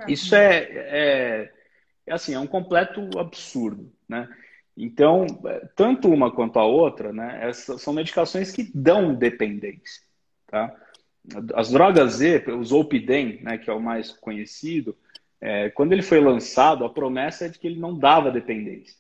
Isso 0.07 0.35
é, 0.35 0.57
é, 0.57 1.53
é, 2.07 2.13
assim, 2.13 2.35
é 2.35 2.39
um 2.39 2.47
completo 2.47 3.19
absurdo, 3.19 3.91
né? 4.09 4.29
Então, 4.77 5.27
tanto 5.77 6.09
uma 6.09 6.33
quanto 6.33 6.59
a 6.59 6.65
outra, 6.65 7.13
né, 7.13 7.39
essas 7.43 7.81
são 7.81 7.95
medicações 7.95 8.51
que 8.51 8.71
dão 8.75 9.15
dependência. 9.15 10.03
Tá? 10.49 10.75
As 11.55 11.71
drogas 11.71 12.15
Z, 12.15 12.45
o 12.49 12.65
Zolpidem, 12.65 13.41
né, 13.41 13.57
que 13.57 13.71
é 13.71 13.73
o 13.73 13.81
mais 13.81 14.11
conhecido, 14.11 14.97
é, 15.41 15.71
quando 15.71 15.93
ele 15.93 16.03
foi 16.03 16.21
lançado, 16.21 16.85
a 16.85 16.91
promessa 16.91 17.47
é 17.47 17.49
de 17.49 17.59
que 17.59 17.69
ele 17.69 17.79
não 17.79 17.97
dava 17.97 18.33
dependência. 18.33 18.97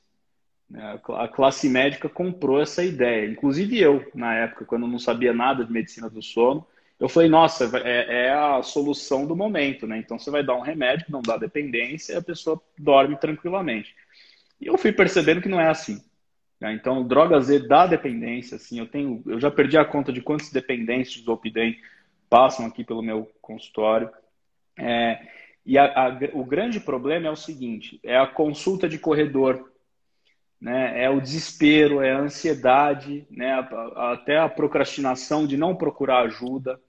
Né? 0.75 1.01
A 1.11 1.29
classe 1.29 1.69
médica 1.69 2.09
comprou 2.09 2.61
essa 2.61 2.83
ideia. 2.83 3.31
Inclusive 3.31 3.81
eu, 3.81 4.05
na 4.13 4.35
época, 4.35 4.65
quando 4.65 4.89
não 4.89 4.99
sabia 4.99 5.33
nada 5.33 5.65
de 5.65 5.73
medicina 5.73 6.11
do 6.11 6.21
sono, 6.21 6.67
eu 6.99 7.09
falei, 7.09 7.29
nossa, 7.29 7.71
é, 7.79 8.27
é 8.27 8.33
a 8.33 8.61
solução 8.63 9.25
do 9.25 9.37
momento, 9.37 9.87
né? 9.87 9.99
Então 9.99 10.19
você 10.19 10.31
vai 10.31 10.45
dar 10.45 10.57
um 10.57 10.61
remédio 10.61 11.07
não 11.09 11.23
dá 11.23 11.37
dependência 11.37 12.15
e 12.15 12.17
a 12.17 12.23
pessoa 12.23 12.61
dorme 12.77 13.17
tranquilamente. 13.17 13.95
E 14.61 14.67
eu 14.67 14.77
fui 14.77 14.93
percebendo 14.93 15.41
que 15.41 15.49
não 15.49 15.61
é 15.61 15.69
assim. 15.69 16.03
Né? 16.61 16.73
Então, 16.73 17.07
droga 17.07 17.41
Z 17.41 17.69
dá 17.69 17.87
dependência. 17.87 18.57
Assim, 18.57 18.79
eu, 18.79 18.87
tenho, 18.87 19.23
eu 19.27 19.39
já 19.39 19.51
perdi 19.51 19.79
a 19.79 19.85
conta 19.85 20.13
de 20.13 20.21
quantos 20.21 20.51
dependentes 20.51 21.21
do 21.21 21.27
Zolpidem 21.27 21.79
passam 22.29 22.67
aqui 22.67 22.83
pelo 22.83 23.03
meu 23.03 23.31
consultório. 23.41 24.11
É, 24.77 25.21
e 25.65 25.79
a, 25.79 25.85
a, 25.85 26.19
o 26.33 26.45
grande 26.45 26.81
problema 26.81 27.29
é 27.29 27.31
o 27.31 27.37
seguinte: 27.37 28.01
é 28.03 28.17
a 28.17 28.27
consulta 28.27 28.89
de 28.89 28.99
corredor, 28.99 29.74
né? 30.61 31.05
é 31.05 31.11
o 31.11 31.21
desespero, 31.21 32.01
é 32.01 32.13
a 32.13 32.21
ansiedade, 32.21 33.27
né? 33.31 33.53
até 33.97 34.39
a 34.39 34.49
procrastinação 34.49 35.47
de 35.47 35.57
não 35.57 35.77
procurar 35.77 36.21
ajuda. 36.21 36.81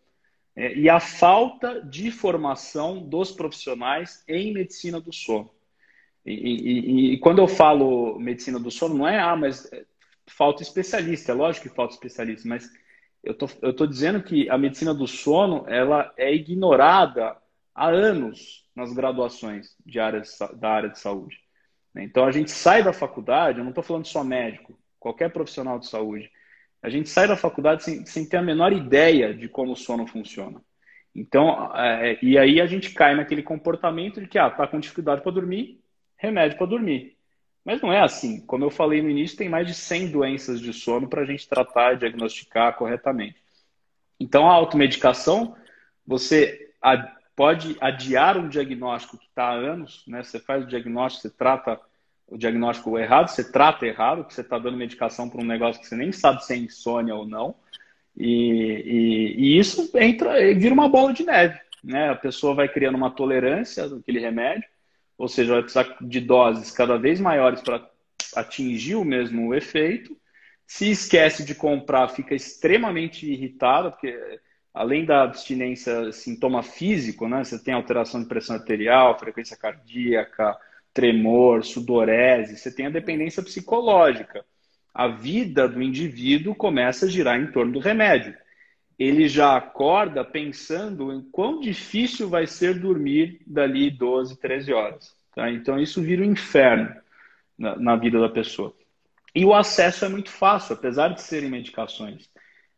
É, 0.55 0.73
e 0.73 0.89
a 0.89 0.99
falta 0.99 1.81
de 1.81 2.09
formação 2.11 2.99
dos 2.99 3.31
profissionais 3.31 4.23
em 4.27 4.53
medicina 4.53 5.01
do 5.01 5.11
sono. 5.11 5.51
E, 6.25 6.31
e, 6.33 7.13
e, 7.13 7.17
quando 7.19 7.39
eu 7.39 7.47
falo 7.47 8.17
medicina 8.17 8.59
do 8.59 8.71
sono, 8.71 8.95
não 8.95 9.07
é, 9.07 9.19
ah, 9.19 9.35
mas 9.35 9.69
falta 10.25 10.63
especialista. 10.63 11.31
É 11.31 11.35
lógico 11.35 11.69
que 11.69 11.75
falta 11.75 11.93
especialista, 11.93 12.47
mas 12.47 12.69
eu 13.23 13.33
tô, 13.33 13.47
eu 13.61 13.73
tô 13.73 13.85
dizendo 13.85 14.23
que 14.23 14.49
a 14.49 14.57
medicina 14.57 14.93
do 14.93 15.07
sono 15.07 15.65
ela 15.67 16.13
é 16.17 16.33
ignorada 16.33 17.37
há 17.73 17.89
anos 17.89 18.65
nas 18.75 18.93
graduações 18.93 19.75
de 19.85 19.99
área, 19.99 20.21
da 20.55 20.69
área 20.69 20.89
de 20.89 20.99
saúde. 20.99 21.44
Então 22.03 22.25
a 22.25 22.31
gente 22.31 22.51
sai 22.51 22.83
da 22.83 22.93
faculdade, 22.93 23.59
eu 23.59 23.63
não 23.63 23.71
estou 23.71 23.83
falando 23.83 24.05
só 24.05 24.23
médico, 24.23 24.77
qualquer 24.99 25.31
profissional 25.31 25.79
de 25.79 25.87
saúde, 25.87 26.29
a 26.81 26.89
gente 26.89 27.09
sai 27.09 27.27
da 27.27 27.35
faculdade 27.35 27.83
sem, 27.83 28.05
sem 28.05 28.27
ter 28.27 28.37
a 28.37 28.41
menor 28.41 28.71
ideia 28.71 29.33
de 29.33 29.47
como 29.47 29.71
o 29.71 29.75
sono 29.75 30.05
funciona. 30.05 30.61
Então, 31.15 31.73
é, 31.73 32.19
e 32.21 32.37
aí 32.37 32.59
a 32.59 32.67
gente 32.67 32.91
cai 32.93 33.15
naquele 33.15 33.41
comportamento 33.41 34.19
de 34.19 34.27
que, 34.27 34.37
ah, 34.37 34.49
tá 34.49 34.67
com 34.67 34.79
dificuldade 34.79 35.21
para 35.21 35.31
dormir, 35.31 35.81
remédio 36.17 36.57
para 36.57 36.67
dormir. 36.67 37.15
Mas 37.63 37.81
não 37.81 37.91
é 37.91 38.01
assim. 38.01 38.45
Como 38.45 38.63
eu 38.63 38.69
falei 38.69 39.01
no 39.01 39.09
início, 39.09 39.37
tem 39.37 39.49
mais 39.49 39.65
de 39.65 39.73
100 39.73 40.11
doenças 40.11 40.59
de 40.59 40.73
sono 40.73 41.07
para 41.07 41.21
a 41.21 41.25
gente 41.25 41.47
tratar 41.47 41.93
e 41.93 41.97
diagnosticar 41.97 42.75
corretamente. 42.75 43.37
Então, 44.19 44.47
a 44.47 44.53
automedicação, 44.53 45.55
você 46.05 46.69
pode 47.35 47.75
adiar 47.81 48.37
um 48.37 48.47
diagnóstico 48.47 49.17
que 49.17 49.25
está 49.25 49.49
há 49.49 49.53
anos, 49.53 50.03
né? 50.07 50.23
Você 50.23 50.39
faz 50.39 50.63
o 50.63 50.67
diagnóstico, 50.67 51.23
você 51.23 51.29
trata 51.29 51.79
o 52.27 52.37
diagnóstico 52.37 52.97
errado, 52.97 53.27
você 53.27 53.43
trata 53.43 53.85
errado, 53.85 54.19
porque 54.19 54.33
você 54.33 54.41
está 54.41 54.57
dando 54.57 54.77
medicação 54.77 55.29
para 55.29 55.41
um 55.41 55.45
negócio 55.45 55.81
que 55.81 55.87
você 55.87 55.95
nem 55.95 56.11
sabe 56.11 56.43
se 56.43 56.53
é 56.53 56.57
insônia 56.57 57.13
ou 57.13 57.27
não. 57.27 57.55
E, 58.17 58.25
e, 58.25 59.35
e, 59.37 59.59
isso 59.59 59.91
entra, 59.95 60.33
vira 60.55 60.73
uma 60.73 60.89
bola 60.89 61.13
de 61.13 61.23
neve. 61.23 61.59
Né? 61.83 62.09
A 62.09 62.15
pessoa 62.15 62.55
vai 62.55 62.67
criando 62.67 62.95
uma 62.95 63.11
tolerância 63.11 63.87
daquele 63.87 64.19
remédio, 64.19 64.67
ou 65.17 65.27
seja, 65.27 65.53
vai 65.53 65.61
precisar 65.61 65.97
de 66.01 66.19
doses 66.21 66.71
cada 66.71 66.97
vez 66.97 67.19
maiores 67.19 67.61
para 67.61 67.87
atingir 68.35 68.95
o 68.95 69.05
mesmo 69.05 69.53
efeito. 69.53 70.17
Se 70.65 70.89
esquece 70.89 71.45
de 71.45 71.53
comprar, 71.53 72.07
fica 72.07 72.33
extremamente 72.33 73.29
irritada, 73.29 73.91
porque 73.91 74.17
além 74.75 75.05
da 75.05 75.23
abstinência, 75.23 76.11
sintoma 76.11 76.61
físico, 76.61 77.29
né? 77.29 77.45
Você 77.45 77.57
tem 77.57 77.73
alteração 77.73 78.21
de 78.21 78.27
pressão 78.27 78.57
arterial, 78.57 79.17
frequência 79.17 79.55
cardíaca, 79.55 80.57
tremor, 80.93 81.63
sudorese, 81.63 82.57
você 82.57 82.73
tem 82.73 82.87
a 82.87 82.89
dependência 82.89 83.41
psicológica. 83.41 84.45
A 84.93 85.07
vida 85.07 85.67
do 85.67 85.81
indivíduo 85.81 86.53
começa 86.53 87.05
a 87.05 87.09
girar 87.09 87.39
em 87.39 87.51
torno 87.51 87.71
do 87.71 87.79
remédio. 87.79 88.35
Ele 88.99 89.27
já 89.29 89.55
acorda 89.55 90.23
pensando 90.23 91.11
em 91.11 91.21
quão 91.21 91.61
difícil 91.61 92.29
vai 92.29 92.45
ser 92.45 92.79
dormir 92.79 93.41
dali 93.47 93.89
12, 93.89 94.39
13 94.39 94.73
horas. 94.73 95.15
Tá? 95.33 95.49
Então, 95.51 95.79
isso 95.79 96.01
vira 96.01 96.21
um 96.21 96.31
inferno 96.31 96.93
na, 97.57 97.77
na 97.77 97.95
vida 97.95 98.19
da 98.19 98.29
pessoa. 98.29 98.73
E 99.33 99.43
o 99.43 99.53
acesso 99.53 100.05
é 100.05 100.09
muito 100.09 100.29
fácil, 100.29 100.75
apesar 100.75 101.09
de 101.09 101.21
serem 101.21 101.49
medicações 101.49 102.29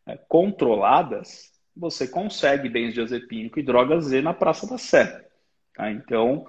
é, 0.08 0.18
controladas, 0.28 1.52
você 1.78 2.08
consegue 2.08 2.70
benzodiazepínico 2.70 3.60
e 3.60 3.64
droga 3.64 4.00
Z 4.00 4.22
na 4.22 4.34
Praça 4.34 4.68
da 4.68 4.78
Sé. 4.78 5.28
Tá? 5.74 5.92
Então, 5.92 6.46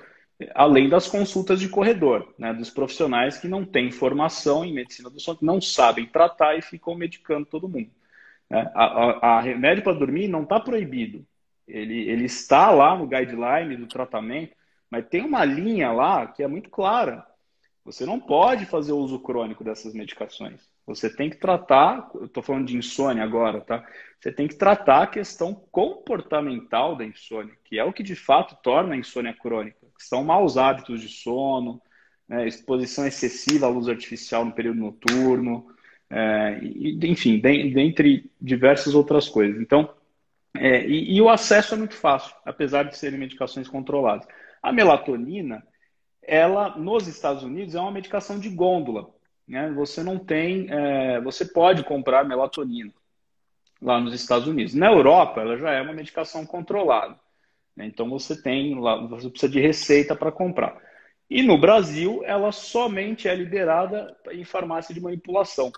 além 0.54 0.88
das 0.88 1.08
consultas 1.08 1.60
de 1.60 1.68
corredor, 1.68 2.34
né, 2.38 2.52
dos 2.54 2.70
profissionais 2.70 3.38
que 3.38 3.48
não 3.48 3.64
têm 3.64 3.90
formação 3.90 4.64
em 4.64 4.72
medicina 4.72 5.10
do 5.10 5.20
sono, 5.20 5.38
que 5.38 5.44
não 5.44 5.60
sabem 5.60 6.06
tratar 6.06 6.56
e 6.56 6.62
ficam 6.62 6.94
medicando 6.94 7.46
todo 7.46 7.68
mundo. 7.68 7.90
Né? 8.48 8.70
A, 8.74 8.84
a, 8.84 9.36
a 9.36 9.40
remédio 9.40 9.82
para 9.82 9.98
dormir 9.98 10.28
não 10.28 10.42
está 10.42 10.58
proibido. 10.58 11.26
Ele, 11.66 12.08
ele 12.08 12.24
está 12.24 12.70
lá 12.70 12.96
no 12.96 13.06
guideline 13.06 13.76
do 13.76 13.86
tratamento, 13.86 14.56
mas 14.90 15.06
tem 15.06 15.22
uma 15.22 15.44
linha 15.44 15.92
lá 15.92 16.26
que 16.26 16.42
é 16.42 16.48
muito 16.48 16.70
clara. 16.70 17.26
Você 17.84 18.06
não 18.06 18.18
pode 18.18 18.64
fazer 18.64 18.92
uso 18.92 19.18
crônico 19.18 19.62
dessas 19.62 19.92
medicações. 19.92 20.60
Você 20.88 21.14
tem 21.14 21.28
que 21.28 21.36
tratar, 21.36 22.10
eu 22.14 22.24
estou 22.24 22.42
falando 22.42 22.66
de 22.66 22.76
insônia 22.76 23.22
agora, 23.22 23.60
tá? 23.60 23.86
Você 24.18 24.32
tem 24.32 24.48
que 24.48 24.56
tratar 24.56 25.02
a 25.02 25.06
questão 25.06 25.54
comportamental 25.70 26.96
da 26.96 27.04
insônia, 27.04 27.54
que 27.64 27.78
é 27.78 27.84
o 27.84 27.92
que 27.92 28.02
de 28.02 28.16
fato 28.16 28.56
torna 28.62 28.94
a 28.94 28.96
insônia 28.96 29.34
crônica, 29.34 29.76
são 29.98 30.24
maus 30.24 30.56
hábitos 30.56 31.00
de 31.00 31.08
sono, 31.08 31.80
né, 32.28 32.46
exposição 32.46 33.06
excessiva 33.06 33.66
à 33.66 33.68
luz 33.68 33.88
artificial 33.88 34.44
no 34.44 34.52
período 34.52 34.80
noturno, 34.80 35.66
é, 36.10 36.58
e, 36.62 36.98
enfim, 37.04 37.38
dentre 37.38 38.30
diversas 38.40 38.94
outras 38.94 39.28
coisas. 39.28 39.60
Então, 39.60 39.92
é, 40.56 40.86
e, 40.86 41.16
e 41.16 41.20
o 41.20 41.28
acesso 41.28 41.74
é 41.74 41.76
muito 41.76 41.94
fácil, 41.94 42.34
apesar 42.44 42.84
de 42.84 42.96
serem 42.96 43.18
medicações 43.18 43.68
controladas. 43.68 44.26
A 44.62 44.72
melatonina, 44.72 45.62
ela 46.22 46.76
nos 46.76 47.06
Estados 47.06 47.42
Unidos 47.42 47.74
é 47.74 47.80
uma 47.80 47.92
medicação 47.92 48.38
de 48.38 48.48
gôndola. 48.48 49.17
Né? 49.48 49.70
Você 49.72 50.02
não 50.02 50.18
tem, 50.18 50.66
é, 50.70 51.20
você 51.20 51.44
pode 51.44 51.82
comprar 51.82 52.24
melatonina 52.24 52.92
lá 53.80 54.00
nos 54.00 54.12
Estados 54.12 54.46
Unidos. 54.46 54.74
Na 54.74 54.90
Europa, 54.90 55.40
ela 55.40 55.56
já 55.56 55.72
é 55.72 55.80
uma 55.80 55.94
medicação 55.94 56.44
controlada. 56.44 57.18
Né? 57.74 57.86
Então 57.86 58.08
você 58.10 58.40
tem 58.40 58.78
lá, 58.78 58.96
você 59.06 59.30
precisa 59.30 59.50
de 59.50 59.60
receita 59.60 60.14
para 60.14 60.30
comprar. 60.30 60.76
E 61.30 61.42
no 61.42 61.58
Brasil, 61.58 62.22
ela 62.24 62.52
somente 62.52 63.28
é 63.28 63.34
liberada 63.34 64.16
em 64.30 64.44
farmácia 64.44 64.94
de 64.94 65.00
manipulação, 65.00 65.70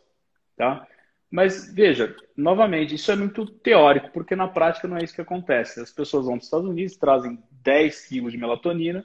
tá? 0.56 0.86
Mas 1.28 1.72
veja, 1.72 2.14
novamente, 2.36 2.94
isso 2.94 3.10
é 3.10 3.16
muito 3.16 3.46
teórico, 3.46 4.10
porque 4.12 4.36
na 4.36 4.46
prática 4.48 4.86
não 4.86 4.96
é 4.96 5.02
isso 5.02 5.14
que 5.14 5.20
acontece. 5.20 5.80
As 5.80 5.92
pessoas 5.92 6.24
vão 6.24 6.34
para 6.34 6.40
os 6.40 6.44
Estados 6.44 6.68
Unidos, 6.68 6.96
trazem 6.96 7.38
10 7.50 8.06
quilos 8.06 8.32
de 8.32 8.38
melatonina 8.38 9.04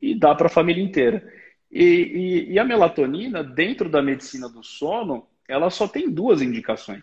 e 0.00 0.14
dá 0.14 0.34
para 0.34 0.46
a 0.46 0.50
família 0.50 0.82
inteira. 0.82 1.26
E, 1.72 1.84
e, 1.84 2.52
e, 2.52 2.58
a 2.58 2.64
melatonina, 2.64 3.42
dentro 3.42 3.88
da 3.88 4.02
medicina 4.02 4.46
do 4.46 4.62
sono, 4.62 5.26
ela 5.48 5.70
só 5.70 5.88
tem 5.88 6.10
duas 6.10 6.42
indicações, 6.42 7.02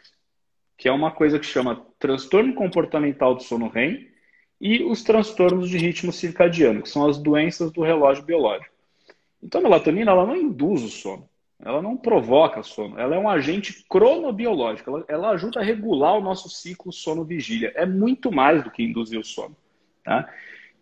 que 0.78 0.88
é 0.88 0.92
uma 0.92 1.10
coisa 1.10 1.40
que 1.40 1.46
chama 1.46 1.84
transtorno 1.98 2.54
comportamental 2.54 3.34
do 3.34 3.42
sono 3.42 3.68
REM 3.68 4.08
e 4.62 4.84
os 4.84 5.02
transtornos 5.02 5.70
de 5.70 5.78
ritmo 5.78 6.12
circadiano, 6.12 6.84
que 6.84 6.90
são 6.90 7.08
as 7.08 7.18
doenças 7.18 7.72
do 7.72 7.82
relógio 7.82 8.24
biológico. 8.24 8.74
Então, 9.42 9.60
a 9.60 9.64
melatonina 9.64 10.12
ela 10.12 10.28
não 10.28 10.36
induz 10.36 10.84
o 10.84 10.90
sono, 10.90 11.28
ela 11.60 11.82
não 11.82 11.98
provoca 11.98 12.62
sono, 12.62 13.00
ela 13.00 13.16
é 13.16 13.20
um 13.20 13.28
agente 13.28 13.84
cronobiológico, 13.90 14.90
ela, 14.90 15.06
ela 15.08 15.30
ajuda 15.32 15.62
a 15.62 15.64
regular 15.64 16.16
o 16.16 16.22
nosso 16.22 16.48
ciclo 16.48 16.92
sono-vigília. 16.92 17.74
É 17.76 17.88
muito 17.88 18.32
mais 18.32 18.64
do 18.64 18.70
que 18.70 18.84
induzir 18.84 19.20
o 19.20 19.26
sono. 19.26 19.56
Tá? 20.04 20.32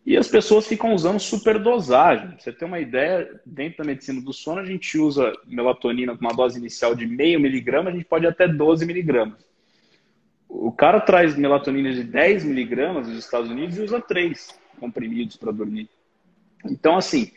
E 0.08 0.16
as 0.16 0.30
pessoas 0.30 0.66
ficam 0.66 0.94
usando 0.96 1.20
superdosagem. 1.20 2.30
Pra 2.30 2.40
você 2.40 2.54
ter 2.54 2.64
uma 2.64 2.80
ideia, 2.80 3.42
dentro 3.46 3.80
da 3.80 3.84
medicina 3.84 4.22
do 4.22 4.32
sono, 4.32 4.62
a 4.62 4.66
gente 4.66 4.98
usa 4.98 5.34
melatonina 5.46 6.16
com 6.16 6.22
uma 6.22 6.34
dose 6.34 6.58
inicial 6.58 6.96
de 6.96 7.06
meio 7.06 7.42
miligrama, 7.42 7.90
a 7.90 7.94
gente 7.94 8.06
pode 8.06 8.24
ir 8.24 8.30
até 8.30 8.48
12 8.48 8.86
miligramas. 8.86 9.46
O 10.48 10.72
cara 10.72 11.02
traz 11.02 11.36
melatonina 11.36 11.92
de 11.92 12.06
10 12.06 12.46
miligramas 12.46 13.06
dos 13.10 13.18
Estados 13.18 13.52
Unidos 13.52 13.78
e 13.78 13.82
usa 13.82 14.00
três 14.00 14.58
comprimidos 14.80 15.36
para 15.36 15.52
dormir. 15.52 15.90
Então, 16.64 16.96
assim, 16.96 17.30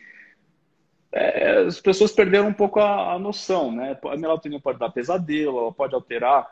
é, 1.11 1.65
as 1.67 1.81
pessoas 1.81 2.13
perderam 2.13 2.47
um 2.47 2.53
pouco 2.53 2.79
a, 2.79 3.15
a, 3.15 3.19
noção, 3.19 3.69
né? 3.69 3.99
A 4.01 4.15
melatonina 4.15 4.61
pode 4.61 4.79
dar 4.79 4.91
pesadelo, 4.91 5.59
ela 5.59 5.73
pode 5.73 5.93
alterar 5.93 6.47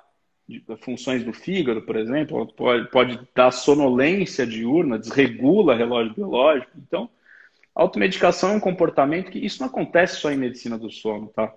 funções 0.81 1.23
do 1.23 1.33
fígado, 1.33 1.81
por 1.81 1.95
exemplo, 1.95 2.45
pode, 2.53 2.89
pode 2.89 3.19
dar 3.35 3.51
sonolência 3.51 4.45
diurna, 4.45 4.99
desregula 4.99 5.75
relógio 5.75 6.13
biológico. 6.13 6.71
Então, 6.77 7.09
automedicação 7.73 8.51
é 8.51 8.55
um 8.55 8.59
comportamento 8.59 9.31
que 9.31 9.39
isso 9.39 9.61
não 9.61 9.67
acontece 9.67 10.17
só 10.17 10.31
em 10.31 10.37
medicina 10.37 10.77
do 10.77 10.89
sono, 10.89 11.27
tá? 11.27 11.53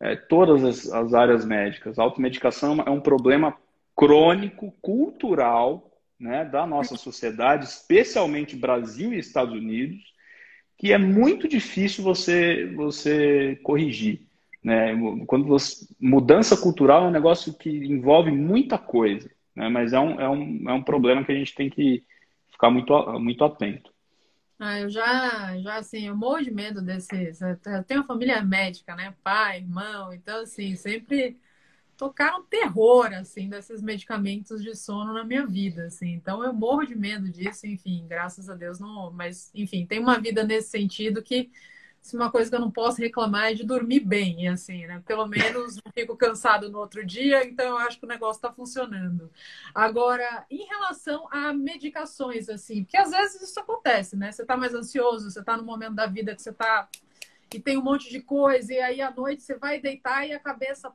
É, 0.00 0.16
todas 0.16 0.64
as, 0.64 0.92
as, 0.92 1.12
áreas 1.12 1.44
médicas. 1.44 1.98
A 1.98 2.02
automedicação 2.02 2.82
é 2.86 2.90
um 2.90 3.00
problema 3.00 3.56
crônico, 3.94 4.72
cultural, 4.80 5.90
né, 6.18 6.44
da 6.44 6.66
nossa 6.66 6.96
sociedade, 6.96 7.66
especialmente 7.66 8.56
Brasil 8.56 9.12
e 9.12 9.18
Estados 9.18 9.54
Unidos, 9.54 10.02
que 10.78 10.92
é 10.92 10.98
muito 10.98 11.46
difícil 11.46 12.02
você, 12.02 12.66
você 12.74 13.58
corrigir. 13.62 14.29
Né? 14.62 14.94
Quando 15.26 15.46
você, 15.46 15.86
mudança 15.98 16.56
cultural 16.56 17.04
é 17.04 17.08
um 17.08 17.12
negócio 17.12 17.54
que 17.54 17.70
envolve 17.70 18.30
muita 18.30 18.76
coisa, 18.76 19.30
né? 19.56 19.68
mas 19.68 19.92
é 19.92 20.00
um, 20.00 20.20
é, 20.20 20.28
um, 20.28 20.70
é 20.70 20.72
um 20.72 20.82
problema 20.82 21.24
que 21.24 21.32
a 21.32 21.34
gente 21.34 21.54
tem 21.54 21.70
que 21.70 22.04
ficar 22.50 22.70
muito, 22.70 22.92
muito 23.18 23.42
atento. 23.44 23.90
Ah, 24.58 24.78
eu 24.78 24.90
já, 24.90 25.58
já, 25.58 25.76
assim, 25.76 26.06
eu 26.06 26.14
morro 26.14 26.42
de 26.42 26.50
medo 26.50 26.82
desses. 26.82 27.40
Eu 27.40 27.82
tenho 27.86 28.00
uma 28.00 28.06
família 28.06 28.42
médica, 28.42 28.94
né? 28.94 29.14
Pai, 29.24 29.60
irmão, 29.60 30.12
então, 30.12 30.42
assim, 30.42 30.76
sempre 30.76 31.38
tocaram 31.96 32.44
terror, 32.44 33.06
assim, 33.14 33.48
desses 33.48 33.80
medicamentos 33.80 34.62
de 34.62 34.74
sono 34.74 35.14
na 35.14 35.24
minha 35.24 35.46
vida, 35.46 35.86
assim. 35.86 36.12
Então, 36.12 36.44
eu 36.44 36.52
morro 36.52 36.84
de 36.84 36.94
medo 36.94 37.30
disso, 37.30 37.66
enfim, 37.66 38.06
graças 38.06 38.50
a 38.50 38.54
Deus 38.54 38.78
não. 38.78 39.10
Mas, 39.10 39.50
enfim, 39.54 39.86
tem 39.86 39.98
uma 39.98 40.18
vida 40.20 40.44
nesse 40.44 40.68
sentido 40.68 41.22
que 41.22 41.50
se 42.00 42.16
uma 42.16 42.30
coisa 42.30 42.48
que 42.48 42.56
eu 42.56 42.60
não 42.60 42.70
posso 42.70 43.00
reclamar 43.00 43.50
é 43.50 43.54
de 43.54 43.64
dormir 43.64 44.00
bem, 44.00 44.48
assim, 44.48 44.86
né? 44.86 45.02
Pelo 45.06 45.26
menos 45.26 45.76
não 45.76 45.92
fico 45.92 46.16
cansado 46.16 46.70
no 46.70 46.78
outro 46.78 47.04
dia, 47.04 47.46
então 47.46 47.66
eu 47.66 47.78
acho 47.78 47.98
que 47.98 48.06
o 48.06 48.08
negócio 48.08 48.38
está 48.38 48.50
funcionando. 48.52 49.30
Agora, 49.74 50.46
em 50.50 50.64
relação 50.64 51.28
a 51.30 51.52
medicações, 51.52 52.48
assim, 52.48 52.84
porque 52.84 52.96
às 52.96 53.10
vezes 53.10 53.42
isso 53.42 53.60
acontece, 53.60 54.16
né? 54.16 54.32
Você 54.32 54.42
está 54.42 54.56
mais 54.56 54.74
ansioso, 54.74 55.30
você 55.30 55.40
está 55.40 55.56
no 55.56 55.64
momento 55.64 55.94
da 55.94 56.06
vida 56.06 56.34
que 56.34 56.42
você 56.42 56.50
está 56.50 56.88
e 57.52 57.60
tem 57.60 57.76
um 57.76 57.82
monte 57.82 58.08
de 58.08 58.20
coisa, 58.20 58.72
e 58.72 58.80
aí 58.80 59.02
à 59.02 59.10
noite 59.10 59.42
você 59.42 59.56
vai 59.56 59.80
deitar 59.80 60.26
e 60.26 60.32
a 60.32 60.38
cabeça 60.40 60.92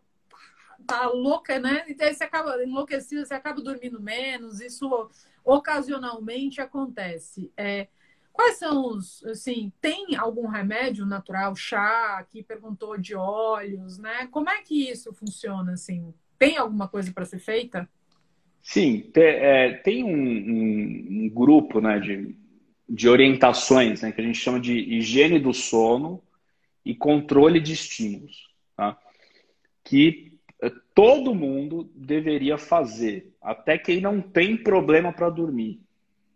tá 0.87 1.07
louca, 1.07 1.59
né? 1.59 1.85
E 1.87 2.01
aí 2.01 2.15
você 2.15 2.23
acaba 2.23 2.63
enlouquecido, 2.63 3.25
você 3.25 3.33
acaba 3.33 3.61
dormindo 3.61 4.01
menos, 4.01 4.59
isso 4.59 5.09
ocasionalmente 5.43 6.61
acontece. 6.61 7.51
É, 7.55 7.87
Quais 8.35 8.57
são 8.57 8.85
os, 8.89 9.23
assim, 9.23 9.71
tem 9.79 10.13
algum 10.17 10.45
remédio 10.47 11.05
natural, 11.05 11.55
chá, 11.55 12.17
aqui 12.19 12.43
perguntou 12.43 12.97
de 12.97 13.15
óleos, 13.15 13.97
né? 13.97 14.27
Como 14.29 14.49
é 14.49 14.61
que 14.61 14.89
isso 14.89 15.13
funciona, 15.13 15.71
assim? 15.71 16.13
Tem 16.37 16.57
alguma 16.57 16.85
coisa 16.85 17.13
para 17.13 17.23
ser 17.23 17.39
feita? 17.39 17.89
Sim, 18.61 19.09
é, 19.15 19.75
tem 19.77 20.03
um, 20.03 20.09
um, 20.09 21.07
um, 21.23 21.29
grupo 21.29 21.79
né, 21.79 21.97
de, 21.97 22.35
de 22.89 23.07
orientações 23.07 24.01
né, 24.01 24.11
que 24.11 24.19
a 24.19 24.23
gente 24.23 24.37
chama 24.37 24.59
de 24.59 24.73
higiene 24.73 25.39
do 25.39 25.53
sono 25.53 26.21
e 26.83 26.93
controle 26.93 27.61
de 27.61 27.71
estímulos, 27.71 28.49
tá? 28.75 28.97
que 29.81 30.37
é, 30.61 30.69
todo 30.93 31.33
mundo 31.33 31.89
deveria 31.95 32.57
fazer, 32.57 33.33
até 33.41 33.77
quem 33.77 34.01
não 34.01 34.19
tem 34.21 34.57
problema 34.57 35.13
para 35.13 35.29
dormir 35.29 35.84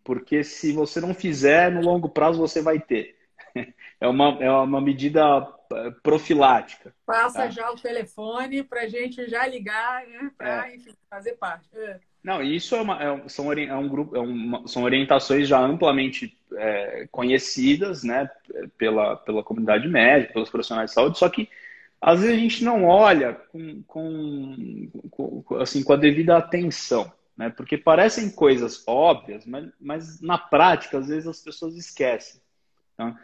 porque 0.04 0.42
se 0.42 0.72
você 0.72 1.00
não 1.00 1.14
fizer, 1.14 1.70
no 1.70 1.80
longo 1.80 2.08
prazo 2.08 2.38
você 2.38 2.60
vai 2.62 2.78
ter. 2.78 3.16
é, 4.00 4.08
uma, 4.08 4.38
é 4.40 4.50
uma 4.50 4.80
medida 4.80 5.46
eh, 5.72 5.90
profilática. 6.02 6.94
Passa 7.06 7.42
tá? 7.42 7.50
já 7.50 7.70
o 7.70 7.76
telefone 7.76 8.62
para 8.62 8.82
a 8.82 8.88
gente 8.88 9.28
já 9.28 9.46
ligar, 9.46 10.06
né? 10.06 10.30
Para, 10.36 10.68
é. 10.68 10.78
fazer 11.08 11.32
parte. 11.32 11.68
É. 11.74 11.98
Não, 12.22 12.42
isso 12.42 12.76
é, 12.76 12.80
uma, 12.80 13.02
é, 13.02 13.28
são, 13.28 13.52
é 13.52 13.74
um 13.74 13.88
grupo, 13.88 14.14
é 14.16 14.20
uma, 14.20 14.66
são 14.68 14.82
orientações 14.82 15.48
já 15.48 15.58
amplamente 15.58 16.36
é, 16.54 17.08
conhecidas 17.10 18.02
né, 18.04 18.28
pela, 18.76 19.16
pela 19.16 19.42
comunidade 19.42 19.88
médica, 19.88 20.34
pelos 20.34 20.50
profissionais 20.50 20.90
de 20.90 20.94
saúde, 20.94 21.18
só 21.18 21.28
que 21.28 21.48
às 22.00 22.20
vezes 22.20 22.36
a 22.36 22.38
gente 22.38 22.64
não 22.64 22.84
olha 22.84 23.34
com, 23.34 23.82
com, 23.86 24.88
com 25.10 25.56
assim, 25.56 25.82
com 25.82 25.92
a 25.92 25.96
devida 25.96 26.36
atenção, 26.36 27.10
né? 27.40 27.48
Porque 27.48 27.78
parecem 27.78 28.28
coisas 28.30 28.86
óbvias, 28.86 29.46
mas, 29.46 29.72
mas 29.80 30.20
na 30.20 30.36
prática, 30.36 30.98
às 30.98 31.08
vezes, 31.08 31.26
as 31.26 31.40
pessoas 31.40 31.74
esquecem. 31.74 32.38
Tá? 32.98 33.18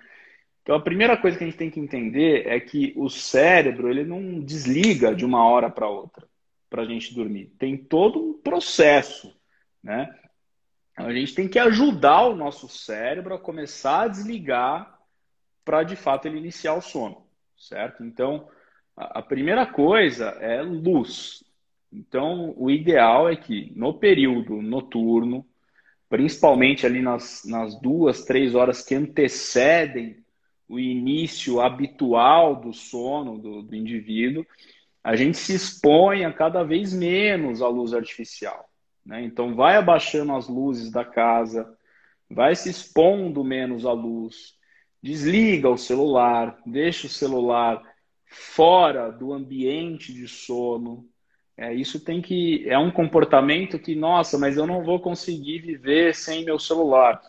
Então, 0.62 0.75
a 0.75 0.81
primeira 0.81 1.19
coisa 1.19 1.37
que 1.37 1.45
a 1.45 1.47
gente 1.47 1.59
tem 1.59 1.71
que 1.71 1.79
entender 1.79 2.47
é 2.47 2.59
que 2.59 2.95
o 2.97 3.11
cérebro 3.11 3.91
ele 3.91 4.05
não 4.05 4.41
desliga 4.41 5.14
de 5.14 5.23
uma 5.23 5.47
hora 5.47 5.69
para 5.69 5.87
outra 5.87 6.27
para 6.71 6.81
a 6.81 6.87
gente 6.87 7.14
dormir. 7.14 7.53
Tem 7.59 7.77
todo 7.77 8.19
um 8.19 8.33
processo, 8.33 9.39
né? 9.83 10.09
A 10.97 11.12
gente 11.12 11.35
tem 11.35 11.47
que 11.47 11.59
ajudar 11.59 12.23
o 12.23 12.35
nosso 12.35 12.71
cérebro 12.71 13.35
a 13.35 13.39
começar 13.39 14.05
a 14.05 14.09
desligar 14.09 14.99
para 15.62 15.83
de 15.83 15.95
fato 15.95 16.27
ele 16.27 16.39
iniciar 16.39 16.73
o 16.73 16.81
sono, 16.81 17.27
certo? 17.55 18.03
Então, 18.03 18.49
a 18.97 19.21
primeira 19.21 19.67
coisa 19.67 20.31
é 20.41 20.62
luz. 20.62 21.45
Então, 21.93 22.55
o 22.57 22.70
ideal 22.70 23.28
é 23.28 23.37
que 23.37 23.72
no 23.74 23.95
período 23.95 24.61
noturno, 24.61 25.47
principalmente 26.09 26.84
ali 26.84 27.01
nas, 27.01 27.43
nas 27.45 27.80
duas, 27.80 28.24
três 28.24 28.55
horas 28.55 28.84
que 28.84 28.95
antecedem 28.95 30.24
o 30.68 30.78
início 30.78 31.61
habitual 31.61 32.57
do 32.57 32.72
sono 32.72 33.39
do, 33.39 33.62
do 33.62 33.76
indivíduo, 33.76 34.45
a 35.03 35.14
gente 35.14 35.39
se 35.39 35.55
expõe 35.55 36.24
a 36.24 36.32
cada 36.32 36.64
vez 36.64 36.93
menos 36.93 37.62
à 37.62 37.68
luz 37.68 37.95
artificial. 37.95 38.68
Né? 39.05 39.22
Então, 39.22 39.55
vai 39.55 39.76
abaixando 39.76 40.32
as 40.32 40.49
luzes 40.49 40.91
da 40.91 41.05
casa, 41.05 41.72
vai 42.28 42.57
se 42.57 42.68
expondo 42.68 43.45
menos 43.45 43.87
à 43.87 43.93
luz, 43.93 44.57
desliga 45.01 45.70
o 45.70 45.78
celular, 45.78 46.59
deixa 46.66 47.07
o 47.07 47.11
celular 47.11 47.80
fora 48.26 49.11
do 49.11 49.32
ambiente 49.32 50.12
de 50.12 50.26
sono. 50.26 51.09
É, 51.57 51.73
isso 51.73 51.99
tem 51.99 52.21
que. 52.21 52.69
É 52.69 52.79
um 52.79 52.91
comportamento 52.91 53.79
que, 53.79 53.95
nossa, 53.95 54.39
mas 54.39 54.57
eu 54.57 54.67
não 54.67 54.85
vou 54.85 55.01
conseguir 55.01 55.61
viver 55.61 56.15
sem 56.15 56.45
meu 56.45 56.59
celular. 56.59 57.21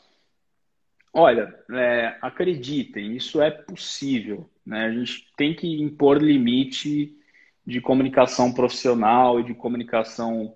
Olha, 1.14 1.58
é, 1.72 2.18
acreditem, 2.22 3.16
isso 3.16 3.42
é 3.42 3.50
possível. 3.50 4.50
Né? 4.66 4.86
A 4.86 4.92
gente 4.92 5.28
tem 5.38 5.56
que 5.56 5.82
impor 5.82 6.22
limite 6.22 7.18
de 7.66 7.82
comunicação 7.82 8.54
profissional 8.54 9.40
e 9.40 9.44
de 9.44 9.54
comunicação 9.54 10.56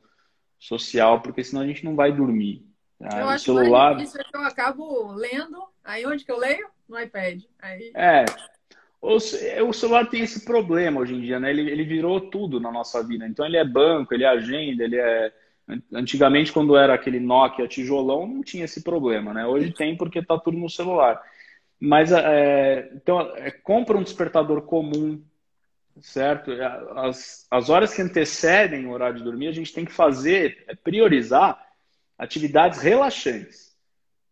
social, 0.60 1.22
porque 1.22 1.44
senão 1.44 1.62
a 1.62 1.68
gente 1.68 1.84
não 1.84 1.96
vai 1.96 2.12
dormir. 2.12 2.66
Tá? 3.00 3.22
Eu 3.22 3.26
o 3.26 3.30
acho 3.30 3.46
celular... 3.46 3.96
mais 3.96 3.98
difícil 3.98 4.22
é 4.22 4.24
que 4.24 4.38
eu 4.38 4.42
acabo 4.42 5.12
lendo. 5.14 5.64
Aí 5.84 6.06
onde 6.06 6.24
que 6.24 6.32
eu 6.32 6.38
leio? 6.38 6.68
No 6.88 7.00
iPad. 7.00 7.42
Aí... 7.60 7.92
É, 7.96 8.26
o, 9.02 9.16
o 9.16 9.74
celular 9.74 10.08
tem 10.08 10.22
esse 10.22 10.46
problema 10.46 11.02
hoje 11.02 11.16
em 11.16 11.22
dia, 11.22 11.40
né? 11.40 11.50
Ele, 11.50 11.70
ele 11.70 11.84
virou 11.84 12.22
tudo 12.22 12.60
na 12.60 12.72
nossa 12.72 13.04
vida. 13.04 13.28
Então 13.28 13.46
ele 13.46 13.58
é 13.58 13.66
banco, 13.66 14.14
ele 14.14 14.24
é 14.24 14.28
agenda, 14.28 14.84
ele 14.84 14.98
é. 14.98 15.34
Antigamente, 15.92 16.52
quando 16.52 16.76
era 16.76 16.94
aquele 16.94 17.20
Nokia 17.20 17.68
tijolão, 17.68 18.28
não 18.28 18.44
tinha 18.44 18.66
esse 18.66 18.84
problema, 18.84 19.34
né? 19.34 19.46
Hoje 19.46 19.74
tem 19.74 19.98
porque 19.98 20.20
está 20.20 20.38
tudo 20.38 20.58
no 20.58 20.70
celular. 20.70 21.22
Mas 21.80 22.12
é, 22.12 22.92
então 22.94 23.22
é, 23.38 23.50
compra 23.50 23.98
um 23.98 24.04
despertador 24.04 24.62
comum, 24.64 25.24
certo? 26.00 26.52
As, 26.96 27.48
as 27.50 27.70
horas 27.70 27.94
que 27.94 28.02
antecedem 28.02 28.86
o 28.86 28.92
horário 28.92 29.18
de 29.18 29.24
dormir, 29.24 29.48
a 29.48 29.54
gente 29.54 29.74
tem 29.74 29.86
que 29.86 29.92
fazer, 29.92 30.64
é 30.68 30.76
priorizar 30.76 31.60
atividades 32.18 32.80
relaxantes. 32.82 33.71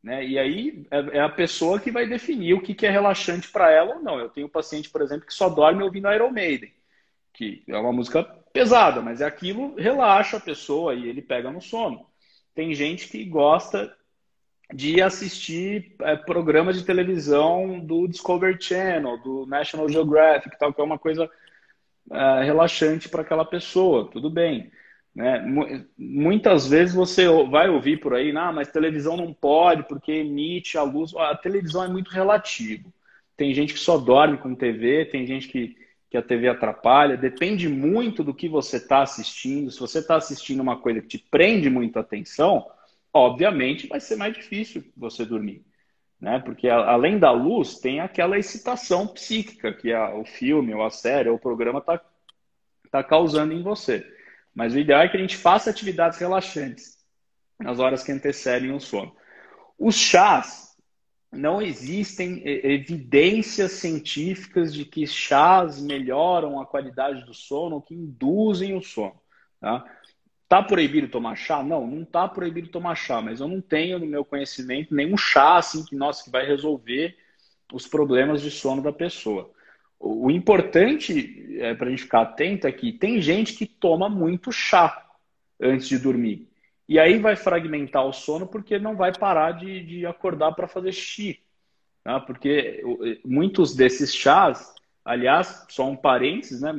Né? 0.04 0.26
E 0.26 0.40
aí 0.40 0.86
é, 0.90 1.18
é 1.18 1.22
a 1.22 1.30
pessoa 1.30 1.80
que 1.80 1.92
vai 1.92 2.08
definir 2.08 2.54
o 2.54 2.62
que 2.62 2.86
é 2.86 2.90
relaxante 2.90 3.50
para 3.52 3.72
ela 3.72 3.96
ou 3.96 4.02
não. 4.02 4.20
Eu 4.20 4.30
tenho 4.30 4.48
um 4.48 4.52
paciente, 4.52 4.90
por 4.90 5.02
exemplo, 5.02 5.26
que 5.26 5.34
só 5.34 5.50
dorme 5.50 5.84
ouvindo 5.84 6.12
Iron 6.12 6.32
Maiden, 6.32 6.72
que 7.34 7.64
é 7.68 7.78
uma 7.78 7.92
música 7.92 8.24
pesada, 8.54 9.02
mas 9.02 9.22
é 9.22 9.26
aquilo 9.26 9.76
relaxa 9.76 10.38
a 10.38 10.42
pessoa 10.42 10.94
e 10.94 11.08
ele 11.08 11.22
pega 11.22 11.52
no 11.52 11.62
sono. 11.62 12.06
Tem 12.56 12.74
gente 12.74 13.08
que 13.08 13.24
gosta 13.26 13.96
de 14.74 15.02
assistir 15.02 15.96
é, 16.02 16.16
programas 16.16 16.78
de 16.78 16.86
televisão 16.86 17.80
do 17.80 18.08
Discovery 18.08 18.62
Channel, 18.62 19.18
do 19.18 19.46
National 19.46 19.90
Geographic, 19.90 20.58
tal, 20.60 20.74
que 20.74 20.80
é 20.80 20.84
uma 20.84 21.00
coisa 21.00 21.30
é, 22.12 22.44
relaxante 22.44 23.10
para 23.10 23.22
aquela 23.22 23.46
pessoa. 23.46 24.10
Tudo 24.12 24.30
bem. 24.30 24.72
Né? 25.20 25.44
Muitas 25.98 26.70
vezes 26.70 26.96
você 26.96 27.28
vai 27.50 27.70
ouvir 27.70 27.98
por 28.00 28.14
aí, 28.14 28.32
ah, 28.38 28.54
mas 28.54 28.72
televisão 28.72 29.18
não 29.18 29.34
pode 29.34 29.84
porque 29.84 30.14
emite 30.14 30.78
a 30.78 30.84
luz. 30.84 31.14
A 31.14 31.36
televisão 31.36 31.84
é 31.84 31.90
muito 31.90 32.10
relativo. 32.10 32.94
Tem 33.36 33.54
gente 33.54 33.74
que 33.74 33.82
só 33.82 33.98
dorme 33.98 34.38
com 34.38 34.56
TV, 34.56 35.04
tem 35.12 35.26
gente 35.26 35.50
que, 35.50 35.76
que 36.10 36.16
a 36.16 36.22
TV 36.22 36.48
atrapalha. 36.48 37.18
Depende 37.18 37.68
muito 37.68 38.24
do 38.24 38.34
que 38.34 38.48
você 38.48 38.78
está 38.78 39.02
assistindo. 39.02 39.70
Se 39.70 39.78
você 39.82 40.00
está 40.00 40.16
assistindo 40.16 40.62
uma 40.62 40.78
coisa 40.78 41.02
que 41.02 41.08
te 41.10 41.18
prende 41.18 41.70
muito 41.70 41.98
a 41.98 42.02
atenção, 42.02 42.66
obviamente 43.12 43.88
vai 43.88 44.00
ser 44.00 44.16
mais 44.16 44.34
difícil 44.34 44.86
você 44.96 45.26
dormir. 45.26 45.66
Né? 46.18 46.40
Porque 46.40 46.70
além 46.70 47.20
da 47.20 47.32
luz, 47.32 47.78
tem 47.78 48.00
aquela 48.00 48.40
excitação 48.40 49.06
psíquica 49.06 49.74
que 49.74 49.92
a, 49.92 50.16
o 50.16 50.24
filme, 50.24 50.74
ou 50.74 50.82
a 50.82 50.90
série, 50.90 51.28
ou 51.28 51.36
o 51.36 51.40
programa 51.40 51.80
está 51.80 52.00
tá 52.90 53.04
causando 53.04 53.52
em 53.52 53.62
você. 53.62 54.18
Mas 54.60 54.74
o 54.74 54.78
ideal 54.78 55.00
é 55.00 55.08
que 55.08 55.16
a 55.16 55.20
gente 55.22 55.38
faça 55.38 55.70
atividades 55.70 56.20
relaxantes 56.20 56.98
nas 57.58 57.80
horas 57.80 58.04
que 58.04 58.12
antecedem 58.12 58.74
o 58.74 58.80
sono. 58.82 59.16
Os 59.78 59.96
chás, 59.96 60.76
não 61.32 61.62
existem 61.62 62.42
evidências 62.46 63.72
científicas 63.72 64.74
de 64.74 64.84
que 64.84 65.08
chás 65.08 65.82
melhoram 65.82 66.60
a 66.60 66.66
qualidade 66.66 67.24
do 67.24 67.34
sono 67.34 67.76
ou 67.76 67.82
que 67.82 67.96
induzem 67.96 68.76
o 68.76 68.82
sono. 68.82 69.16
Tá? 69.62 69.86
Tá 70.50 70.62
proibido 70.62 71.08
tomar 71.08 71.38
chá? 71.38 71.64
Não, 71.64 71.88
não 71.88 72.04
tá 72.04 72.28
proibido 72.28 72.68
tomar 72.68 72.96
chá, 72.96 73.22
mas 73.22 73.40
eu 73.40 73.48
não 73.48 73.62
tenho 73.62 73.98
no 73.98 74.06
meu 74.06 74.26
conhecimento 74.26 74.94
nenhum 74.94 75.16
chá 75.16 75.56
assim 75.56 75.86
que, 75.86 75.96
nossa, 75.96 76.26
que 76.26 76.30
vai 76.30 76.46
resolver 76.46 77.18
os 77.72 77.88
problemas 77.88 78.42
de 78.42 78.52
sono 78.52 78.82
da 78.82 78.92
pessoa. 78.92 79.50
O 80.00 80.32
importante 80.32 81.58
é, 81.60 81.74
para 81.74 81.88
a 81.88 81.90
gente 81.90 82.04
ficar 82.04 82.22
atento 82.22 82.66
é 82.66 82.72
que 82.72 82.94
tem 82.94 83.22
gente 83.22 83.54
que 83.54 83.66
toma 83.66 84.08
muito 84.08 84.52
chá 84.52 85.06
antes 85.60 85.90
de 85.90 86.00
dormir. 86.00 86.48
E 86.88 86.98
aí 86.98 87.20
vai 87.20 87.36
fragmentar 87.36 88.06
o 88.06 88.14
sono 88.14 88.48
porque 88.48 88.80
não 88.80 88.96
vai 88.96 89.12
parar 89.16 89.52
de, 89.52 89.84
de 89.84 90.06
acordar 90.06 90.54
para 90.54 90.68
fazer 90.68 90.92
xixi. 90.92 91.40
Tá? 92.04 92.20
Porque 92.20 92.82
muitos 93.26 93.76
desses 93.76 94.16
chás, 94.16 94.74
aliás, 95.04 95.66
só 95.70 95.88
um 95.88 95.96
parênteses, 95.96 96.62
né? 96.62 96.74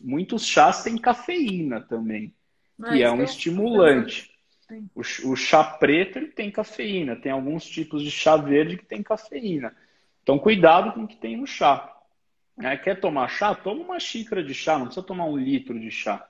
muitos 0.00 0.46
chás 0.46 0.84
têm 0.84 0.96
cafeína 0.96 1.80
também, 1.80 2.34
Mas 2.76 2.92
que 2.92 3.02
é 3.02 3.10
um 3.10 3.22
é... 3.22 3.24
estimulante. 3.24 4.30
O, 4.94 5.00
o, 5.00 5.34
chá 5.34 5.64
preto 5.64 6.18
ele 6.18 6.28
tem 6.28 6.50
cafeína, 6.50 7.16
tem 7.16 7.32
alguns 7.32 7.64
tipos 7.64 8.02
de 8.02 8.10
chá 8.10 8.36
verde 8.36 8.76
que 8.76 8.84
tem 8.84 9.02
cafeína. 9.02 9.74
Então, 10.22 10.38
cuidado 10.38 10.92
com 10.92 11.04
o 11.04 11.08
que 11.08 11.16
tem 11.16 11.38
no 11.38 11.46
chá. 11.46 11.97
É, 12.60 12.76
quer 12.76 13.00
tomar 13.00 13.28
chá? 13.28 13.54
Toma 13.54 13.82
uma 13.82 14.00
xícara 14.00 14.42
de 14.42 14.52
chá, 14.52 14.78
não 14.78 14.86
precisa 14.86 15.06
tomar 15.06 15.26
um 15.26 15.36
litro 15.36 15.78
de 15.78 15.90
chá. 15.90 16.26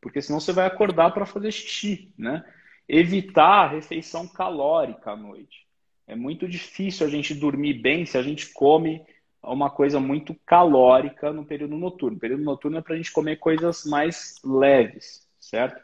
Porque 0.00 0.20
senão 0.20 0.40
você 0.40 0.52
vai 0.52 0.66
acordar 0.66 1.12
para 1.12 1.26
fazer 1.26 1.52
xixi, 1.52 2.12
né? 2.18 2.44
Evitar 2.88 3.64
a 3.64 3.68
refeição 3.68 4.26
calórica 4.26 5.12
à 5.12 5.16
noite. 5.16 5.66
É 6.06 6.14
muito 6.14 6.48
difícil 6.48 7.06
a 7.06 7.10
gente 7.10 7.34
dormir 7.34 7.74
bem 7.74 8.04
se 8.04 8.18
a 8.18 8.22
gente 8.22 8.52
come 8.52 9.02
uma 9.42 9.70
coisa 9.70 9.98
muito 10.00 10.34
calórica 10.44 11.32
no 11.32 11.44
período 11.44 11.76
noturno. 11.76 12.16
O 12.16 12.20
período 12.20 12.42
noturno 12.42 12.78
é 12.78 12.82
para 12.82 12.94
a 12.94 12.96
gente 12.96 13.12
comer 13.12 13.36
coisas 13.36 13.84
mais 13.84 14.40
leves, 14.44 15.26
certo? 15.38 15.80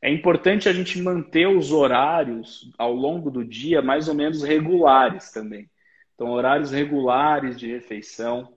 É 0.00 0.10
importante 0.10 0.68
a 0.68 0.72
gente 0.72 1.00
manter 1.00 1.46
os 1.46 1.70
horários 1.72 2.72
ao 2.78 2.92
longo 2.92 3.30
do 3.30 3.44
dia 3.44 3.82
mais 3.82 4.08
ou 4.08 4.14
menos 4.14 4.42
regulares 4.42 5.30
também. 5.30 5.68
Então, 6.14 6.30
horários 6.30 6.70
regulares 6.70 7.58
de 7.58 7.68
refeição, 7.70 8.52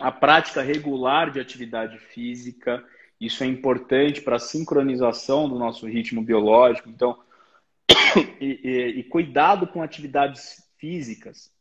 a 0.00 0.10
prática 0.10 0.62
regular 0.62 1.30
de 1.30 1.40
atividade 1.40 1.98
física, 1.98 2.84
isso 3.20 3.44
é 3.44 3.46
importante 3.46 4.20
para 4.20 4.36
a 4.36 4.40
sincronização 4.40 5.48
do 5.48 5.58
nosso 5.58 5.86
ritmo 5.86 6.22
biológico. 6.22 6.88
Então, 6.88 7.18
e, 8.40 8.60
e, 8.62 9.00
e, 9.00 9.04
cuidado 9.04 9.66
com 9.66 9.82
atividades 9.82 10.68
físicas 10.76 11.52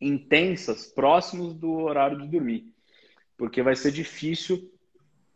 intensas 0.00 0.86
próximos 0.86 1.54
do 1.54 1.72
horário 1.72 2.18
de 2.18 2.26
dormir, 2.26 2.72
porque 3.36 3.62
vai 3.62 3.76
ser 3.76 3.92
difícil 3.92 4.72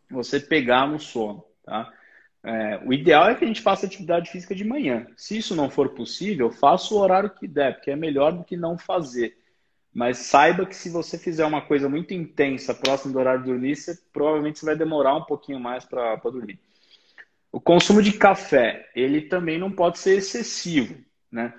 você 0.09 0.39
pegar 0.39 0.87
no 0.87 0.99
sono, 0.99 1.45
tá? 1.63 1.91
É, 2.43 2.79
o 2.85 2.93
ideal 2.93 3.27
é 3.27 3.35
que 3.35 3.43
a 3.43 3.47
gente 3.47 3.61
faça 3.61 3.87
atividade 3.87 4.29
física 4.29 4.53
de 4.53 4.63
manhã. 4.63 5.07
Se 5.17 5.35
isso 5.35 5.55
não 5.55 5.67
for 5.67 5.89
possível, 5.95 6.51
faça 6.51 6.93
o 6.93 6.99
horário 6.99 7.31
que 7.31 7.47
der, 7.47 7.75
porque 7.75 7.89
é 7.89 7.95
melhor 7.95 8.33
do 8.33 8.43
que 8.43 8.55
não 8.55 8.77
fazer. 8.77 9.35
Mas 9.95 10.17
saiba 10.17 10.65
que 10.65 10.75
se 10.75 10.89
você 10.89 11.17
fizer 11.17 11.45
uma 11.45 11.61
coisa 11.61 11.87
muito 11.87 12.13
intensa 12.13 12.73
próximo 12.73 13.13
do 13.13 13.19
horário 13.19 13.43
de 13.43 13.49
dormir, 13.49 13.77
você, 13.77 13.97
provavelmente 14.11 14.59
você 14.59 14.65
vai 14.65 14.75
demorar 14.75 15.15
um 15.15 15.23
pouquinho 15.23 15.57
mais 15.57 15.85
para 15.85 16.17
dormir. 16.17 16.59
O 17.49 17.61
consumo 17.61 18.03
de 18.03 18.11
café, 18.11 18.91
ele 18.93 19.21
também 19.21 19.57
não 19.57 19.71
pode 19.71 19.97
ser 19.99 20.17
excessivo, 20.17 20.97
né? 21.31 21.53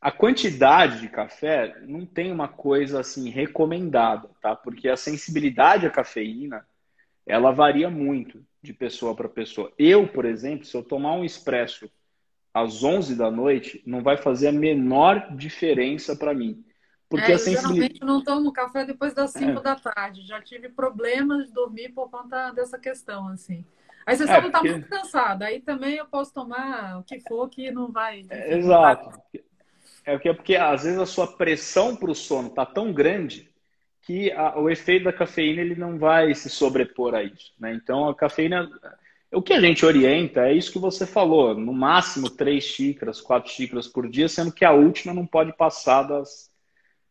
A 0.00 0.10
quantidade 0.10 1.00
de 1.00 1.08
café 1.08 1.76
não 1.82 2.04
tem 2.04 2.32
uma 2.32 2.48
coisa 2.48 2.98
assim 2.98 3.30
recomendada, 3.30 4.28
tá? 4.42 4.56
Porque 4.56 4.88
a 4.88 4.96
sensibilidade 4.96 5.86
à 5.86 5.90
cafeína, 5.90 6.66
ela 7.24 7.52
varia 7.52 7.88
muito 7.88 8.44
de 8.60 8.72
pessoa 8.72 9.14
para 9.14 9.28
pessoa. 9.28 9.72
Eu, 9.78 10.08
por 10.08 10.24
exemplo, 10.24 10.66
se 10.66 10.76
eu 10.76 10.82
tomar 10.82 11.12
um 11.12 11.24
expresso 11.24 11.88
às 12.52 12.82
11 12.82 13.14
da 13.14 13.30
noite, 13.30 13.80
não 13.86 14.02
vai 14.02 14.16
fazer 14.16 14.48
a 14.48 14.52
menor 14.52 15.36
diferença 15.36 16.16
para 16.16 16.34
mim. 16.34 16.64
Porque 17.08 17.32
é, 17.32 17.34
eu 17.34 17.38
geralmente 17.38 18.00
não 18.00 18.22
tomo 18.22 18.52
café 18.52 18.84
depois 18.84 19.14
das 19.14 19.30
5 19.30 19.50
é. 19.50 19.62
da 19.62 19.76
tarde. 19.76 20.26
Já 20.26 20.40
tive 20.40 20.68
problemas 20.68 21.46
de 21.46 21.52
dormir 21.52 21.90
por 21.90 22.10
conta 22.10 22.50
dessa 22.50 22.78
questão, 22.78 23.28
assim. 23.28 23.64
Aí 24.04 24.16
você 24.16 24.24
é, 24.24 24.26
só 24.26 24.40
não 24.40 24.46
está 24.46 24.58
porque... 24.58 24.72
muito 24.72 24.88
cansado. 24.88 25.42
Aí 25.42 25.60
também 25.60 25.96
eu 25.96 26.06
posso 26.06 26.32
tomar 26.32 26.98
o 26.98 27.04
que 27.04 27.20
for 27.20 27.48
que 27.48 27.70
não 27.70 27.92
vai. 27.92 28.20
Enfim, 28.20 28.28
é, 28.30 28.58
Exato. 28.58 29.20
É 30.04 30.12
porque, 30.12 30.34
porque 30.34 30.56
às 30.56 30.84
vezes 30.84 30.98
a 30.98 31.06
sua 31.06 31.26
pressão 31.26 31.96
para 31.96 32.10
o 32.10 32.14
sono 32.14 32.48
está 32.48 32.64
tão 32.64 32.92
grande 32.92 33.50
que 34.02 34.30
a, 34.32 34.58
o 34.58 34.70
efeito 34.70 35.04
da 35.04 35.12
cafeína 35.12 35.60
ele 35.60 35.74
não 35.74 35.98
vai 35.98 36.32
se 36.34 36.48
sobrepor 36.48 37.14
a 37.14 37.22
isso. 37.22 37.52
Né? 37.58 37.74
Então 37.74 38.08
a 38.08 38.14
cafeína. 38.14 38.70
O 39.32 39.42
que 39.42 39.52
a 39.52 39.60
gente 39.60 39.84
orienta 39.84 40.46
é 40.46 40.52
isso 40.52 40.72
que 40.72 40.78
você 40.78 41.04
falou, 41.04 41.52
no 41.52 41.72
máximo 41.72 42.30
três 42.30 42.62
xícaras, 42.62 43.20
quatro 43.20 43.50
xícaras 43.50 43.88
por 43.88 44.08
dia, 44.08 44.28
sendo 44.28 44.52
que 44.52 44.64
a 44.64 44.70
última 44.70 45.12
não 45.12 45.26
pode 45.26 45.52
passar 45.56 46.04
das 46.04 46.48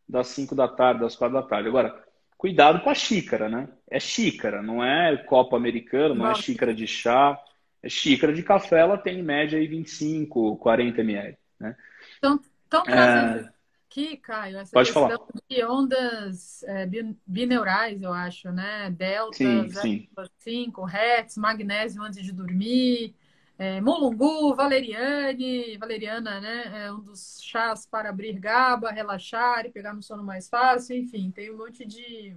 das 0.07 0.27
5 0.27 0.55
da 0.55 0.67
tarde, 0.67 1.01
das 1.01 1.15
4 1.15 1.33
da 1.33 1.45
tarde. 1.45 1.67
Agora, 1.67 2.03
cuidado 2.37 2.81
com 2.81 2.89
a 2.89 2.95
xícara, 2.95 3.49
né? 3.49 3.69
É 3.89 3.99
xícara, 3.99 4.61
não 4.61 4.83
é 4.83 5.17
copo 5.17 5.55
americano, 5.55 6.15
não 6.15 6.29
é 6.29 6.35
xícara 6.35 6.73
de 6.73 6.87
chá. 6.87 7.39
É 7.81 7.89
xícara 7.89 8.33
de 8.33 8.41
café, 8.41 8.79
ela 8.79 8.97
tem 8.97 9.19
em 9.19 9.23
média 9.23 9.59
aí 9.59 9.67
25, 9.67 10.57
40 10.57 11.01
ml, 11.01 11.37
né? 11.59 11.75
Então, 12.17 12.39
então 12.67 12.83
é... 12.87 13.47
aqui, 13.87 14.17
Caio, 14.17 14.57
essa 14.57 14.71
Pode 14.71 14.91
questão 14.91 15.07
falar. 15.07 15.19
de 15.47 15.63
ondas 15.63 16.63
é, 16.63 16.89
bineurais, 17.27 18.01
eu 18.01 18.11
acho, 18.11 18.51
né? 18.51 18.89
Delta, 18.89 19.37
sim, 19.37 19.67
0,5 19.67 20.89
Hz, 20.89 21.37
magnésio 21.37 22.01
antes 22.01 22.23
de 22.23 22.31
dormir, 22.31 23.13
é, 23.57 23.79
Mulungu, 23.79 24.53
Valeriane, 24.53 25.77
Valeriana, 25.77 26.41
né? 26.41 26.85
É 26.85 26.91
um 26.91 26.99
dos 26.99 27.39
chás 27.41 27.85
para 27.85 28.09
abrir 28.09 28.37
gaba, 28.39 28.91
relaxar 28.91 29.65
e 29.65 29.71
pegar 29.71 29.93
no 29.93 30.03
sono 30.03 30.23
mais 30.23 30.49
fácil, 30.49 30.97
enfim, 30.97 31.31
tem 31.31 31.51
um 31.51 31.57
monte 31.57 31.85
de 31.85 32.35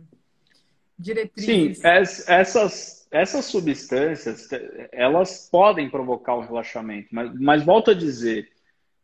diretrizes. 0.96 1.78
Sim, 1.78 1.86
essas, 1.86 3.08
essas 3.10 3.44
substâncias, 3.46 4.48
elas 4.92 5.48
podem 5.50 5.90
provocar 5.90 6.34
o 6.34 6.38
um 6.38 6.46
relaxamento, 6.46 7.08
mas, 7.10 7.32
mas 7.34 7.64
volto 7.64 7.90
a 7.90 7.94
dizer, 7.94 8.50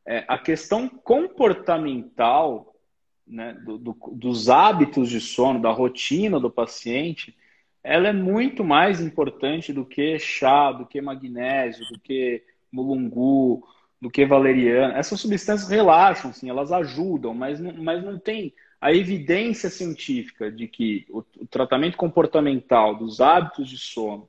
é, 0.06 0.24
a 0.28 0.38
questão 0.38 0.88
comportamental 0.88 2.74
né, 3.26 3.54
do, 3.64 3.78
do, 3.78 3.96
dos 4.12 4.48
hábitos 4.48 5.08
de 5.08 5.20
sono, 5.20 5.60
da 5.60 5.70
rotina 5.70 6.38
do 6.38 6.50
paciente, 6.50 7.36
ela 7.84 8.08
é 8.08 8.12
muito 8.12 8.64
mais 8.64 8.98
importante 8.98 9.70
do 9.72 9.84
que 9.84 10.18
chá, 10.18 10.72
do 10.72 10.86
que 10.86 11.02
magnésio, 11.02 11.86
do 11.92 12.00
que 12.00 12.42
mulungu, 12.72 13.62
do 14.00 14.10
que 14.10 14.24
valeriana. 14.24 14.98
Essas 14.98 15.20
substâncias 15.20 15.68
relaxam, 15.68 16.32
sim, 16.32 16.48
elas 16.48 16.72
ajudam, 16.72 17.34
mas 17.34 17.60
não, 17.60 17.74
mas 17.74 18.02
não 18.02 18.18
tem 18.18 18.54
a 18.80 18.92
evidência 18.92 19.68
científica 19.68 20.50
de 20.50 20.66
que 20.66 21.06
o, 21.10 21.18
o 21.40 21.46
tratamento 21.46 21.96
comportamental 21.96 22.96
dos 22.96 23.20
hábitos 23.20 23.68
de 23.68 23.78
sono 23.78 24.28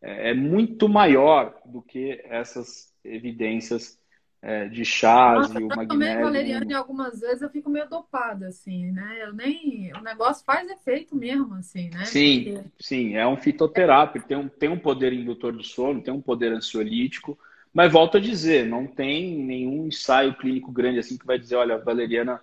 é, 0.00 0.30
é 0.30 0.34
muito 0.34 0.88
maior 0.88 1.60
do 1.64 1.82
que 1.82 2.20
essas 2.24 2.92
evidências 3.04 3.98
é, 4.42 4.66
de 4.66 4.84
chás 4.84 5.48
Nossa, 5.48 5.60
e 5.60 5.62
o 5.62 5.68
magnésio. 5.68 5.84
Eu 5.84 5.88
tomei 5.88 6.16
valeriana 6.16 6.78
algumas 6.78 7.20
vezes 7.20 7.42
eu 7.42 7.48
fico 7.48 7.70
meio 7.70 7.88
dopada, 7.88 8.48
assim, 8.48 8.90
né? 8.90 9.20
Eu 9.22 9.32
nem... 9.32 9.92
O 9.94 10.00
negócio 10.00 10.44
faz 10.44 10.68
efeito 10.68 11.14
mesmo, 11.14 11.54
assim, 11.54 11.88
né? 11.90 12.04
Sim, 12.04 12.54
Porque... 12.54 12.68
sim. 12.80 13.14
É 13.14 13.24
um 13.26 13.36
fitoterápico, 13.36 14.26
tem 14.26 14.36
um, 14.36 14.48
tem 14.48 14.68
um 14.68 14.78
poder 14.78 15.12
indutor 15.12 15.52
do 15.52 15.62
sono, 15.62 16.02
tem 16.02 16.12
um 16.12 16.20
poder 16.20 16.52
ansiolítico, 16.52 17.38
mas 17.72 17.92
volto 17.92 18.16
a 18.16 18.20
dizer, 18.20 18.66
não 18.66 18.84
tem 18.84 19.38
nenhum 19.38 19.86
ensaio 19.86 20.34
clínico 20.34 20.72
grande 20.72 20.98
assim 20.98 21.16
que 21.16 21.24
vai 21.24 21.38
dizer, 21.38 21.54
olha, 21.54 21.76
a 21.76 21.78
valeriana 21.78 22.40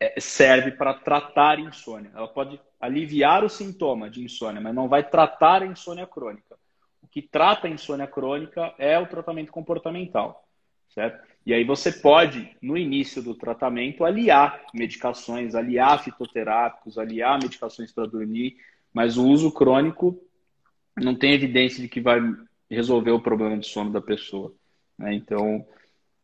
é, 0.00 0.18
serve 0.18 0.72
para 0.72 0.92
tratar 0.92 1.60
insônia. 1.60 2.10
Ela 2.14 2.26
pode 2.26 2.60
aliviar 2.80 3.44
o 3.44 3.48
sintoma 3.48 4.10
de 4.10 4.24
insônia, 4.24 4.60
mas 4.60 4.74
não 4.74 4.88
vai 4.88 5.08
tratar 5.08 5.62
a 5.62 5.66
insônia 5.66 6.06
crônica. 6.06 6.58
O 7.00 7.06
que 7.06 7.22
trata 7.22 7.68
a 7.68 7.70
insônia 7.70 8.08
crônica 8.08 8.74
é 8.76 8.98
o 8.98 9.06
tratamento 9.06 9.52
comportamental 9.52 10.47
certo? 10.88 11.26
E 11.44 11.54
aí 11.54 11.64
você 11.64 11.90
pode, 11.90 12.54
no 12.60 12.76
início 12.76 13.22
do 13.22 13.34
tratamento, 13.34 14.04
aliar 14.04 14.66
medicações, 14.74 15.54
aliar 15.54 16.02
fitoterápicos, 16.02 16.98
aliar 16.98 17.38
medicações 17.40 17.90
para 17.90 18.06
dormir, 18.06 18.56
mas 18.92 19.16
o 19.16 19.26
uso 19.26 19.50
crônico 19.50 20.20
não 20.96 21.14
tem 21.14 21.32
evidência 21.32 21.80
de 21.80 21.88
que 21.88 22.00
vai 22.00 22.20
resolver 22.70 23.12
o 23.12 23.22
problema 23.22 23.56
de 23.56 23.66
sono 23.66 23.90
da 23.90 24.00
pessoa. 24.00 24.52
Né? 24.98 25.14
Então, 25.14 25.66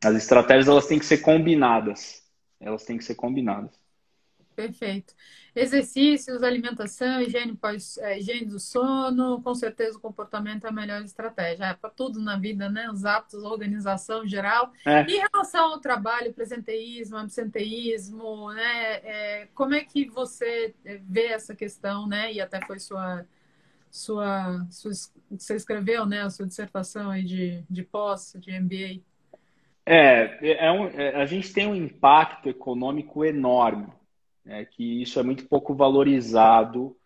as 0.04 0.14
estratégias 0.14 0.68
elas 0.68 0.86
têm 0.86 0.98
que 0.98 1.06
ser 1.06 1.18
combinadas. 1.18 2.22
Elas 2.60 2.84
têm 2.84 2.98
que 2.98 3.04
ser 3.04 3.14
combinadas. 3.14 3.78
Perfeito. 4.54 5.14
Exercícios, 5.54 6.42
alimentação, 6.42 7.20
higiene, 7.20 7.56
pós, 7.56 7.98
é, 7.98 8.18
higiene 8.18 8.46
do 8.46 8.58
sono, 8.58 9.40
com 9.42 9.54
certeza 9.54 9.98
o 9.98 10.00
comportamento 10.00 10.64
é 10.64 10.68
a 10.68 10.72
melhor 10.72 11.02
estratégia. 11.02 11.64
É 11.64 11.74
para 11.74 11.90
tudo 11.90 12.20
na 12.20 12.36
vida, 12.36 12.68
né? 12.68 12.88
Os 12.90 13.04
hábitos, 13.04 13.44
a 13.44 13.48
organização 13.48 14.26
geral. 14.26 14.72
É. 14.86 15.04
E 15.08 15.16
em 15.16 15.20
relação 15.20 15.72
ao 15.72 15.80
trabalho, 15.80 16.32
presenteísmo, 16.32 17.16
absenteísmo, 17.16 18.52
né? 18.52 18.94
É, 19.04 19.48
como 19.54 19.74
é 19.74 19.84
que 19.84 20.08
você 20.08 20.74
vê 21.02 21.26
essa 21.26 21.54
questão, 21.54 22.06
né? 22.06 22.32
E 22.32 22.40
até 22.40 22.64
foi 22.64 22.78
sua, 22.78 23.26
sua, 23.90 24.66
sua 24.70 24.92
você 25.30 25.56
escreveu, 25.56 26.06
né? 26.06 26.22
A 26.22 26.30
sua 26.30 26.46
dissertação 26.46 27.10
aí 27.10 27.24
de, 27.24 27.64
de 27.68 27.82
pós, 27.82 28.36
de 28.38 28.52
MBA. 28.52 29.02
É, 29.86 30.66
é 30.66 30.72
um, 30.72 30.86
é, 30.86 31.14
a 31.16 31.26
gente 31.26 31.52
tem 31.52 31.66
um 31.66 31.74
impacto 31.74 32.48
econômico 32.48 33.24
enorme 33.24 33.88
é 34.46 34.64
que 34.64 35.02
isso 35.02 35.18
é 35.18 35.22
muito 35.22 35.46
pouco 35.46 35.74
valorizado, 35.74 36.96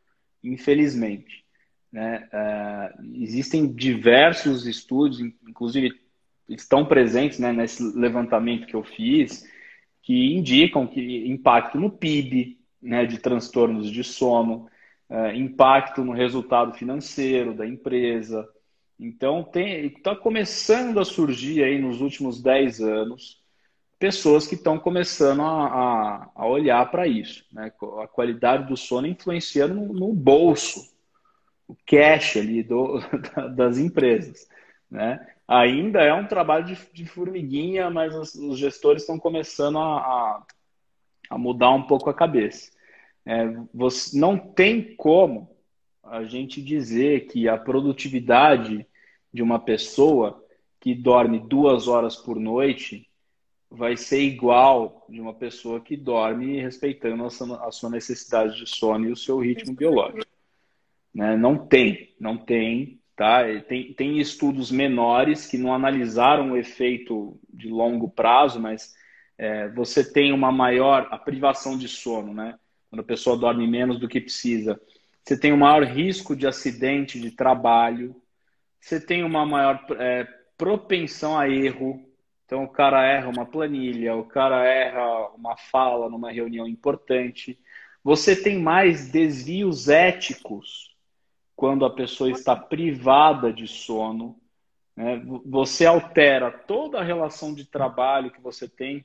infelizmente. 0.43 1.45
Né? 1.93 2.29
É, 2.33 2.95
existem 3.15 3.73
diversos 3.73 4.67
estudos, 4.67 5.21
inclusive 5.21 6.01
estão 6.49 6.85
presentes 6.85 7.39
né, 7.39 7.53
nesse 7.53 7.83
levantamento 7.97 8.67
que 8.67 8.75
eu 8.75 8.83
fiz, 8.83 9.47
que 10.03 10.35
indicam 10.35 10.87
que 10.87 11.29
impacto 11.29 11.79
no 11.79 11.91
PIB, 11.91 12.59
né, 12.81 13.05
de 13.05 13.19
transtornos 13.19 13.91
de 13.91 14.03
sono, 14.03 14.69
é, 15.09 15.37
impacto 15.37 16.05
no 16.05 16.13
resultado 16.13 16.75
financeiro 16.75 17.55
da 17.55 17.67
empresa. 17.67 18.49
Então, 18.99 19.49
está 19.55 20.17
começando 20.17 20.99
a 20.99 21.05
surgir 21.05 21.63
aí 21.63 21.79
nos 21.79 22.01
últimos 22.01 22.43
10 22.43 22.81
anos 22.81 23.41
pessoas 23.99 24.47
que 24.47 24.55
estão 24.55 24.79
começando 24.79 25.43
a, 25.43 26.31
a, 26.35 26.47
olhar 26.47 26.89
para 26.91 27.07
isso. 27.07 27.45
Né? 27.53 27.73
A 28.01 28.07
qualidade 28.07 28.67
do 28.67 28.77
sono 28.77 29.07
influenciando 29.07 29.75
no, 29.75 29.93
no 29.93 30.13
bolso, 30.15 30.95
o 31.67 31.77
cash 31.87 32.37
ali 32.37 32.63
do, 32.63 33.01
das 33.57 33.77
empresas. 33.77 34.49
Né? 34.91 35.27
Ainda 35.47 36.03
é 36.03 36.15
um 36.15 36.27
trabalho 36.27 36.65
de, 36.65 36.79
de 36.93 37.07
formiguinha, 37.07 37.91
mas 37.91 38.15
os, 38.15 38.35
os 38.35 38.59
gestores 38.59 39.03
estão 39.03 39.19
começando 39.19 39.79
a, 39.79 39.99
a, 39.99 40.47
a, 41.31 41.39
mudar 41.39 41.71
um 41.71 41.83
pouco 41.83 42.09
a 42.09 42.15
cabeça. 42.15 42.71
É, 43.27 43.47
você, 43.75 44.19
não 44.19 44.39
tem 44.39 44.95
como 44.95 45.51
a 46.05 46.23
gente 46.25 46.63
dizer 46.63 47.27
que 47.27 47.49
a 47.49 47.59
produtividade 47.59 48.87
de 49.33 49.43
uma 49.43 49.59
pessoa 49.59 50.43
que 50.81 50.95
dorme 50.95 51.39
duas 51.39 51.89
horas 51.89 52.17
por 52.17 52.39
noite 52.39 53.09
vai 53.71 53.97
ser 53.97 54.23
igual 54.23 55.05
de 55.09 55.21
uma 55.21 55.35
pessoa 55.35 55.81
que 55.81 55.97
dorme 55.97 56.61
respeitando 56.61 57.25
a 57.25 57.71
sua, 57.71 57.91
necessidade 57.91 58.57
de 58.57 58.67
sono 58.67 59.09
e 59.09 59.13
o 59.13 59.17
seu 59.17 59.39
ritmo 59.39 59.75
biológico. 59.75 60.27
Né? 61.15 61.37
Não 61.37 61.59
tem, 61.59 62.15
não 62.19 62.37
tem, 62.37 63.01
tá? 63.15 63.43
Tem, 63.69 63.93
tem 63.93 64.19
estudos 64.19 64.71
menores 64.71 65.47
que 65.47 65.59
não 65.59 65.75
analisaram 65.75 66.53
o 66.53 66.57
efeito 66.57 67.39
de 67.53 67.69
longo 67.69 68.09
prazo, 68.09 68.61
mas 68.61 68.95
é, 69.37 69.69
você 69.69 70.03
tem 70.03 70.33
uma 70.33 70.51
maior 70.51 71.07
a 71.11 71.19
privação 71.19 71.77
de 71.77 71.89
sono, 71.89 72.33
né? 72.33 72.59
Quando 72.89 73.01
a 73.01 73.05
pessoa 73.05 73.37
dorme 73.37 73.67
menos 73.67 73.99
do 73.99 74.09
que 74.09 74.21
precisa, 74.21 74.81
você 75.23 75.39
tem 75.39 75.53
um 75.53 75.59
maior 75.59 75.85
risco 75.85 76.35
de 76.35 76.47
acidente 76.47 77.21
de 77.21 77.31
trabalho, 77.31 78.17
você 78.81 78.99
tem 78.99 79.23
uma 79.23 79.45
maior 79.45 79.85
é, 79.99 80.27
propensão 80.57 81.39
a 81.39 81.49
erro, 81.49 82.08
então 82.49 82.65
o 82.65 82.69
cara 82.69 83.07
erra 83.07 83.29
uma 83.29 83.45
planilha, 83.45 84.17
o 84.17 84.25
cara 84.25 84.65
erra 84.65 85.29
uma 85.35 85.55
fala 85.55 86.09
numa 86.09 86.33
reunião 86.33 86.67
importante. 86.67 87.59
você 88.03 88.35
tem 88.35 88.59
mais 88.59 89.11
desvios 89.11 89.87
éticos 89.91 90.97
quando 91.55 91.85
a 91.85 91.91
pessoa 91.91 92.31
está 92.31 92.57
privada 92.57 93.53
de 93.53 93.69
sono. 93.69 94.41
Né? 94.97 95.21
Você 95.45 95.85
altera 95.85 96.51
toda 96.51 96.99
a 96.99 97.05
relação 97.05 97.53
de 97.53 97.67
trabalho 97.67 98.31
que 98.31 98.41
você 98.41 98.67
tem 98.67 99.05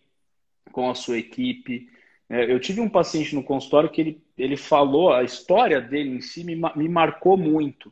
com 0.72 0.90
a 0.90 0.96
sua 0.96 1.18
equipe. 1.18 1.90
É, 2.30 2.50
eu 2.50 2.62
tive 2.62 2.80
um 2.80 2.88
paciente 2.88 3.36
no 3.36 3.44
consultório 3.44 3.90
que 3.90 4.00
ele, 4.00 4.24
ele 4.38 4.56
falou, 4.56 5.12
a 5.12 5.22
história 5.22 5.82
dele 5.82 6.16
em 6.16 6.22
si 6.22 6.46
me, 6.46 6.56
me 6.78 6.88
marcou 6.88 7.36
muito. 7.36 7.92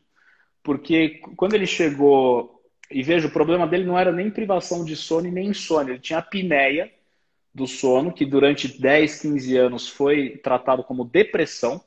Porque 0.62 1.20
quando 1.36 1.52
ele 1.52 1.66
chegou, 1.66 2.61
e 2.92 3.02
veja, 3.02 3.28
o 3.28 3.32
problema 3.32 3.66
dele 3.66 3.84
não 3.84 3.98
era 3.98 4.12
nem 4.12 4.30
privação 4.30 4.84
de 4.84 4.96
sono 4.96 5.26
e 5.26 5.30
nem 5.30 5.48
insônia, 5.48 5.92
ele 5.92 6.00
tinha 6.00 6.18
apneia 6.18 6.90
do 7.54 7.66
sono, 7.66 8.12
que 8.12 8.24
durante 8.24 8.80
10, 8.80 9.20
15 9.20 9.56
anos 9.56 9.88
foi 9.88 10.38
tratado 10.38 10.82
como 10.82 11.04
depressão, 11.04 11.82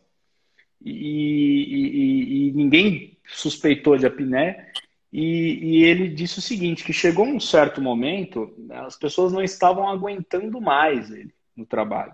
e, 0.84 0.92
e, 0.92 2.48
e 2.50 2.52
ninguém 2.52 3.18
suspeitou 3.26 3.98
de 3.98 4.06
apneia. 4.06 4.68
E, 5.12 5.80
e, 5.80 5.84
ele 5.84 6.10
disse 6.10 6.40
o 6.40 6.42
seguinte, 6.42 6.84
que 6.84 6.94
chegou 6.94 7.26
um 7.26 7.40
certo 7.40 7.82
momento, 7.82 8.54
as 8.70 8.98
pessoas 8.98 9.32
não 9.32 9.42
estavam 9.42 9.88
aguentando 9.88 10.60
mais 10.62 11.10
ele 11.10 11.34
no 11.56 11.66
trabalho. 11.66 12.14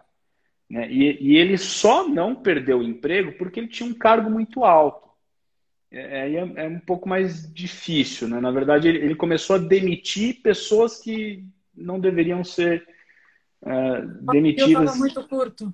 Né? 0.70 0.90
E, 0.90 1.18
e, 1.20 1.36
ele 1.36 1.58
só 1.58 2.08
não 2.08 2.36
perdeu 2.36 2.80
o 2.80 2.84
emprego 2.84 3.34
porque 3.34 3.60
ele 3.60 3.68
tinha 3.68 3.90
um 3.90 3.94
cargo 3.94 4.30
muito 4.30 4.64
alto. 4.64 5.10
É, 5.92 6.30
é, 6.30 6.36
é 6.36 6.68
um 6.68 6.80
pouco 6.80 7.08
mais 7.08 7.52
difícil. 7.54 8.28
Né? 8.28 8.40
Na 8.40 8.52
verdade, 8.52 8.88
ele, 8.88 9.00
ele, 9.00 9.16
começou 9.16 9.58
a 9.58 9.60
demitir 9.60 10.42
pessoas 10.42 11.00
que 11.00 11.46
não 11.76 12.00
deveriam 12.00 12.44
ser 12.44 12.88
é, 13.64 14.02
demitidas. 14.32 14.98
muito 14.98 15.28
curto. 15.28 15.74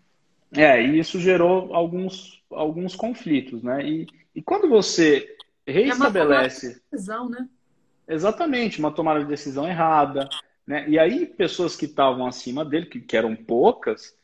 É, 0.56 0.82
e 0.82 1.00
isso 1.00 1.20
gerou 1.20 1.74
alguns, 1.74 2.44
alguns 2.50 2.96
conflitos. 2.96 3.62
Né? 3.62 3.88
E, 3.88 4.08
e 4.34 4.42
quando 4.42 4.68
você 4.68 5.38
reestabelece. 5.68 6.66
É 6.66 6.70
uma 6.70 6.80
decisão, 6.92 7.30
né? 7.30 7.48
Exatamente, 8.08 8.80
uma 8.80 8.92
tomada 8.92 9.20
de 9.20 9.26
decisão 9.26 9.68
errada. 9.68 10.30
Né? 10.66 10.90
E 10.90 10.98
aí, 10.98 11.26
pessoas 11.26 11.76
que 11.76 11.86
estavam 11.86 12.26
acima 12.26 12.66
dele, 12.66 12.86
que, 12.86 13.02
que 13.02 13.18
eram 13.18 13.36
poucas, 13.36 14.16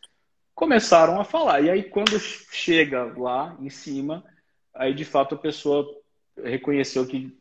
começaram 0.56 1.20
a 1.20 1.24
falar. 1.24 1.62
E 1.62 1.70
aí, 1.70 1.84
quando 1.84 2.18
chega 2.20 3.04
lá 3.18 3.56
em 3.60 3.70
cima, 3.70 4.24
aí 4.74 4.94
de 4.94 5.06
fato 5.06 5.36
a 5.36 5.38
pessoa 5.38 5.86
reconheceu 6.44 7.06
que 7.06 7.36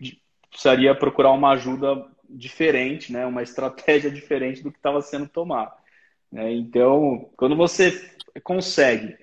precisaria 0.51 0.95
procurar 0.95 1.33
uma 1.33 1.53
ajuda 1.53 2.07
diferente, 2.29 3.13
né? 3.13 3.27
uma 3.27 3.43
estratégia 3.45 4.11
diferente 4.11 4.63
do 4.63 4.71
que 4.71 4.79
estava 4.79 5.01
sendo 5.01 5.29
tomado. 5.29 5.73
Né? 6.31 6.53
Então, 6.53 7.31
quando 7.37 7.57
você 7.57 8.17
consegue 8.43 9.17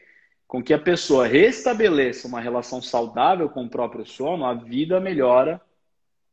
com 0.48 0.64
que 0.64 0.74
a 0.74 0.80
pessoa 0.80 1.28
restabeleça 1.28 2.28
uma 2.28 2.42
relação 2.42 2.82
saudável 2.82 3.50
com 3.50 3.66
o 3.66 3.70
próprio 3.70 4.06
sono, 4.06 4.46
a 4.46 4.54
vida 4.56 5.00
melhora 5.00 5.62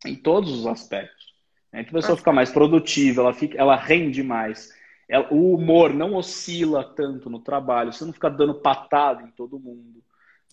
em 0.07 0.16
todos 0.16 0.51
os 0.51 0.66
aspectos. 0.66 1.35
Né? 1.70 1.81
Então, 1.81 1.91
a 1.91 2.01
pessoa 2.01 2.16
fica 2.16 2.33
mais 2.33 2.51
produtiva, 2.51 3.20
ela, 3.20 3.35
fica, 3.35 3.59
ela 3.59 3.77
rende 3.77 4.22
mais, 4.22 4.72
ela, 5.07 5.29
o 5.31 5.55
humor 5.55 5.93
não 5.93 6.14
oscila 6.14 6.83
tanto 6.83 7.29
no 7.29 7.41
trabalho, 7.41 7.93
você 7.93 8.05
não 8.07 8.12
fica 8.12 8.31
dando 8.31 8.55
patada 8.55 9.22
em 9.22 9.31
todo 9.31 9.61
mundo. 9.61 10.03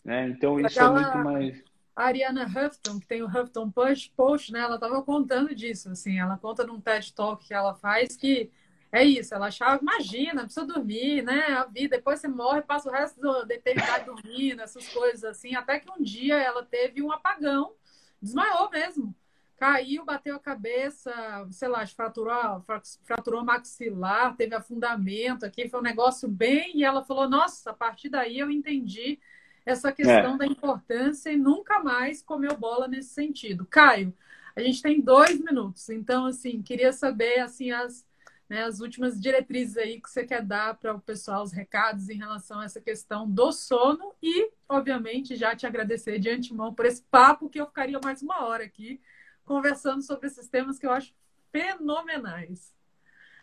Né? 0.04 0.30
Então, 0.30 0.60
isso 0.60 0.80
Aquela... 0.80 0.99
é 0.99 1.04
muito 1.04 1.18
mais. 1.20 1.64
A 1.95 2.06
Ariana 2.06 2.45
Huffton, 2.45 2.99
que 2.99 3.06
tem 3.06 3.22
o 3.22 3.28
Huffton 3.28 3.70
Push 3.70 4.08
Post, 4.16 4.51
né? 4.51 4.62
Ela 4.62 4.76
estava 4.76 5.01
contando 5.04 5.54
disso, 5.54 5.89
assim, 5.89 6.20
ela 6.20 6.38
conta 6.38 6.66
num 6.66 6.82
TED 6.82 7.14
Talk 7.14 7.45
que 7.45 7.54
ela 7.54 7.76
faz 7.76 8.18
que 8.18 8.51
é 8.91 9.04
isso, 9.04 9.34
ela 9.34 9.47
achava, 9.47 9.82
imagina, 9.82 10.43
precisa 10.43 10.68
dormir, 10.68 11.24
né? 11.24 11.47
A 11.47 11.66
vida, 11.66 11.97
depois 11.97 12.20
você 12.20 12.28
morre, 12.28 12.62
passa 12.62 12.89
o 12.89 12.91
resto 12.91 13.20
da 13.45 13.56
eternidade 13.56 14.06
dormindo, 14.06 14.62
essas 14.62 14.88
coisas 14.89 15.24
assim. 15.24 15.56
Até 15.56 15.80
que 15.80 15.89
um 15.91 16.01
dia 16.01 16.39
ela 16.39 16.64
teve 16.64 17.01
um 17.01 17.12
apagão, 17.12 17.74
desmaiou 18.22 18.70
mesmo. 18.70 19.16
Caiu, 19.58 20.06
bateu 20.06 20.36
a 20.36 20.39
cabeça, 20.39 21.12
sei 21.49 21.70
lá, 21.70 21.86
fraturou, 21.88 22.64
fraturou 23.04 23.43
maxilar, 23.43 24.36
teve 24.36 24.54
afundamento 24.54 25.43
aqui, 25.43 25.68
foi 25.70 25.80
um 25.80 25.84
negócio 25.84 26.28
bem. 26.28 26.78
E 26.78 26.84
ela 26.84 27.04
falou: 27.04 27.28
Nossa, 27.28 27.72
a 27.72 27.74
partir 27.74 28.10
daí 28.10 28.38
eu 28.38 28.51
entendi 28.51 29.20
essa 29.66 29.91
questão 29.91 30.36
é. 30.36 30.38
da 30.38 30.45
importância 30.45 31.32
e 31.32 31.38
nunca 31.38 31.80
mais 31.80 32.22
comeu 32.22 32.55
bola 32.57 32.88
nesse 32.88 33.09
sentido. 33.09 33.66
Caio, 33.66 34.14
a 34.55 34.61
gente 34.61 34.82
tem 34.82 35.01
dois 35.01 35.39
minutos, 35.39 35.89
então, 35.89 36.26
assim, 36.26 36.61
queria 36.61 36.91
saber, 36.91 37.39
assim, 37.39 37.72
as 37.72 38.05
né, 38.49 38.64
as 38.64 38.80
últimas 38.80 39.20
diretrizes 39.20 39.78
aí 39.78 39.99
que 39.99 40.09
você 40.09 40.26
quer 40.26 40.43
dar 40.43 40.76
para 40.76 40.93
o 40.93 40.99
pessoal, 40.99 41.43
os 41.43 41.51
recados 41.51 42.09
em 42.09 42.18
relação 42.18 42.59
a 42.59 42.66
essa 42.66 42.82
questão 42.82 43.28
do 43.28 43.51
sono 43.51 44.14
e, 44.22 44.51
obviamente, 44.70 45.36
já 45.36 45.55
te 45.55 45.66
agradecer 45.66 46.20
de 46.20 46.30
antemão 46.30 46.74
por 46.74 46.86
esse 46.86 47.01
papo 47.09 47.49
que 47.49 47.59
eu 47.59 47.66
ficaria 47.66 47.99
mais 48.03 48.22
uma 48.22 48.45
hora 48.45 48.64
aqui 48.64 49.01
conversando 49.45 50.01
sobre 50.01 50.28
esses 50.28 50.47
temas 50.47 50.78
que 50.78 50.86
eu 50.86 50.91
acho 50.91 51.14
fenomenais. 51.51 52.74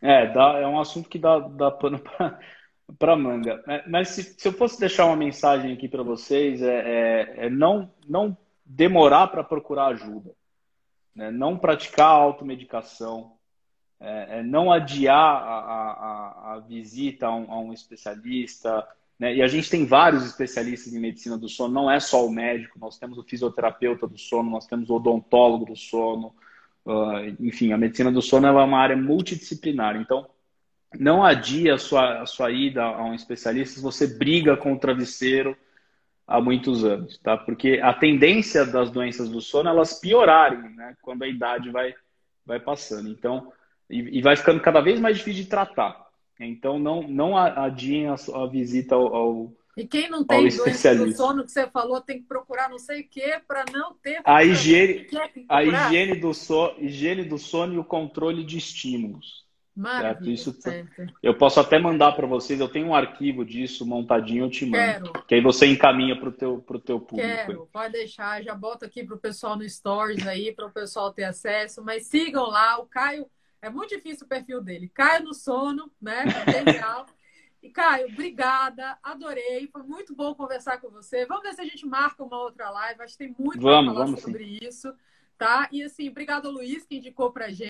É, 0.01 0.33
dá, 0.33 0.59
é 0.59 0.67
um 0.67 0.81
assunto 0.81 1.09
que 1.09 1.19
dá, 1.19 1.41
dá 1.41 1.71
pano 1.71 1.99
para 1.99 2.39
manga. 3.17 3.63
É, 3.67 3.89
mas 3.89 4.09
se, 4.11 4.23
se, 4.23 4.49
eu 4.49 4.53
fosse 4.53 4.79
deixar 4.79 5.07
uma 5.07 5.17
mensagem 5.17 5.73
aqui 5.73 5.89
para 5.89 6.03
vocês, 6.03 6.63
é, 6.63 6.67
é, 6.67 7.47
é, 7.47 7.51
não, 7.51 7.91
não 8.09 8.37
demorar 8.65 9.29
para 9.29 9.45
procurar 9.45 9.89
ajuda, 9.89 10.33
né? 11.15 11.31
não 11.31 11.57
praticar 11.57 12.09
automedicação, 12.09 13.33
é, 14.01 14.39
é, 14.39 14.43
não 14.43 14.73
adiar 14.73 15.15
a, 15.15 15.59
a, 15.59 16.55
a 16.55 16.59
visita 16.61 17.27
a 17.27 17.35
um, 17.35 17.53
a 17.53 17.61
um 17.61 17.73
especialista. 17.73 18.87
Né? 19.19 19.37
E 19.37 19.43
a 19.43 19.47
gente 19.47 19.69
tem 19.69 19.85
vários 19.85 20.25
especialistas 20.25 20.95
em 20.95 20.99
medicina 20.99 21.37
do 21.37 21.49
sono, 21.49 21.75
não 21.75 21.91
é 21.91 22.01
só 22.01 22.27
o 22.27 22.31
médico, 22.31 22.79
nós 22.79 22.99
temos 22.99 23.19
o 23.19 23.23
fisioterapeuta 23.23 24.07
do 24.07 24.17
sono, 24.17 24.51
nós 24.51 24.67
temos 24.67 24.89
o 24.89 24.95
odontólogo 24.95 25.67
do 25.67 25.77
sono. 25.77 26.35
Uh, 26.87 27.37
enfim, 27.39 27.73
a 27.73 27.79
medicina 27.79 28.11
do 28.11 28.23
sono 28.23 28.47
é 28.47 28.51
uma 28.51 28.79
área 28.79 28.97
multidisciplinar. 28.97 29.97
Então, 29.97 30.27
não 30.99 31.25
adia 31.25 31.75
a 31.75 31.79
sua, 31.79 32.23
a 32.23 32.27
sua 32.27 32.51
ida 32.51 32.83
a 32.83 33.05
um 33.05 33.15
especialista 33.15 33.77
se 33.77 33.83
você 33.83 34.07
briga 34.07 34.57
com 34.57 34.73
o 34.73 34.79
travesseiro 34.79 35.57
há 36.27 36.41
muitos 36.41 36.85
anos, 36.85 37.19
tá? 37.19 37.37
Porque 37.37 37.81
a 37.83 37.93
tendência 37.93 38.65
das 38.65 38.91
doenças 38.91 39.29
do 39.29 39.41
sono 39.41 39.69
elas 39.69 39.99
piorarem, 39.99 40.75
né? 40.75 40.97
Quando 41.03 41.23
a 41.23 41.29
idade 41.29 41.71
vai, 41.71 41.95
vai 42.45 42.61
passando. 42.61 43.09
Então, 43.09 43.53
e, 43.89 44.19
e 44.19 44.23
vai 44.23 44.37
ficando 44.37 44.61
cada 44.61 44.81
vez 44.81 45.01
mais 45.01 45.19
difícil 45.19 45.45
de 45.45 45.51
tratar. 45.51 46.09
Então, 46.39 46.79
não, 46.79 47.03
não 47.03 47.37
adiem 47.37 48.09
a, 48.09 48.15
a 48.15 48.47
visita 48.47 48.95
ao, 48.95 49.15
ao 49.15 49.53
e 49.77 49.87
quem 49.87 50.11
não 50.11 50.25
tem 50.25 50.49
doença 50.49 50.95
do 50.95 51.17
sono 51.17 51.45
que 51.45 51.53
você 51.53 51.67
falou 51.69 52.01
tem 52.01 52.19
que 52.19 52.27
procurar 52.27 52.69
não 52.69 52.79
sei 52.79 53.03
o 53.03 53.09
que 53.09 53.39
para 53.47 53.65
não 53.73 53.95
ter. 53.95 54.21
A 54.25 54.45
higiene, 54.45 55.07
a 55.49 55.65
higiene 55.65 56.17
do, 56.17 56.35
so, 56.35 56.75
higiene 56.79 57.25
do 57.25 57.39
sono 57.39 57.75
e 57.75 57.79
o 57.79 57.85
controle 57.85 58.45
de 58.45 58.59
estímulos. 58.59 59.47
Maravilha, 59.75 60.35
Isso, 60.35 60.53
certo. 60.61 61.07
Eu 61.23 61.37
posso 61.37 61.61
até 61.61 61.79
mandar 61.79 62.13
para 62.13 62.27
vocês, 62.27 62.61
eu 62.61 62.69
tenho 62.69 62.89
um 62.89 62.95
arquivo 62.95 63.45
disso 63.45 63.87
montadinho, 63.87 64.45
eu 64.45 64.51
te 64.51 64.67
mando. 64.67 65.13
Quero. 65.13 65.27
Que 65.27 65.37
aí 65.37 65.41
você 65.41 65.67
encaminha 65.67 66.19
para 66.19 66.29
o 66.29 66.33
teu, 66.33 66.59
pro 66.59 66.79
teu 66.79 67.01
público. 67.01 67.47
Quero, 67.47 67.69
pode 67.73 67.93
deixar, 67.93 68.43
já 68.43 68.55
bota 68.55 68.87
aqui 68.87 69.05
para 69.05 69.15
o 69.15 69.21
pessoal 69.21 69.57
no 69.57 69.69
Stories 69.69 70.27
aí, 70.27 70.53
para 70.53 70.67
o 70.67 70.73
pessoal 70.73 71.13
ter 71.13 71.25
acesso. 71.25 71.83
Mas 71.83 72.07
sigam 72.07 72.47
lá, 72.49 72.79
o 72.79 72.87
Caio 72.87 73.27
é 73.63 73.71
muito 73.71 73.95
difícil 73.95 74.27
o 74.27 74.29
perfil 74.29 74.61
dele. 74.61 74.91
Caio 74.93 75.25
no 75.25 75.35
sono, 75.35 75.91
né? 76.01 76.25
Genial. 76.51 77.07
E 77.63 77.69
Caio, 77.69 78.07
obrigada, 78.07 78.97
adorei, 79.03 79.69
foi 79.71 79.83
muito 79.83 80.15
bom 80.15 80.35
conversar 80.35 80.81
com 80.81 80.89
você. 80.89 81.27
Vamos 81.27 81.43
ver 81.43 81.53
se 81.53 81.61
a 81.61 81.65
gente 81.65 81.87
marca 81.87 82.25
uma 82.25 82.41
outra 82.41 82.71
live, 82.71 83.03
acho 83.03 83.19
que 83.19 83.27
tem 83.27 83.37
muito 83.39 83.61
para 83.61 83.85
falar 83.85 84.07
sobre 84.17 84.45
sim. 84.47 84.67
isso, 84.67 84.95
tá? 85.37 85.69
E 85.71 85.83
assim, 85.83 86.09
obrigado 86.09 86.51
Luiz 86.51 86.87
que 86.87 86.97
indicou 86.97 87.31
pra 87.31 87.51
gente. 87.51 87.69